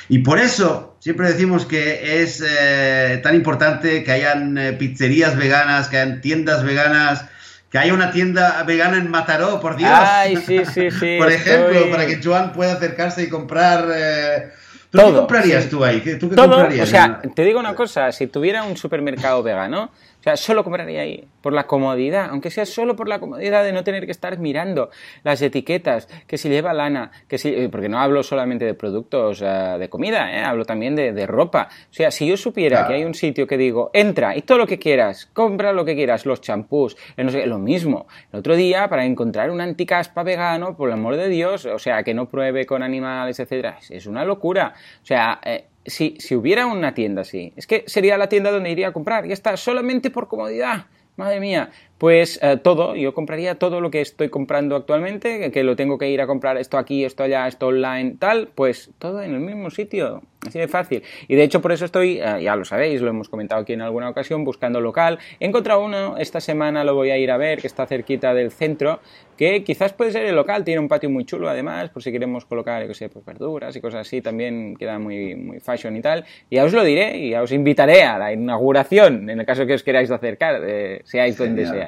Y 0.08 0.20
por 0.20 0.38
eso 0.38 0.96
siempre 1.00 1.28
decimos 1.28 1.66
que 1.66 2.22
es 2.22 2.42
eh, 2.46 3.20
tan 3.22 3.34
importante 3.34 4.02
que 4.04 4.12
hayan 4.12 4.56
eh, 4.56 4.72
pizzerías 4.72 5.36
veganas, 5.36 5.88
que 5.88 5.98
hayan 5.98 6.20
tiendas 6.20 6.64
veganas, 6.64 7.26
que 7.70 7.78
haya 7.78 7.92
una 7.92 8.10
tienda 8.10 8.62
vegana 8.62 8.96
en 8.96 9.10
Mataró, 9.10 9.60
por 9.60 9.76
Dios. 9.76 9.90
Ay, 9.92 10.36
sí, 10.36 10.64
sí, 10.64 10.90
sí. 10.90 11.16
por 11.18 11.30
ejemplo, 11.30 11.72
estoy... 11.72 11.90
para 11.90 12.06
que 12.06 12.20
Joan 12.22 12.52
pueda 12.52 12.74
acercarse 12.74 13.22
y 13.22 13.28
comprar. 13.28 13.86
Eh... 13.94 14.50
¿Tú 14.90 14.98
Todo, 14.98 15.10
qué 15.10 15.18
comprarías 15.18 15.64
sí. 15.64 15.70
tú 15.70 15.84
ahí? 15.84 16.00
¿Tú 16.00 16.30
qué 16.30 16.36
Todo, 16.36 16.50
comprarías? 16.50 16.88
O 16.88 16.90
sea, 16.90 17.20
te 17.34 17.44
digo 17.44 17.60
una 17.60 17.74
cosa: 17.74 18.10
si 18.12 18.26
tuviera 18.26 18.62
un 18.62 18.76
supermercado 18.76 19.42
vegano, 19.42 19.90
o 20.20 20.22
sea, 20.22 20.36
solo 20.36 20.64
compraría 20.64 21.02
ahí, 21.02 21.24
por 21.40 21.52
la 21.52 21.66
comodidad, 21.66 22.28
aunque 22.30 22.50
sea 22.50 22.66
solo 22.66 22.96
por 22.96 23.08
la 23.08 23.20
comodidad 23.20 23.62
de 23.62 23.72
no 23.72 23.84
tener 23.84 24.04
que 24.04 24.10
estar 24.10 24.38
mirando 24.38 24.90
las 25.22 25.40
etiquetas, 25.40 26.08
que 26.26 26.36
si 26.38 26.48
lleva 26.48 26.72
lana, 26.72 27.12
que 27.28 27.38
si, 27.38 27.50
eh, 27.50 27.68
porque 27.68 27.88
no 27.88 28.00
hablo 28.00 28.22
solamente 28.22 28.64
de 28.64 28.74
productos 28.74 29.40
uh, 29.40 29.78
de 29.78 29.88
comida, 29.88 30.32
¿eh? 30.36 30.42
hablo 30.42 30.64
también 30.64 30.96
de, 30.96 31.12
de, 31.12 31.26
ropa. 31.26 31.68
O 31.90 31.94
sea, 31.94 32.10
si 32.10 32.26
yo 32.26 32.36
supiera 32.36 32.78
claro. 32.78 32.88
que 32.88 32.94
hay 32.94 33.04
un 33.04 33.14
sitio 33.14 33.46
que 33.46 33.56
digo, 33.56 33.90
entra 33.92 34.36
y 34.36 34.42
todo 34.42 34.58
lo 34.58 34.66
que 34.66 34.78
quieras, 34.78 35.26
compra 35.32 35.72
lo 35.72 35.84
que 35.84 35.94
quieras, 35.94 36.26
los 36.26 36.40
champús, 36.40 36.96
eh, 37.16 37.22
no 37.22 37.30
sé, 37.30 37.46
lo 37.46 37.58
mismo. 37.58 38.08
El 38.32 38.40
otro 38.40 38.56
día, 38.56 38.88
para 38.88 39.04
encontrar 39.04 39.50
un 39.50 39.60
anticaspa 39.60 40.24
vegano, 40.24 40.76
por 40.76 40.88
el 40.88 40.94
amor 40.94 41.16
de 41.16 41.28
Dios, 41.28 41.64
o 41.66 41.78
sea, 41.78 42.02
que 42.02 42.12
no 42.12 42.28
pruebe 42.28 42.66
con 42.66 42.82
animales, 42.82 43.38
etcétera, 43.38 43.78
es 43.88 44.06
una 44.06 44.24
locura. 44.24 44.74
O 45.02 45.06
sea, 45.06 45.40
eh, 45.44 45.66
si, 45.88 46.16
si 46.18 46.34
hubiera 46.34 46.66
una 46.66 46.94
tienda 46.94 47.22
así, 47.22 47.52
es 47.56 47.66
que 47.66 47.84
sería 47.86 48.16
la 48.18 48.28
tienda 48.28 48.50
donde 48.50 48.70
iría 48.70 48.88
a 48.88 48.92
comprar, 48.92 49.26
y 49.26 49.32
está, 49.32 49.56
solamente 49.56 50.10
por 50.10 50.28
comodidad. 50.28 50.86
Madre 51.16 51.40
mía, 51.40 51.70
pues 51.98 52.38
eh, 52.42 52.56
todo, 52.56 52.94
yo 52.94 53.12
compraría 53.12 53.56
todo 53.56 53.80
lo 53.80 53.90
que 53.90 54.00
estoy 54.00 54.28
comprando 54.28 54.76
actualmente, 54.76 55.50
que, 55.50 55.64
lo 55.64 55.74
tengo 55.74 55.98
que 55.98 56.08
ir 56.08 56.20
a 56.20 56.26
comprar 56.26 56.56
esto 56.56 56.78
aquí, 56.78 57.04
esto 57.04 57.24
allá, 57.24 57.46
esto 57.48 57.66
online, 57.66 58.16
tal, 58.18 58.48
pues 58.54 58.90
todo 58.98 59.20
en 59.22 59.34
el 59.34 59.40
mismo 59.40 59.68
sitio, 59.70 60.22
así 60.46 60.60
de 60.60 60.68
fácil. 60.68 61.02
Y 61.26 61.34
de 61.34 61.42
hecho 61.42 61.60
por 61.60 61.72
eso 61.72 61.84
estoy, 61.84 62.20
eh, 62.20 62.42
ya 62.42 62.54
lo 62.54 62.64
sabéis, 62.64 63.00
lo 63.00 63.10
hemos 63.10 63.28
comentado 63.28 63.62
aquí 63.62 63.72
en 63.72 63.82
alguna 63.82 64.08
ocasión, 64.08 64.44
buscando 64.44 64.80
local. 64.80 65.18
He 65.40 65.46
encontrado 65.46 65.84
uno, 65.84 66.16
esta 66.18 66.40
semana 66.40 66.84
lo 66.84 66.94
voy 66.94 67.10
a 67.10 67.18
ir 67.18 67.32
a 67.32 67.36
ver, 67.36 67.60
que 67.60 67.66
está 67.66 67.84
cerquita 67.86 68.32
del 68.32 68.52
centro, 68.52 69.00
que 69.36 69.64
quizás 69.64 69.92
puede 69.92 70.12
ser 70.12 70.24
el 70.24 70.36
local, 70.36 70.64
tiene 70.64 70.80
un 70.80 70.88
patio 70.88 71.10
muy 71.10 71.24
chulo 71.24 71.48
además, 71.48 71.90
por 71.90 72.02
si 72.02 72.12
queremos 72.12 72.44
colocar, 72.44 72.86
yo 72.86 72.94
sé, 72.94 73.08
pues 73.08 73.24
verduras 73.24 73.74
y 73.74 73.80
cosas 73.80 74.06
así, 74.06 74.20
también 74.20 74.76
queda 74.76 74.98
muy, 75.00 75.34
muy 75.34 75.58
fashion 75.58 75.96
y 75.96 76.00
tal. 76.00 76.24
Y 76.48 76.56
ya 76.56 76.64
os 76.64 76.72
lo 76.72 76.84
diré 76.84 77.18
y 77.18 77.30
ya 77.30 77.42
os 77.42 77.50
invitaré 77.50 78.04
a 78.04 78.18
la 78.18 78.32
inauguración, 78.32 79.28
en 79.30 79.40
el 79.40 79.46
caso 79.46 79.66
que 79.66 79.74
os 79.74 79.82
queráis 79.82 80.10
acercar, 80.10 80.60
eh, 80.64 81.00
seáis 81.04 81.36
donde 81.36 81.66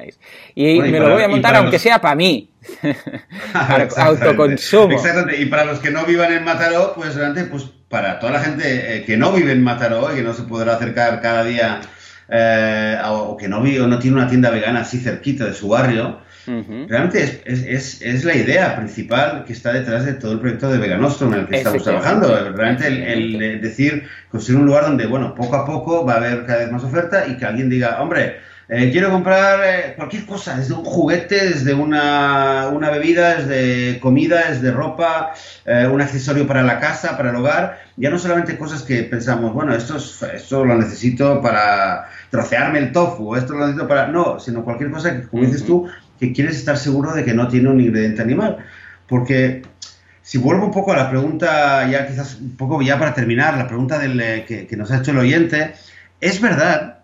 Y 0.55 0.75
bueno, 0.75 0.87
y 0.87 0.91
me 0.91 0.97
para, 0.97 1.09
lo 1.09 1.15
voy 1.15 1.23
a 1.23 1.27
montar 1.27 1.55
aunque 1.55 1.73
los... 1.73 1.81
sea 1.81 1.99
para 1.99 2.15
mí. 2.15 2.49
para 3.53 3.87
autoconsumo. 3.97 4.93
Exactamente. 4.93 5.41
Y 5.41 5.45
para 5.45 5.65
los 5.65 5.79
que 5.79 5.91
no 5.91 6.05
vivan 6.05 6.33
en 6.33 6.43
Mataró, 6.43 6.93
pues 6.95 7.15
realmente, 7.15 7.49
pues 7.49 7.65
para 7.89 8.19
toda 8.19 8.33
la 8.33 8.39
gente 8.39 8.97
eh, 8.97 9.03
que 9.03 9.17
no 9.17 9.31
vive 9.33 9.51
en 9.51 9.63
Mataró 9.63 10.11
y 10.11 10.17
que 10.17 10.23
no 10.23 10.33
se 10.33 10.43
podrá 10.43 10.75
acercar 10.75 11.21
cada 11.21 11.43
día 11.43 11.81
eh, 12.29 12.97
o, 13.05 13.35
que 13.35 13.47
no 13.47 13.61
vive 13.61 13.81
o 13.81 13.87
no 13.87 13.99
tiene 13.99 14.17
una 14.17 14.29
tienda 14.29 14.49
vegana 14.49 14.81
así 14.81 14.99
cerquita 14.99 15.45
de 15.45 15.53
su 15.53 15.67
barrio, 15.67 16.21
Realmente 16.45 17.41
es, 17.45 18.01
es, 18.01 18.23
la 18.25 18.35
idea 18.35 18.75
principal 18.75 19.45
que 19.45 19.53
está 19.53 19.73
detrás 19.73 20.05
de 20.05 20.13
todo 20.13 20.33
el 20.33 20.39
proyecto 20.39 20.71
de 20.71 20.79
Veganostro 20.79 21.27
en 21.27 21.33
el 21.35 21.47
que 21.47 21.57
estamos 21.57 21.83
trabajando. 21.83 22.53
Realmente 22.53 22.87
el, 22.87 23.61
decir, 23.61 24.07
construir 24.29 24.59
un 24.59 24.65
lugar 24.65 24.85
donde, 24.85 25.05
bueno, 25.05 25.35
poco 25.35 25.55
a 25.55 25.65
poco 25.65 26.05
va 26.05 26.13
a 26.13 26.17
haber 26.17 26.45
cada 26.45 26.59
vez 26.59 26.71
más 26.71 26.83
oferta 26.83 27.27
y 27.27 27.37
que 27.37 27.45
alguien 27.45 27.69
diga, 27.69 28.01
hombre, 28.01 28.39
eh, 28.73 28.89
quiero 28.89 29.11
comprar 29.11 29.59
eh, 29.65 29.93
cualquier 29.97 30.25
cosa, 30.25 30.55
desde 30.55 30.73
un 30.73 30.85
juguete, 30.85 31.49
desde 31.49 31.73
una, 31.73 32.69
una 32.69 32.89
bebida, 32.89 33.35
desde 33.35 33.99
comida, 33.99 34.49
desde 34.49 34.71
ropa, 34.71 35.33
eh, 35.65 35.85
un 35.91 35.99
accesorio 35.99 36.47
para 36.47 36.63
la 36.63 36.79
casa, 36.79 37.17
para 37.17 37.31
el 37.31 37.35
hogar. 37.35 37.81
Ya 37.97 38.09
no 38.09 38.17
solamente 38.17 38.57
cosas 38.57 38.83
que 38.83 39.03
pensamos, 39.03 39.53
bueno, 39.53 39.75
esto, 39.75 39.97
esto 39.97 40.63
lo 40.63 40.77
necesito 40.77 41.41
para 41.41 42.07
trocearme 42.29 42.79
el 42.79 42.93
tofu, 42.93 43.35
esto 43.35 43.51
lo 43.51 43.59
necesito 43.65 43.89
para... 43.89 44.07
No, 44.07 44.39
sino 44.39 44.63
cualquier 44.63 44.89
cosa 44.89 45.19
que, 45.19 45.27
como 45.27 45.43
dices 45.43 45.65
tú, 45.65 45.89
que 46.17 46.31
quieres 46.31 46.55
estar 46.55 46.77
seguro 46.77 47.11
de 47.11 47.25
que 47.25 47.33
no 47.33 47.49
tiene 47.49 47.67
un 47.67 47.81
ingrediente 47.81 48.21
animal. 48.21 48.59
Porque 49.05 49.63
si 50.21 50.37
vuelvo 50.37 50.63
un 50.63 50.71
poco 50.71 50.93
a 50.93 50.95
la 50.95 51.09
pregunta, 51.09 51.89
ya 51.89 52.07
quizás 52.07 52.35
un 52.35 52.55
poco 52.55 52.81
ya 52.81 52.97
para 52.97 53.13
terminar, 53.13 53.57
la 53.57 53.67
pregunta 53.67 53.99
del, 53.99 54.45
que, 54.45 54.65
que 54.65 54.77
nos 54.77 54.91
ha 54.91 54.99
hecho 54.99 55.11
el 55.11 55.17
oyente, 55.17 55.73
es 56.21 56.39
verdad 56.39 57.00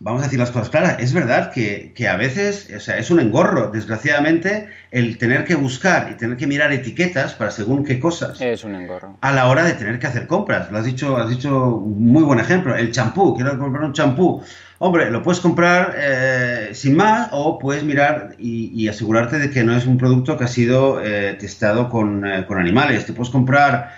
vamos 0.00 0.22
a 0.22 0.24
decir 0.24 0.38
las 0.38 0.50
cosas 0.50 0.70
claras, 0.70 0.96
es 0.98 1.12
verdad 1.12 1.52
que, 1.52 2.08
a 2.08 2.16
veces, 2.16 2.70
o 2.74 2.80
sea, 2.80 2.96
es 2.96 3.10
un 3.10 3.20
engorro, 3.20 3.70
desgraciadamente, 3.70 4.68
el 4.90 5.18
tener 5.18 5.44
que 5.44 5.54
buscar 5.54 6.10
y 6.10 6.14
tener 6.16 6.38
que 6.38 6.46
mirar 6.46 6.72
etiquetas 6.72 7.34
para 7.34 7.50
según 7.50 7.84
qué 7.84 8.00
cosas. 8.00 8.40
Es 8.40 8.64
un 8.64 8.74
engorro. 8.74 9.18
A 9.20 9.32
la 9.32 9.46
hora 9.46 9.62
de 9.62 9.74
tener 9.74 9.98
que 9.98 10.06
hacer 10.06 10.26
compras. 10.26 10.72
Lo 10.72 10.78
has 10.78 10.86
dicho, 10.86 11.18
has 11.18 11.28
dicho 11.28 11.50
muy 11.84 12.22
buen 12.22 12.40
ejemplo. 12.40 12.74
El 12.74 12.92
champú, 12.92 13.36
quiero 13.36 13.58
comprar 13.58 13.84
un 13.84 13.92
champú. 13.92 14.42
Hombre, 14.78 15.10
lo 15.10 15.22
puedes 15.22 15.40
comprar 15.40 15.94
eh, 15.98 16.70
sin 16.72 16.96
más 16.96 17.28
o 17.32 17.58
puedes 17.58 17.84
mirar 17.84 18.36
y, 18.38 18.88
asegurarte 18.88 19.38
de 19.38 19.50
que 19.50 19.62
no 19.62 19.76
es 19.76 19.86
un 19.86 19.98
producto 19.98 20.38
que 20.38 20.44
ha 20.44 20.48
sido 20.48 21.04
eh, 21.04 21.36
testado 21.38 21.90
con, 21.90 22.26
eh, 22.26 22.46
con 22.46 22.58
animales. 22.58 23.04
Te 23.04 23.12
puedes 23.12 23.30
comprar 23.30 23.92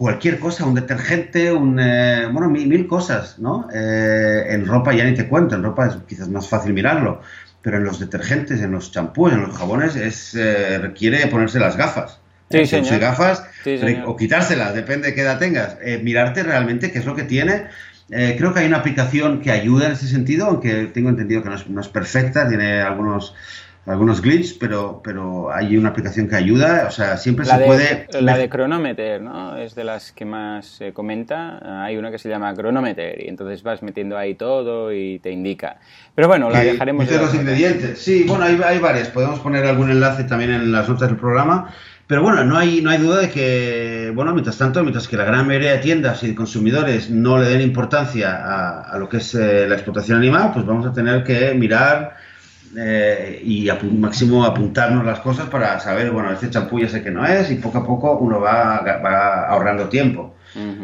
cualquier 0.00 0.38
cosa, 0.38 0.64
un 0.64 0.74
detergente, 0.74 1.52
un, 1.52 1.78
eh, 1.78 2.26
bueno, 2.32 2.48
mil, 2.48 2.86
cosas, 2.86 3.38
¿no? 3.38 3.68
Eh, 3.70 4.46
en 4.48 4.64
ropa 4.64 4.94
ya 4.94 5.04
ni 5.04 5.12
te 5.12 5.28
cuento, 5.28 5.56
en 5.56 5.62
ropa 5.62 5.88
es 5.88 5.96
quizás 6.08 6.26
más 6.30 6.48
fácil 6.48 6.72
mirarlo, 6.72 7.20
pero 7.60 7.76
en 7.76 7.84
los 7.84 8.00
detergentes, 8.00 8.62
en 8.62 8.72
los 8.72 8.92
champús, 8.92 9.30
en 9.30 9.42
los 9.42 9.54
jabones, 9.54 9.96
es, 9.96 10.34
eh, 10.34 10.78
requiere 10.78 11.26
ponerse 11.26 11.60
las 11.60 11.76
gafas. 11.76 12.18
Sí, 12.50 12.64
señor. 12.64 12.98
gafas 12.98 13.44
o 14.06 14.16
quitárselas, 14.16 14.74
depende 14.74 15.08
de 15.08 15.14
qué 15.14 15.20
edad 15.20 15.38
tengas. 15.38 15.76
mirarte 16.02 16.44
realmente 16.44 16.90
qué 16.90 16.98
es 16.98 17.04
lo 17.04 17.14
que 17.14 17.24
tiene. 17.24 17.66
creo 18.08 18.54
que 18.54 18.60
hay 18.60 18.66
una 18.68 18.78
aplicación 18.78 19.42
que 19.42 19.50
ayuda 19.52 19.84
en 19.84 19.92
ese 19.92 20.08
sentido, 20.08 20.46
aunque 20.46 20.86
tengo 20.94 21.10
entendido 21.10 21.42
que 21.42 21.50
no 21.50 21.56
es, 21.56 21.68
no 21.68 21.80
es 21.82 21.88
perfecta, 21.88 22.48
tiene 22.48 22.80
algunos 22.80 23.34
algunos 23.86 24.20
glitches, 24.20 24.54
pero, 24.54 25.00
pero 25.02 25.52
hay 25.52 25.76
una 25.76 25.88
aplicación 25.88 26.28
que 26.28 26.36
ayuda, 26.36 26.84
o 26.86 26.90
sea, 26.90 27.16
siempre 27.16 27.44
se 27.44 27.56
puede... 27.58 28.06
La 28.20 28.36
de 28.36 28.48
Chronometer, 28.48 29.20
¿no? 29.20 29.56
Es 29.56 29.74
de 29.74 29.84
las 29.84 30.12
que 30.12 30.24
más 30.24 30.66
se 30.66 30.92
comenta. 30.92 31.84
Hay 31.84 31.96
una 31.96 32.10
que 32.10 32.18
se 32.18 32.28
llama 32.28 32.54
Chronometer 32.54 33.24
y 33.24 33.28
entonces 33.28 33.62
vas 33.62 33.82
metiendo 33.82 34.16
ahí 34.16 34.34
todo 34.34 34.92
y 34.92 35.18
te 35.18 35.30
indica. 35.30 35.78
Pero 36.14 36.28
bueno, 36.28 36.50
la 36.50 36.60
dejaremos... 36.60 37.08
De 37.08 37.16
los 37.18 37.34
ingredientes. 37.34 37.98
Sí, 37.98 38.24
bueno, 38.28 38.44
hay, 38.44 38.60
hay 38.64 38.78
varias. 38.78 39.08
Podemos 39.08 39.40
poner 39.40 39.64
algún 39.64 39.90
enlace 39.90 40.24
también 40.24 40.52
en 40.52 40.70
las 40.70 40.88
notas 40.88 41.08
del 41.08 41.18
programa. 41.18 41.72
Pero 42.06 42.22
bueno, 42.22 42.44
no 42.44 42.58
hay, 42.58 42.82
no 42.82 42.90
hay 42.90 42.98
duda 42.98 43.20
de 43.20 43.30
que, 43.30 44.12
bueno, 44.14 44.32
mientras 44.32 44.58
tanto, 44.58 44.82
mientras 44.82 45.06
que 45.06 45.16
la 45.16 45.24
gran 45.24 45.46
mayoría 45.46 45.72
de 45.72 45.78
tiendas 45.78 46.22
y 46.24 46.34
consumidores 46.34 47.08
no 47.08 47.38
le 47.38 47.48
den 47.48 47.60
importancia 47.60 48.34
a, 48.34 48.80
a 48.82 48.98
lo 48.98 49.08
que 49.08 49.18
es 49.18 49.34
eh, 49.36 49.66
la 49.68 49.76
explotación 49.76 50.18
animal, 50.18 50.50
pues 50.52 50.66
vamos 50.66 50.84
a 50.86 50.92
tener 50.92 51.22
que 51.22 51.54
mirar 51.54 52.16
eh, 52.76 53.40
y 53.44 53.68
a 53.68 53.78
máximo 53.82 54.44
apuntarnos 54.44 55.04
las 55.04 55.20
cosas 55.20 55.48
para 55.48 55.78
saber, 55.80 56.10
bueno, 56.10 56.30
este 56.32 56.50
champú 56.50 56.78
ya 56.78 56.88
sé 56.88 57.02
que 57.02 57.10
no 57.10 57.26
es 57.26 57.50
y 57.50 57.56
poco 57.56 57.78
a 57.78 57.86
poco 57.86 58.18
uno 58.18 58.40
va, 58.40 58.76
ahorrando 59.48 59.88
tiempo. 59.88 60.34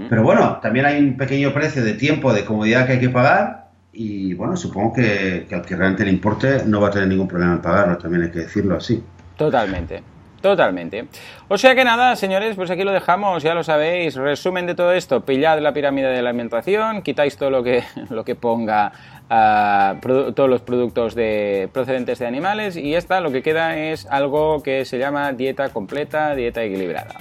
Pero 0.08 0.22
bueno, 0.22 0.60
también 0.62 0.86
hay 0.86 1.00
un 1.00 1.16
pequeño 1.16 1.52
precio 1.52 1.82
de 1.82 1.94
tiempo, 1.94 2.32
de 2.32 2.44
comodidad 2.44 2.86
que 2.86 2.92
hay 2.92 3.00
que 3.00 3.10
pagar 3.10 3.66
y 3.92 4.34
bueno, 4.34 4.56
supongo 4.56 4.92
que, 4.92 5.46
que 5.48 5.54
al 5.56 5.62
que 5.62 5.74
realmente 5.74 6.04
le 6.04 6.12
importe 6.12 6.62
no 6.66 6.80
va 6.80 6.88
a 6.88 6.90
tener 6.90 7.08
ningún 7.08 7.26
problema 7.26 7.54
en 7.54 7.62
pagarlo, 7.62 7.98
también 7.98 8.22
hay 8.24 8.30
que 8.30 8.40
decirlo 8.40 8.76
así. 8.76 9.02
Totalmente. 9.36 10.15
Totalmente. 10.40 11.06
O 11.48 11.58
sea 11.58 11.74
que 11.74 11.84
nada, 11.84 12.14
señores, 12.16 12.56
pues 12.56 12.70
aquí 12.70 12.84
lo 12.84 12.92
dejamos, 12.92 13.42
ya 13.42 13.54
lo 13.54 13.64
sabéis. 13.64 14.14
Resumen 14.14 14.66
de 14.66 14.74
todo 14.74 14.92
esto, 14.92 15.22
pillad 15.22 15.60
la 15.60 15.72
pirámide 15.72 16.08
de 16.08 16.22
la 16.22 16.30
alimentación, 16.30 17.02
quitáis 17.02 17.36
todo 17.36 17.50
lo 17.50 17.62
que, 17.62 17.82
lo 18.10 18.24
que 18.24 18.34
ponga 18.34 18.92
todos 19.28 20.48
los 20.48 20.62
productos 20.62 21.16
de, 21.16 21.68
procedentes 21.72 22.20
de 22.20 22.26
animales 22.26 22.76
y 22.76 22.94
esta 22.94 23.20
lo 23.20 23.32
que 23.32 23.42
queda 23.42 23.76
es 23.76 24.06
algo 24.06 24.62
que 24.62 24.84
se 24.84 24.98
llama 24.98 25.32
dieta 25.32 25.70
completa, 25.70 26.34
dieta 26.36 26.62
equilibrada. 26.62 27.16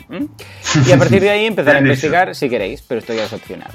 Y 0.86 0.92
a 0.92 0.98
partir 0.98 1.22
de 1.24 1.32
ahí 1.32 1.46
empezar 1.46 1.78
a 1.78 1.80
investigar 1.80 2.36
si 2.36 2.48
queréis, 2.48 2.84
pero 2.84 3.00
esto 3.00 3.14
ya 3.14 3.24
es 3.24 3.34
opcional. 3.34 3.72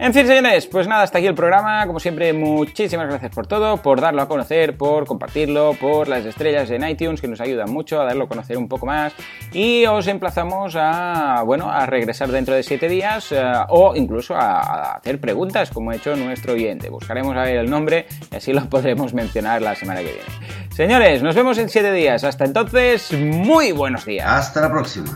En 0.00 0.14
fin, 0.14 0.28
señores, 0.28 0.68
pues 0.68 0.86
nada, 0.86 1.02
hasta 1.02 1.18
aquí 1.18 1.26
el 1.26 1.34
programa. 1.34 1.84
Como 1.84 1.98
siempre, 1.98 2.32
muchísimas 2.32 3.08
gracias 3.08 3.34
por 3.34 3.48
todo, 3.48 3.78
por 3.78 4.00
darlo 4.00 4.22
a 4.22 4.28
conocer, 4.28 4.76
por 4.76 5.06
compartirlo, 5.06 5.72
por 5.74 6.06
las 6.06 6.24
estrellas 6.24 6.70
en 6.70 6.88
iTunes 6.88 7.20
que 7.20 7.26
nos 7.26 7.40
ayudan 7.40 7.68
mucho 7.72 8.00
a 8.00 8.04
darlo 8.04 8.26
a 8.26 8.28
conocer 8.28 8.56
un 8.56 8.68
poco 8.68 8.86
más. 8.86 9.12
Y 9.52 9.86
os 9.86 10.06
emplazamos 10.06 10.76
a, 10.78 11.42
bueno, 11.44 11.68
a 11.68 11.84
regresar 11.86 12.30
dentro 12.30 12.54
de 12.54 12.62
siete 12.62 12.88
días 12.88 13.32
eh, 13.32 13.42
o 13.70 13.96
incluso 13.96 14.36
a, 14.36 14.92
hacer 14.98 15.20
preguntas, 15.20 15.70
como 15.70 15.90
ha 15.90 15.96
hecho 15.96 16.14
nuestro 16.14 16.52
oyente. 16.52 16.90
Buscaremos 16.90 17.36
a 17.36 17.42
ver 17.42 17.56
el 17.56 17.68
nombre 17.68 18.06
y 18.30 18.36
así 18.36 18.52
lo 18.52 18.68
podremos 18.70 19.14
mencionar 19.14 19.62
la 19.62 19.74
semana 19.74 19.98
que 19.98 20.12
viene. 20.12 20.68
Señores, 20.76 21.24
nos 21.24 21.34
vemos 21.34 21.58
en 21.58 21.68
siete 21.68 21.92
días. 21.92 22.22
Hasta 22.22 22.44
entonces, 22.44 23.12
muy 23.18 23.72
buenos 23.72 24.06
días. 24.06 24.28
Hasta 24.28 24.60
la 24.60 24.70
próxima. 24.70 25.12